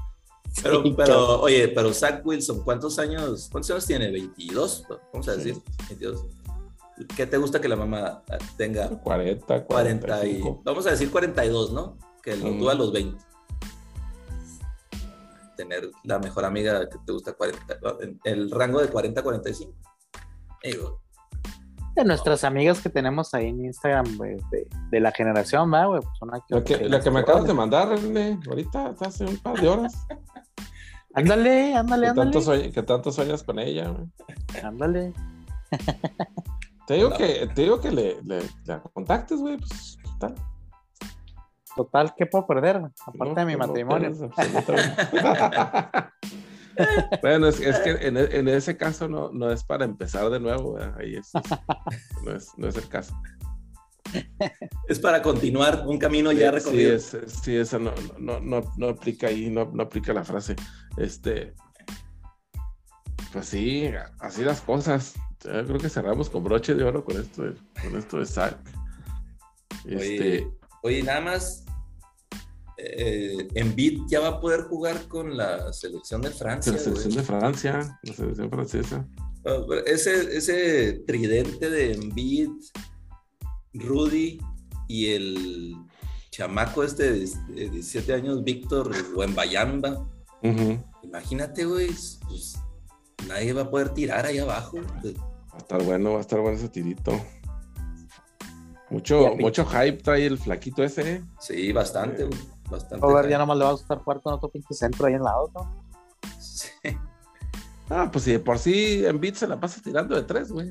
Pero, 0.62 0.82
pero, 0.96 1.40
oye, 1.40 1.68
pero 1.68 1.92
Zach 1.92 2.24
Wilson, 2.24 2.62
¿cuántos 2.62 2.98
años, 2.98 3.48
cuántos 3.50 3.70
años 3.72 3.86
tiene? 3.86 4.10
¿22? 4.12 4.86
Vamos 5.12 5.28
a 5.28 5.36
decir, 5.36 5.56
22. 5.88 6.24
¿Qué 7.16 7.26
te 7.26 7.36
gusta 7.38 7.60
que 7.60 7.68
la 7.68 7.76
mamá 7.76 8.22
tenga? 8.56 8.88
40, 8.88 9.64
40 9.64 10.26
y, 10.26 10.42
vamos 10.62 10.86
a 10.86 10.90
decir 10.90 11.10
42, 11.10 11.72
¿no? 11.72 11.98
Que 12.22 12.36
lo 12.36 12.50
tuvo 12.50 12.70
a 12.70 12.74
los 12.74 12.92
20. 12.92 13.18
Tener 15.56 15.90
la 16.04 16.18
mejor 16.18 16.44
amiga 16.44 16.88
que 16.88 16.98
te 17.04 17.12
gusta 17.12 17.32
40, 17.32 17.78
el 18.24 18.50
rango 18.50 18.80
de 18.80 18.88
40 18.88 19.20
a 19.20 19.24
45. 19.24 19.72
Digo, 20.62 21.04
de 21.94 22.04
nuestras 22.04 22.42
amigas 22.42 22.80
que 22.80 22.88
tenemos 22.88 23.34
ahí 23.34 23.48
en 23.48 23.64
Instagram, 23.64 24.16
güey, 24.16 24.36
de, 24.90 25.00
la 25.00 25.12
generación, 25.12 25.72
¿va, 25.72 25.86
güey? 25.86 26.00
Pues 26.00 26.44
la 26.50 26.64
que, 26.64 26.88
la 26.88 27.00
que 27.00 27.10
me 27.10 27.20
acabas 27.20 27.46
de 27.46 27.54
mandar, 27.54 27.88
René, 27.88 28.38
ahorita, 28.48 28.94
hace 29.00 29.24
un 29.24 29.36
par 29.38 29.60
de 29.60 29.68
horas. 29.68 29.94
ándale, 31.14 31.74
ándale, 31.74 32.08
ándale. 32.08 32.32
Tanto 32.32 32.72
que 32.72 32.82
tanto 32.82 33.12
sueñas 33.12 33.44
con 33.44 33.60
ella, 33.60 33.90
güey. 33.90 34.08
Ándale. 34.62 35.12
Te 36.86 36.94
digo 36.94 37.10
que, 37.10 37.48
te 37.54 37.62
digo 37.62 37.80
que 37.80 37.90
le, 37.90 38.20
le, 38.22 38.42
contactes, 38.92 39.38
güey, 39.38 39.56
pues 39.56 39.98
total. 40.02 40.34
Total, 41.74 42.14
¿qué 42.16 42.26
puedo 42.26 42.46
perder? 42.46 42.82
Aparte 43.06 43.40
de 43.40 43.46
mi 43.46 43.56
matrimonio. 43.56 44.12
bueno, 47.22 47.48
es, 47.48 47.58
es 47.60 47.78
que 47.80 47.90
en, 47.90 48.16
en, 48.16 48.48
ese 48.48 48.76
caso 48.76 49.08
no, 49.08 49.32
no, 49.32 49.50
es 49.50 49.64
para 49.64 49.84
empezar 49.84 50.30
de 50.30 50.38
nuevo, 50.38 50.78
ahí 50.98 51.16
es, 51.16 51.32
no, 52.24 52.32
es, 52.32 52.50
no 52.56 52.68
es 52.68 52.76
el 52.76 52.88
caso. 52.88 53.14
Es 54.88 55.00
para 55.00 55.22
continuar 55.22 55.84
un 55.86 55.98
camino 55.98 56.30
ya 56.30 56.50
recorrido. 56.50 56.98
Sí, 56.98 57.16
es, 57.16 57.32
sí 57.42 57.56
esa 57.56 57.78
no, 57.78 57.92
no, 58.18 58.38
no, 58.40 58.62
no 58.76 58.88
aplica 58.90 59.28
ahí, 59.28 59.50
no, 59.50 59.70
no 59.72 59.84
aplica 59.84 60.12
la 60.12 60.24
frase. 60.24 60.54
Este, 60.96 61.54
pues 63.34 63.46
sí, 63.46 63.90
así 64.20 64.42
las 64.42 64.60
cosas. 64.60 65.14
Yo 65.42 65.66
creo 65.66 65.78
que 65.78 65.88
cerramos 65.88 66.30
con 66.30 66.44
broche 66.44 66.72
de 66.72 66.84
oro 66.84 67.04
con 67.04 67.20
esto 67.20 67.42
de, 67.42 67.54
con 67.82 67.98
esto 67.98 68.18
de 68.20 68.26
Zack. 68.26 68.56
Este... 69.84 70.48
Oye, 70.84 71.02
nada 71.02 71.20
más. 71.20 71.64
Eh, 72.76 73.48
Envid 73.54 74.02
ya 74.08 74.20
va 74.20 74.28
a 74.28 74.40
poder 74.40 74.62
jugar 74.62 75.08
con 75.08 75.36
la 75.36 75.72
selección 75.72 76.22
de 76.22 76.30
Francia. 76.30 76.72
La 76.72 76.78
selección 76.78 77.14
de 77.14 77.22
Francia, 77.24 78.00
la 78.04 78.14
selección 78.14 78.50
francesa. 78.50 79.08
Ah, 79.44 79.64
ese, 79.86 80.36
ese 80.36 80.92
tridente 81.04 81.70
de 81.70 81.92
Envid, 81.92 82.50
Rudy 83.72 84.38
y 84.86 85.06
el 85.08 85.76
chamaco 86.30 86.84
este 86.84 87.12
de 87.12 87.18
17 87.70 88.14
años, 88.14 88.44
Víctor 88.44 88.92
Wembayamba. 89.16 90.08
Imagínate, 91.02 91.64
güey, 91.64 91.90
pues 92.28 92.58
nadie 93.28 93.52
va 93.52 93.62
a 93.62 93.70
poder 93.70 93.90
tirar 93.90 94.26
ahí 94.26 94.38
abajo. 94.38 94.78
Va 94.78 95.54
a 95.54 95.58
estar 95.58 95.82
bueno, 95.82 96.12
va 96.12 96.18
a 96.18 96.20
estar 96.20 96.40
bueno 96.40 96.56
ese 96.56 96.68
tirito. 96.68 97.12
Mucho, 98.90 99.34
mucho 99.36 99.64
hype 99.66 100.02
trae 100.02 100.26
el 100.26 100.38
flaquito 100.38 100.84
ese. 100.84 101.14
¿eh? 101.14 101.24
Sí, 101.40 101.72
bastante, 101.72 102.24
güey. 102.24 102.38
Bastante. 102.70 103.04
A 103.04 103.12
ver, 103.12 103.28
ya 103.28 103.38
nomás 103.38 103.58
le 103.58 103.64
va 103.64 103.70
a 103.70 103.74
gustar 103.74 103.98
jugar 103.98 104.20
con 104.20 104.34
otro 104.34 104.48
pinche 104.50 104.74
centro 104.74 105.06
ahí 105.06 105.14
en 105.14 105.22
lado, 105.22 105.50
¿no? 105.54 105.84
Sí. 106.38 106.68
Ah, 107.90 108.08
pues 108.10 108.24
si 108.24 108.32
de 108.32 108.38
por 108.38 108.58
sí 108.58 109.04
en 109.04 109.20
beat 109.20 109.34
se 109.34 109.46
la 109.46 109.58
pasa 109.60 109.80
tirando 109.82 110.14
de 110.14 110.22
tres, 110.22 110.50
güey. 110.50 110.70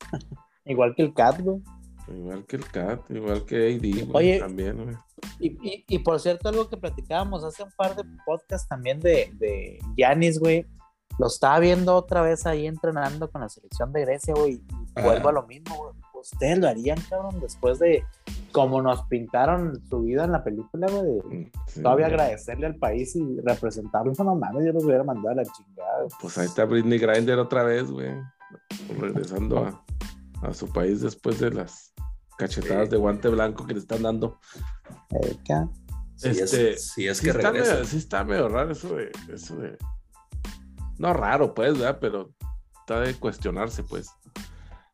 Igual 0.64 0.94
que 0.94 1.02
el 1.02 1.14
Cat, 1.14 1.40
güey. 1.40 1.60
Igual 2.08 2.46
que 2.46 2.56
el 2.56 2.64
Cat, 2.64 3.10
igual 3.10 3.44
que 3.44 3.74
AD, 3.74 4.06
güey. 4.06 4.38
También, 4.38 4.84
güey. 4.84 4.96
Y, 5.38 5.84
y, 5.86 5.98
por 6.00 6.18
cierto, 6.18 6.48
algo 6.48 6.68
que 6.68 6.76
platicábamos 6.76 7.44
hace 7.44 7.62
un 7.62 7.70
par 7.76 7.94
de 7.94 8.04
podcasts 8.24 8.68
también 8.68 9.00
de, 9.00 9.32
de 9.34 9.78
Giannis, 9.96 10.38
güey. 10.38 10.66
Lo 11.20 11.26
estaba 11.26 11.58
viendo 11.58 11.94
otra 11.94 12.22
vez 12.22 12.46
ahí 12.46 12.66
entrenando 12.66 13.30
con 13.30 13.42
la 13.42 13.50
selección 13.50 13.92
de 13.92 14.00
Grecia, 14.00 14.32
güey. 14.32 14.54
Y 14.96 15.02
vuelvo 15.02 15.28
a 15.28 15.32
lo 15.32 15.42
mismo, 15.42 15.76
güey. 15.76 15.92
Ustedes 16.14 16.58
lo 16.58 16.66
harían, 16.66 16.98
cabrón, 17.10 17.40
después 17.40 17.78
de 17.78 18.04
como 18.52 18.80
nos 18.80 19.04
pintaron 19.04 19.82
su 19.88 20.00
vida 20.00 20.24
en 20.24 20.32
la 20.32 20.42
película, 20.42 20.86
güey. 20.90 21.50
todavía 21.74 22.06
agradecerle 22.06 22.66
al 22.66 22.76
país 22.76 23.14
y 23.16 23.38
representarlo. 23.40 24.12
No 24.18 24.34
mames, 24.34 24.64
yo 24.64 24.72
los 24.72 24.84
hubiera 24.84 25.04
mandado 25.04 25.30
a 25.30 25.34
la 25.34 25.44
chingada. 25.44 26.06
Pues 26.22 26.38
ahí 26.38 26.46
está 26.46 26.64
Britney 26.64 26.98
Grinder 26.98 27.38
otra 27.38 27.64
vez, 27.64 27.90
güey. 27.90 28.14
Regresando 28.98 29.66
a, 29.66 29.84
a, 30.42 30.54
su 30.54 30.72
país 30.72 31.02
después 31.02 31.38
de 31.38 31.50
las 31.50 31.92
cachetadas 32.38 32.88
de 32.88 32.96
guante 32.96 33.28
blanco 33.28 33.66
que 33.66 33.74
le 33.74 33.80
están 33.80 34.02
dando. 34.02 34.38
Este, 36.22 36.78
si 36.78 37.06
es, 37.06 37.20
que 37.20 37.30
está 37.30 37.52
medio, 37.52 37.84
sí 37.84 37.96
está 37.98 38.24
medio 38.24 38.48
raro 38.48 38.72
eso 38.72 38.96
de, 38.96 39.10
eso 39.32 39.56
de. 39.56 39.76
No 41.00 41.14
raro, 41.14 41.54
pues, 41.54 41.78
¿verdad? 41.78 41.96
Pero 41.98 42.34
está 42.80 43.00
de 43.00 43.14
cuestionarse, 43.14 43.82
pues. 43.82 44.10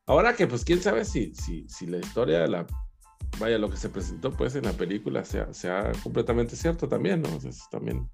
Ahora 0.06 0.36
que, 0.36 0.46
pues, 0.46 0.64
quién 0.64 0.80
sabe 0.80 1.04
si, 1.04 1.34
si, 1.34 1.68
si 1.68 1.88
la 1.88 1.96
historia 1.96 2.38
de 2.38 2.48
la. 2.48 2.64
Vaya, 3.40 3.58
lo 3.58 3.68
que 3.68 3.76
se 3.76 3.88
presentó, 3.88 4.30
pues, 4.30 4.54
en 4.54 4.66
la 4.66 4.72
película 4.72 5.24
sea, 5.24 5.52
sea 5.52 5.90
completamente 6.04 6.54
cierto 6.54 6.88
también, 6.88 7.22
¿no? 7.22 7.34
O 7.34 7.40
sea, 7.40 7.50
eso 7.50 7.64
también. 7.72 8.08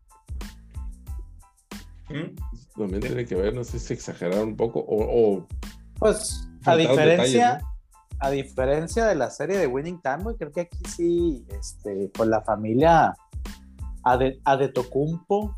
¿Mm? 2.09 2.35
También 2.79 3.01
tiene 3.01 3.27
que 3.27 3.35
ver, 3.35 3.55
no 3.55 3.63
sé 3.63 3.79
si 3.79 3.93
exageraron 3.93 4.49
un 4.49 4.57
poco 4.57 4.83
o. 4.89 5.47
pues, 5.99 6.49
a 6.65 6.75
diferencia. 6.75 7.61
A 8.21 8.31
diferencia 8.31 9.05
de 9.05 9.17
la 9.17 9.31
serie 9.31 9.59
de 9.59 9.67
Winning 9.67 10.01
Time, 10.01 10.37
creo 10.39 10.53
que 10.53 10.61
aquí 10.61 10.79
sí, 10.89 11.45
este, 11.51 12.09
pues 12.15 12.29
la 12.29 12.41
familia 12.41 13.13
Adetocumpo 14.45 15.57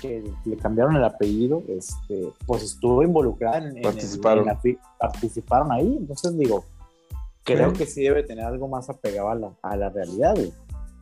que 0.00 0.24
le 0.44 0.56
cambiaron 0.56 0.96
el 0.96 1.04
apellido, 1.04 1.62
este, 1.68 2.32
pues 2.46 2.62
estuvo 2.62 3.02
involucrada 3.02 3.58
en, 3.58 3.82
participaron. 3.82 4.46
participaron 4.98 5.72
ahí, 5.72 5.96
entonces 5.98 6.36
digo, 6.38 6.64
creo 7.44 7.72
que 7.72 7.86
sí 7.86 8.02
debe 8.02 8.22
tener 8.22 8.44
algo 8.44 8.68
más 8.68 8.88
apegado 8.90 9.30
a 9.30 9.34
la, 9.34 9.52
a 9.62 9.76
la 9.76 9.88
realidad, 9.90 10.36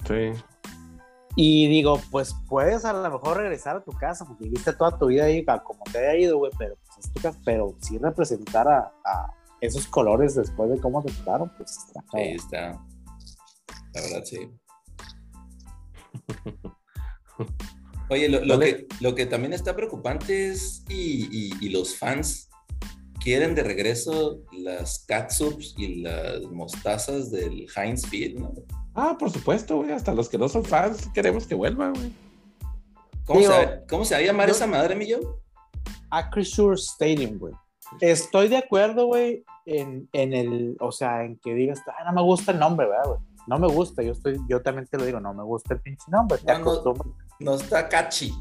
Sí. 0.06 0.31
Y 1.39 1.68
digo, 1.68 2.01
pues 2.10 2.35
puedes 2.48 2.86
a 2.86 2.94
lo 2.94 3.10
mejor 3.10 3.36
regresar 3.36 3.77
a 3.77 3.85
tu 3.85 3.93
casa, 3.93 4.24
porque 4.24 4.44
viviste 4.44 4.73
toda 4.73 4.97
tu 4.98 5.06
vida 5.06 5.24
ahí 5.24 5.44
como 5.44 5.85
te 5.93 5.98
haya 5.98 6.16
ido, 6.16 6.39
güey, 6.39 6.51
pero 6.56 6.77
pues 6.94 7.10
pero 7.44 7.74
sí 7.81 7.98
representar 7.98 8.66
a, 8.68 8.93
esos 9.60 9.86
colores 9.86 10.35
después 10.35 10.70
de 10.70 10.78
cómo 10.81 11.02
te 11.02 11.12
quedaron, 11.12 11.51
pues 11.56 11.77
está. 11.77 12.05
Ahí 12.12 12.32
está. 12.35 12.81
La 13.94 14.01
verdad, 14.01 14.24
sí. 14.24 14.51
Oye, 18.09 18.28
lo, 18.28 18.59
que, 18.59 18.87
lo 19.01 19.15
que 19.15 19.27
también 19.27 19.53
está 19.53 19.74
preocupante 19.74 20.49
es, 20.49 20.85
y, 20.89 21.69
los 21.70 21.97
fans 21.97 22.49
quieren 23.20 23.55
de 23.57 23.65
regreso 23.65 24.41
las 24.53 25.05
catsups 25.09 25.74
y 25.77 26.03
las 26.03 26.43
mostazas 26.43 27.33
del 27.33 27.66
Heinz 27.74 28.07
Field, 28.07 28.39
¿no? 28.39 28.55
Ah, 28.95 29.16
por 29.19 29.31
supuesto, 29.31 29.77
güey. 29.77 29.91
Hasta 29.91 30.15
los 30.15 30.28
que 30.28 30.39
no 30.39 30.49
son 30.49 30.65
fans 30.65 31.09
queremos 31.12 31.47
que 31.47 31.55
vuelva, 31.55 31.91
güey. 31.91 32.12
¿Cómo, 33.24 33.41
se, 34.05 34.15
va 34.15 34.20
a 34.20 34.23
llamar 34.23 34.49
esa 34.51 34.69
madre, 34.69 34.95
Millón? 34.95 35.23
Acrisure 36.11 36.77
Stadium, 36.77 37.39
güey. 37.39 37.53
Estoy 38.01 38.47
de 38.47 38.59
acuerdo, 38.59 39.07
güey, 39.07 39.45
en, 39.65 40.09
en, 40.12 40.33
el, 40.33 40.77
o 40.81 40.93
sea, 40.93 41.24
en 41.24 41.37
que 41.39 41.55
digas, 41.55 41.83
ah, 41.89 42.05
no 42.05 42.12
me 42.12 42.23
gusta 42.23 42.53
el 42.53 42.61
nombre, 42.61 42.87
¿verdad, 42.87 43.05
güey? 43.07 43.20
No 43.49 43.59
me 43.59 43.69
gusta, 43.69 44.03
yo 44.03 44.12
estoy, 44.12 44.39
yo 44.49 44.62
también 44.62 44.87
te 44.87 44.99
lo 44.99 45.05
digo, 45.05 45.20
no 45.20 45.35
me 45.35 45.43
gusta 45.43 45.74
el 45.74 45.81
pinche 45.81 46.05
nombre. 46.09 46.39
Te 46.39 46.59
no 46.59 46.83
está 47.54 47.88
catchy. 47.88 48.32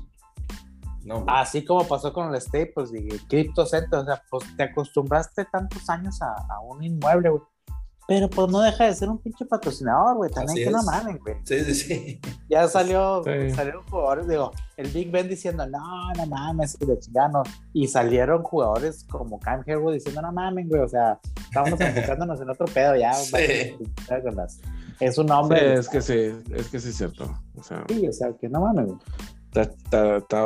Así 1.27 1.63
como 1.63 1.87
pasó 1.87 2.11
con 2.11 2.33
el 2.33 2.41
Staples 2.41 2.91
y 2.93 3.07
Crypto 3.27 3.65
Center, 3.65 3.99
o 3.99 4.05
sea, 4.05 4.23
pues 4.29 4.43
te 4.57 4.63
acostumbraste 4.63 5.45
tantos 5.45 5.87
años 5.89 6.19
a, 6.21 6.59
un 6.61 6.83
inmueble, 6.83 7.29
güey. 7.29 7.43
Pero 8.07 8.29
pues 8.29 8.49
no 8.49 8.61
deja 8.61 8.85
de 8.85 8.93
ser 8.93 9.09
un 9.09 9.17
pinche 9.17 9.45
patrocinador, 9.45 10.15
güey. 10.17 10.29
También 10.29 10.67
que 10.67 10.71
no 10.71 10.83
mamen, 10.83 11.17
güey. 11.17 11.35
Sí, 11.43 11.59
sí, 11.65 11.73
sí. 11.73 12.21
Ya 12.49 12.67
salió, 12.67 13.23
salieron 13.23 13.83
jugadores, 13.89 14.27
digo, 14.27 14.51
el 14.77 14.87
Big 14.89 15.09
Ben 15.09 15.27
diciendo, 15.27 15.65
no, 15.65 16.13
no 16.13 16.25
mames, 16.27 16.77
de 16.77 16.99
chingano. 16.99 17.41
Y 17.73 17.87
salieron 17.87 18.43
jugadores 18.43 19.03
como 19.09 19.39
Cam 19.39 19.63
Herwood 19.65 19.93
diciendo, 19.93 20.21
no 20.21 20.31
mamen, 20.31 20.69
güey. 20.69 20.81
O 20.81 20.87
sea, 20.87 21.19
estábamos 21.39 21.81
enfocándonos 21.81 22.39
en 22.39 22.49
otro 22.51 22.67
pedo 22.67 22.95
ya. 22.95 23.13
Sí. 23.13 23.75
Es 24.99 25.17
un 25.17 25.31
hombre. 25.31 25.73
es 25.73 25.89
que 25.89 26.01
sí, 26.01 26.31
es 26.53 26.67
que 26.67 26.79
sí 26.79 26.89
es 26.89 26.97
cierto. 26.97 27.25
O 27.55 27.63
sea, 27.63 27.83
sí, 27.89 28.07
o 28.07 28.13
sea, 28.13 28.31
que 28.39 28.47
no 28.47 28.61
mames. 28.61 28.91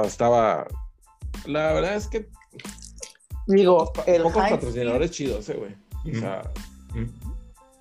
Estaba, 0.05 0.67
La 1.45 1.73
verdad 1.73 1.95
es 1.95 2.07
que. 2.07 2.29
Digo, 3.47 3.91
el 4.05 4.21
pocos 4.23 4.49
patrocinadores 4.49 5.11
chidos, 5.11 5.49
eh, 5.49 5.55
güey. 5.55 6.15
O 6.15 6.19
sea. 6.19 6.41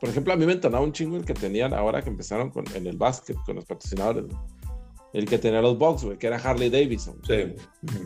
Por 0.01 0.09
ejemplo, 0.09 0.33
a 0.33 0.37
mí 0.37 0.47
me 0.47 0.53
entonaba 0.53 0.85
un 0.85 0.93
chingo 0.93 1.17
el 1.17 1.25
que 1.25 1.35
tenían 1.35 1.75
ahora 1.75 2.03
que 2.03 2.11
empezaron 2.11 2.51
con, 2.51 2.65
en 2.75 2.87
el 2.87 2.97
básquet 2.97 3.37
con 3.45 3.57
los 3.57 3.65
patrocinadores. 3.65 4.25
El 5.13 5.27
que 5.27 5.39
tenía 5.39 5.63
los 5.63 5.79
box, 5.79 6.05
güey, 6.05 6.19
que 6.19 6.27
era 6.27 6.37
Harley 6.37 6.71
Davidson. 6.71 7.21
Sí. 7.27 7.55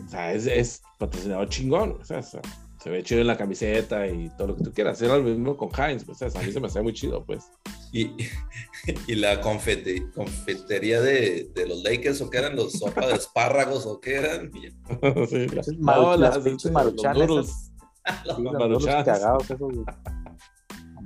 O 0.05 0.09
sea, 0.09 0.33
es, 0.33 0.47
es 0.47 0.81
patrocinador 0.97 1.49
chingón. 1.49 1.97
O 2.01 2.05
sea, 2.05 2.19
o 2.19 2.23
sea 2.23 2.41
se 2.83 2.89
ve 2.89 3.01
chido 3.01 3.21
en 3.21 3.27
la 3.27 3.37
camiseta 3.37 4.05
y 4.07 4.29
todo 4.37 4.47
lo 4.47 4.55
que 4.57 4.63
tú 4.65 4.73
quieras. 4.73 5.01
Era 5.01 5.15
lo 5.15 5.23
mismo 5.23 5.55
con 5.55 5.69
Heinz, 5.73 6.03
pues, 6.03 6.21
a 6.21 6.41
mí 6.41 6.51
se 6.51 6.59
me 6.59 6.67
hacía 6.67 6.81
muy 6.81 6.91
chido, 6.91 7.23
pues. 7.23 7.49
Y, 7.93 8.11
y 9.07 9.15
la 9.15 9.39
confetería 9.39 10.99
de, 10.99 11.49
de, 11.55 11.65
los 11.65 11.81
Lakers, 11.81 12.19
o 12.19 12.29
qué 12.29 12.39
eran 12.39 12.57
los 12.57 12.73
sopa 12.73 13.07
de 13.07 13.13
espárragos, 13.13 13.85
o 13.85 14.01
qué 14.01 14.15
eran. 14.15 14.51
sí, 15.29 15.47
las, 15.47 15.67
no, 15.77 16.17
las, 16.17 16.39
pinches 16.39 16.73
maruchanes. 16.73 17.29
Los 17.29 17.71
cagados, 18.85 19.47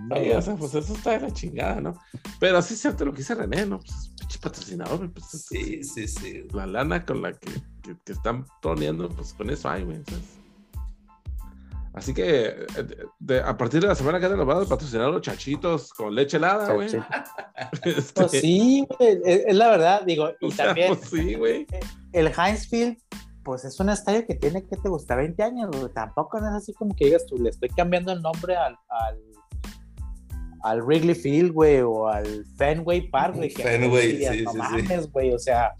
o 0.09 0.41
sea, 0.41 0.55
pues 0.55 0.73
eso 0.75 0.93
está 0.93 1.11
de 1.11 1.19
la 1.21 1.31
chingada, 1.31 1.81
¿no? 1.81 1.93
Pero 2.39 2.57
así 2.57 2.73
es 2.73 2.81
cierto 2.81 3.05
lo 3.05 3.11
que 3.11 3.19
dice 3.19 3.35
René, 3.35 3.65
¿no? 3.65 3.79
Pues 3.79 3.91
es 3.91 4.09
pinche 4.19 4.39
patrocinador, 4.39 5.11
pues, 5.11 5.25
sí, 5.25 5.83
sí, 5.83 6.07
sí. 6.07 6.47
La 6.53 6.65
lana 6.65 7.05
con 7.05 7.21
la 7.21 7.33
que, 7.33 7.51
que, 7.81 8.11
están 8.11 8.45
poniendo, 8.61 9.09
pues 9.09 9.33
con 9.33 9.49
eso 9.49 9.69
hay, 9.69 9.83
güey. 9.83 10.01
Así 11.97 12.13
que 12.13 12.67
eh, 13.27 13.41
a 13.43 13.57
partir 13.57 13.81
de 13.81 13.87
la 13.87 13.95
semana 13.95 14.19
que 14.19 14.29
nos 14.29 14.45
van 14.45 14.61
a 14.61 14.65
patrocinar 14.65 15.09
los 15.09 15.21
chachitos 15.21 15.91
con 15.93 16.13
leche 16.13 16.37
helada, 16.37 16.73
güey. 16.73 16.89
Este, 17.83 18.13
pues 18.13 18.31
sí, 18.33 18.85
güey, 18.87 19.19
es, 19.25 19.55
la 19.55 19.69
verdad, 19.69 20.03
digo, 20.05 20.29
y 20.39 20.51
también 20.51 20.95
pues 20.95 21.09
sí, 21.09 21.33
güey. 21.33 21.65
Eh, 21.71 21.79
el 22.13 22.27
Heinz 22.27 22.69
Field, 22.69 22.97
pues 23.43 23.65
es 23.65 23.79
un 23.79 23.89
estadio 23.89 24.27
que 24.27 24.35
tiene 24.35 24.63
que 24.63 24.77
te 24.77 24.89
gusta 24.89 25.15
20 25.15 25.41
años, 25.41 25.71
güey. 25.71 25.91
Tampoco 25.91 26.39
no 26.39 26.49
es 26.49 26.53
así 26.53 26.73
como 26.73 26.95
que 26.95 27.05
digas 27.05 27.25
tú, 27.25 27.35
le 27.37 27.49
estoy 27.49 27.69
cambiando 27.69 28.11
el 28.11 28.21
nombre 28.21 28.55
al, 28.55 28.77
al, 28.89 29.19
al 30.63 30.81
Wrigley 30.81 31.15
Field, 31.15 31.51
güey, 31.51 31.81
o 31.81 32.07
al 32.07 32.45
Fenway 32.57 33.09
Park, 33.09 33.35
güey. 33.35 33.49
Fenway, 33.49 34.25
sí, 34.25 34.43
no 34.43 34.51
sí, 34.51 34.57
mames, 34.57 35.11
güey, 35.11 35.33
o 35.33 35.39
sea 35.39 35.73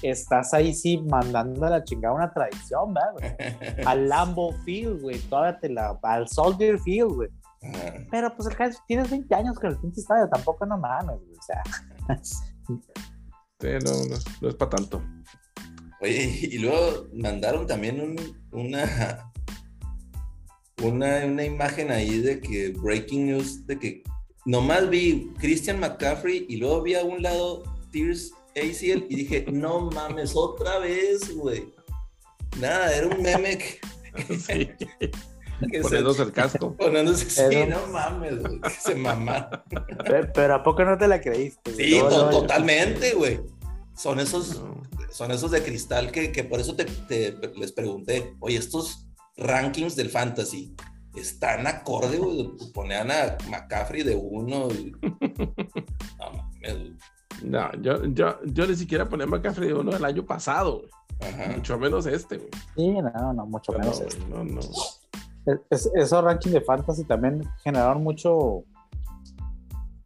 estás 0.00 0.54
ahí 0.54 0.74
sí 0.74 0.98
mandando 0.98 1.66
a 1.66 1.70
la 1.70 1.84
chingada 1.84 2.14
una 2.14 2.32
tradición, 2.32 2.94
¿verdad, 2.94 3.12
güey? 3.12 3.86
Al 3.86 4.08
Lambo 4.08 4.52
Field, 4.64 5.02
güey, 5.02 5.18
todavía 5.20 5.58
te 5.60 5.68
la, 5.68 5.98
al 6.02 6.28
Soldier 6.28 6.78
Field, 6.80 7.12
güey. 7.12 7.28
Pero 8.10 8.34
pues 8.34 8.48
el 8.48 8.76
tienes 8.88 9.10
20 9.10 9.34
años 9.34 9.58
con 9.58 9.70
el 9.70 9.78
pinche 9.78 10.00
estadio, 10.00 10.28
tampoco 10.28 10.66
no 10.66 10.78
mames, 10.78 11.16
güey, 11.20 11.38
o 11.38 11.42
sea. 11.42 11.62
sí, 12.22 13.68
no, 13.84 14.16
no, 14.40 14.48
es 14.48 14.54
para 14.56 14.70
tanto. 14.70 15.02
Oye, 16.00 16.48
y 16.50 16.58
luego 16.58 17.06
mandaron 17.14 17.66
también 17.66 18.00
un, 18.00 18.16
una, 18.50 19.30
una, 20.82 21.24
una 21.24 21.44
imagen 21.44 21.92
ahí 21.92 22.18
de 22.18 22.40
que 22.40 22.72
breaking 22.76 23.26
news, 23.26 23.64
de 23.68 23.78
que 23.78 24.02
nomás 24.44 24.88
vi 24.88 25.32
Christian 25.38 25.80
McCaffrey 25.80 26.46
y 26.48 26.56
luego 26.56 26.82
vi 26.82 26.94
a 26.94 27.04
un 27.04 27.22
lado 27.22 27.62
Tears 27.92 28.32
ACL 28.56 29.06
y 29.08 29.16
dije, 29.16 29.46
no 29.50 29.90
mames, 29.90 30.32
otra 30.34 30.78
vez, 30.78 31.34
güey. 31.34 31.72
Nada, 32.60 32.94
era 32.94 33.06
un 33.06 33.22
meme 33.22 33.58
que... 33.58 33.80
Sí. 34.38 34.68
Poniéndose 35.82 36.22
el 36.22 36.32
casco. 36.32 36.76
Poniéndose, 36.76 37.30
sí, 37.30 37.66
no 37.68 37.86
mames, 37.86 38.40
güey, 38.40 38.60
que 38.60 38.70
se 38.70 38.94
mamaron. 38.94 39.62
Pero, 40.34 40.54
¿a 40.56 40.62
poco 40.62 40.84
no 40.84 40.98
te 40.98 41.06
la 41.06 41.20
creíste? 41.20 41.74
Sí, 41.74 42.00
totalmente, 42.10 43.14
güey. 43.14 43.40
Son 43.96 44.18
esos, 44.18 44.60
son 45.10 45.30
esos 45.30 45.50
de 45.50 45.62
cristal 45.62 46.10
que, 46.10 46.32
que 46.32 46.44
por 46.44 46.60
eso 46.60 46.74
te, 46.74 46.84
te, 46.84 47.36
les 47.56 47.72
pregunté, 47.72 48.34
oye, 48.40 48.56
estos 48.56 49.06
rankings 49.36 49.94
del 49.94 50.10
fantasy, 50.10 50.74
están 51.14 51.66
acorde, 51.66 52.18
güey. 52.18 52.50
Ponían 52.72 53.10
a 53.10 53.36
McCaffrey 53.50 54.02
de 54.02 54.16
uno. 54.16 54.68
No, 57.42 57.72
yo, 57.80 58.04
yo, 58.04 58.38
yo 58.44 58.66
ni 58.68 58.76
siquiera 58.76 59.08
ponía 59.08 59.26
a 59.26 59.28
McCaffrey 59.28 59.66
de 59.68 59.74
uno 59.74 59.96
el 59.96 60.04
año 60.04 60.24
pasado, 60.24 60.78
güey. 60.78 61.56
Mucho 61.56 61.76
menos 61.78 62.06
este, 62.06 62.38
güey. 62.38 62.50
Sí, 62.76 62.88
no, 62.92 63.32
no, 63.32 63.46
mucho 63.46 63.72
menos 63.72 64.00
este. 64.00 64.24
No, 64.26 64.44
no. 64.44 64.60
esos 65.70 66.24
rankings 66.24 66.54
de 66.54 66.60
fantasy 66.60 67.04
también 67.04 67.42
generaron 67.64 68.02
mucho. 68.04 68.64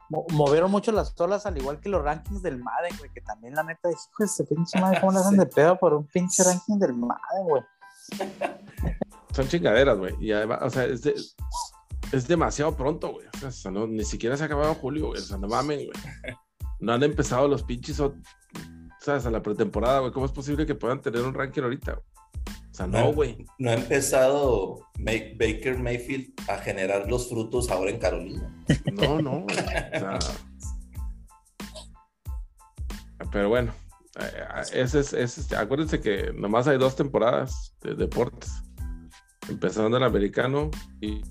movieron 0.09 0.71
mucho 0.71 0.93
las 0.93 1.19
olas, 1.21 1.45
al 1.45 1.59
igual 1.59 1.79
que 1.81 1.91
los 1.91 2.03
rankings 2.03 2.43
del 2.43 2.59
Madden, 2.59 2.97
güey, 2.99 3.11
que 3.13 3.21
también 3.21 3.55
la 3.55 3.63
neta, 3.63 3.91
hijo 3.91 4.25
ese 4.25 4.45
pinche 4.45 4.81
Madden, 4.81 5.01
¿cómo 5.01 5.13
le 5.13 5.19
hacen 5.19 5.37
de 5.39 5.47
pedo 5.47 5.77
por 5.79 5.93
un 5.95 6.07
pinche 6.07 6.43
ranking 6.43 6.79
del 6.79 6.95
Madden, 6.95 7.45
güey? 7.45 7.63
Son 9.37 9.49
chingaderas, 9.49 9.99
güey. 9.99 10.15
Y 10.19 10.33
además, 10.33 10.61
o 10.63 10.71
sea, 10.71 10.87
es, 10.87 11.37
es 12.13 12.27
demasiado 12.27 12.75
pronto, 12.75 13.13
güey. 13.13 13.27
O 13.47 13.51
sea, 13.51 13.71
no, 13.71 13.87
ni 13.87 14.05
siquiera 14.05 14.37
se 14.37 14.43
ha 14.43 14.47
acabado 14.47 14.75
julio, 14.75 15.09
güey. 15.09 15.21
O 15.21 15.25
sea, 15.25 15.37
no 15.37 15.47
mamen, 15.47 15.81
güey. 15.85 16.37
No 16.81 16.93
han 16.93 17.03
empezado 17.03 17.47
los 17.47 17.63
pinches, 17.63 18.01
o, 18.01 18.15
¿sabes? 19.01 19.27
A 19.27 19.31
la 19.31 19.43
pretemporada, 19.43 20.01
güey. 20.01 20.13
¿Cómo 20.13 20.27
es 20.27 20.33
posible 20.33 20.67
que 20.67 20.75
puedan 20.75 21.01
tener 21.01 21.23
un 21.23 21.35
ranking 21.35 21.63
ahorita, 21.63 21.93
güey? 21.93 22.05
O 22.71 22.75
sea, 22.75 22.87
no, 22.87 23.13
güey. 23.13 23.47
No, 23.59 23.71
ha 23.71 23.75
empezado 23.75 24.81
Baker 24.99 25.79
Mayfield 25.79 26.33
a 26.49 26.59
generar 26.59 27.09
los 27.09 27.29
frutos 27.29 27.71
ahora 27.71 27.91
en 27.91 27.99
Carolina. 27.99 28.65
No, 28.93 29.21
no, 29.21 29.41
güey. 29.43 29.57
O 29.57 29.99
sea, 29.99 30.19
pero 33.33 33.49
bueno, 33.49 33.73
eh, 34.21 34.63
ese 34.73 35.01
es, 35.01 35.13
ese 35.13 35.57
acuérdense 35.57 36.01
que 36.01 36.33
nomás 36.35 36.69
hay 36.69 36.79
dos 36.79 36.97
temporadas 36.97 37.75
de 37.83 37.95
deportes 37.95 38.51
empezando 39.49 39.97
el 39.97 40.03
americano 40.03 40.71
y 41.01 41.23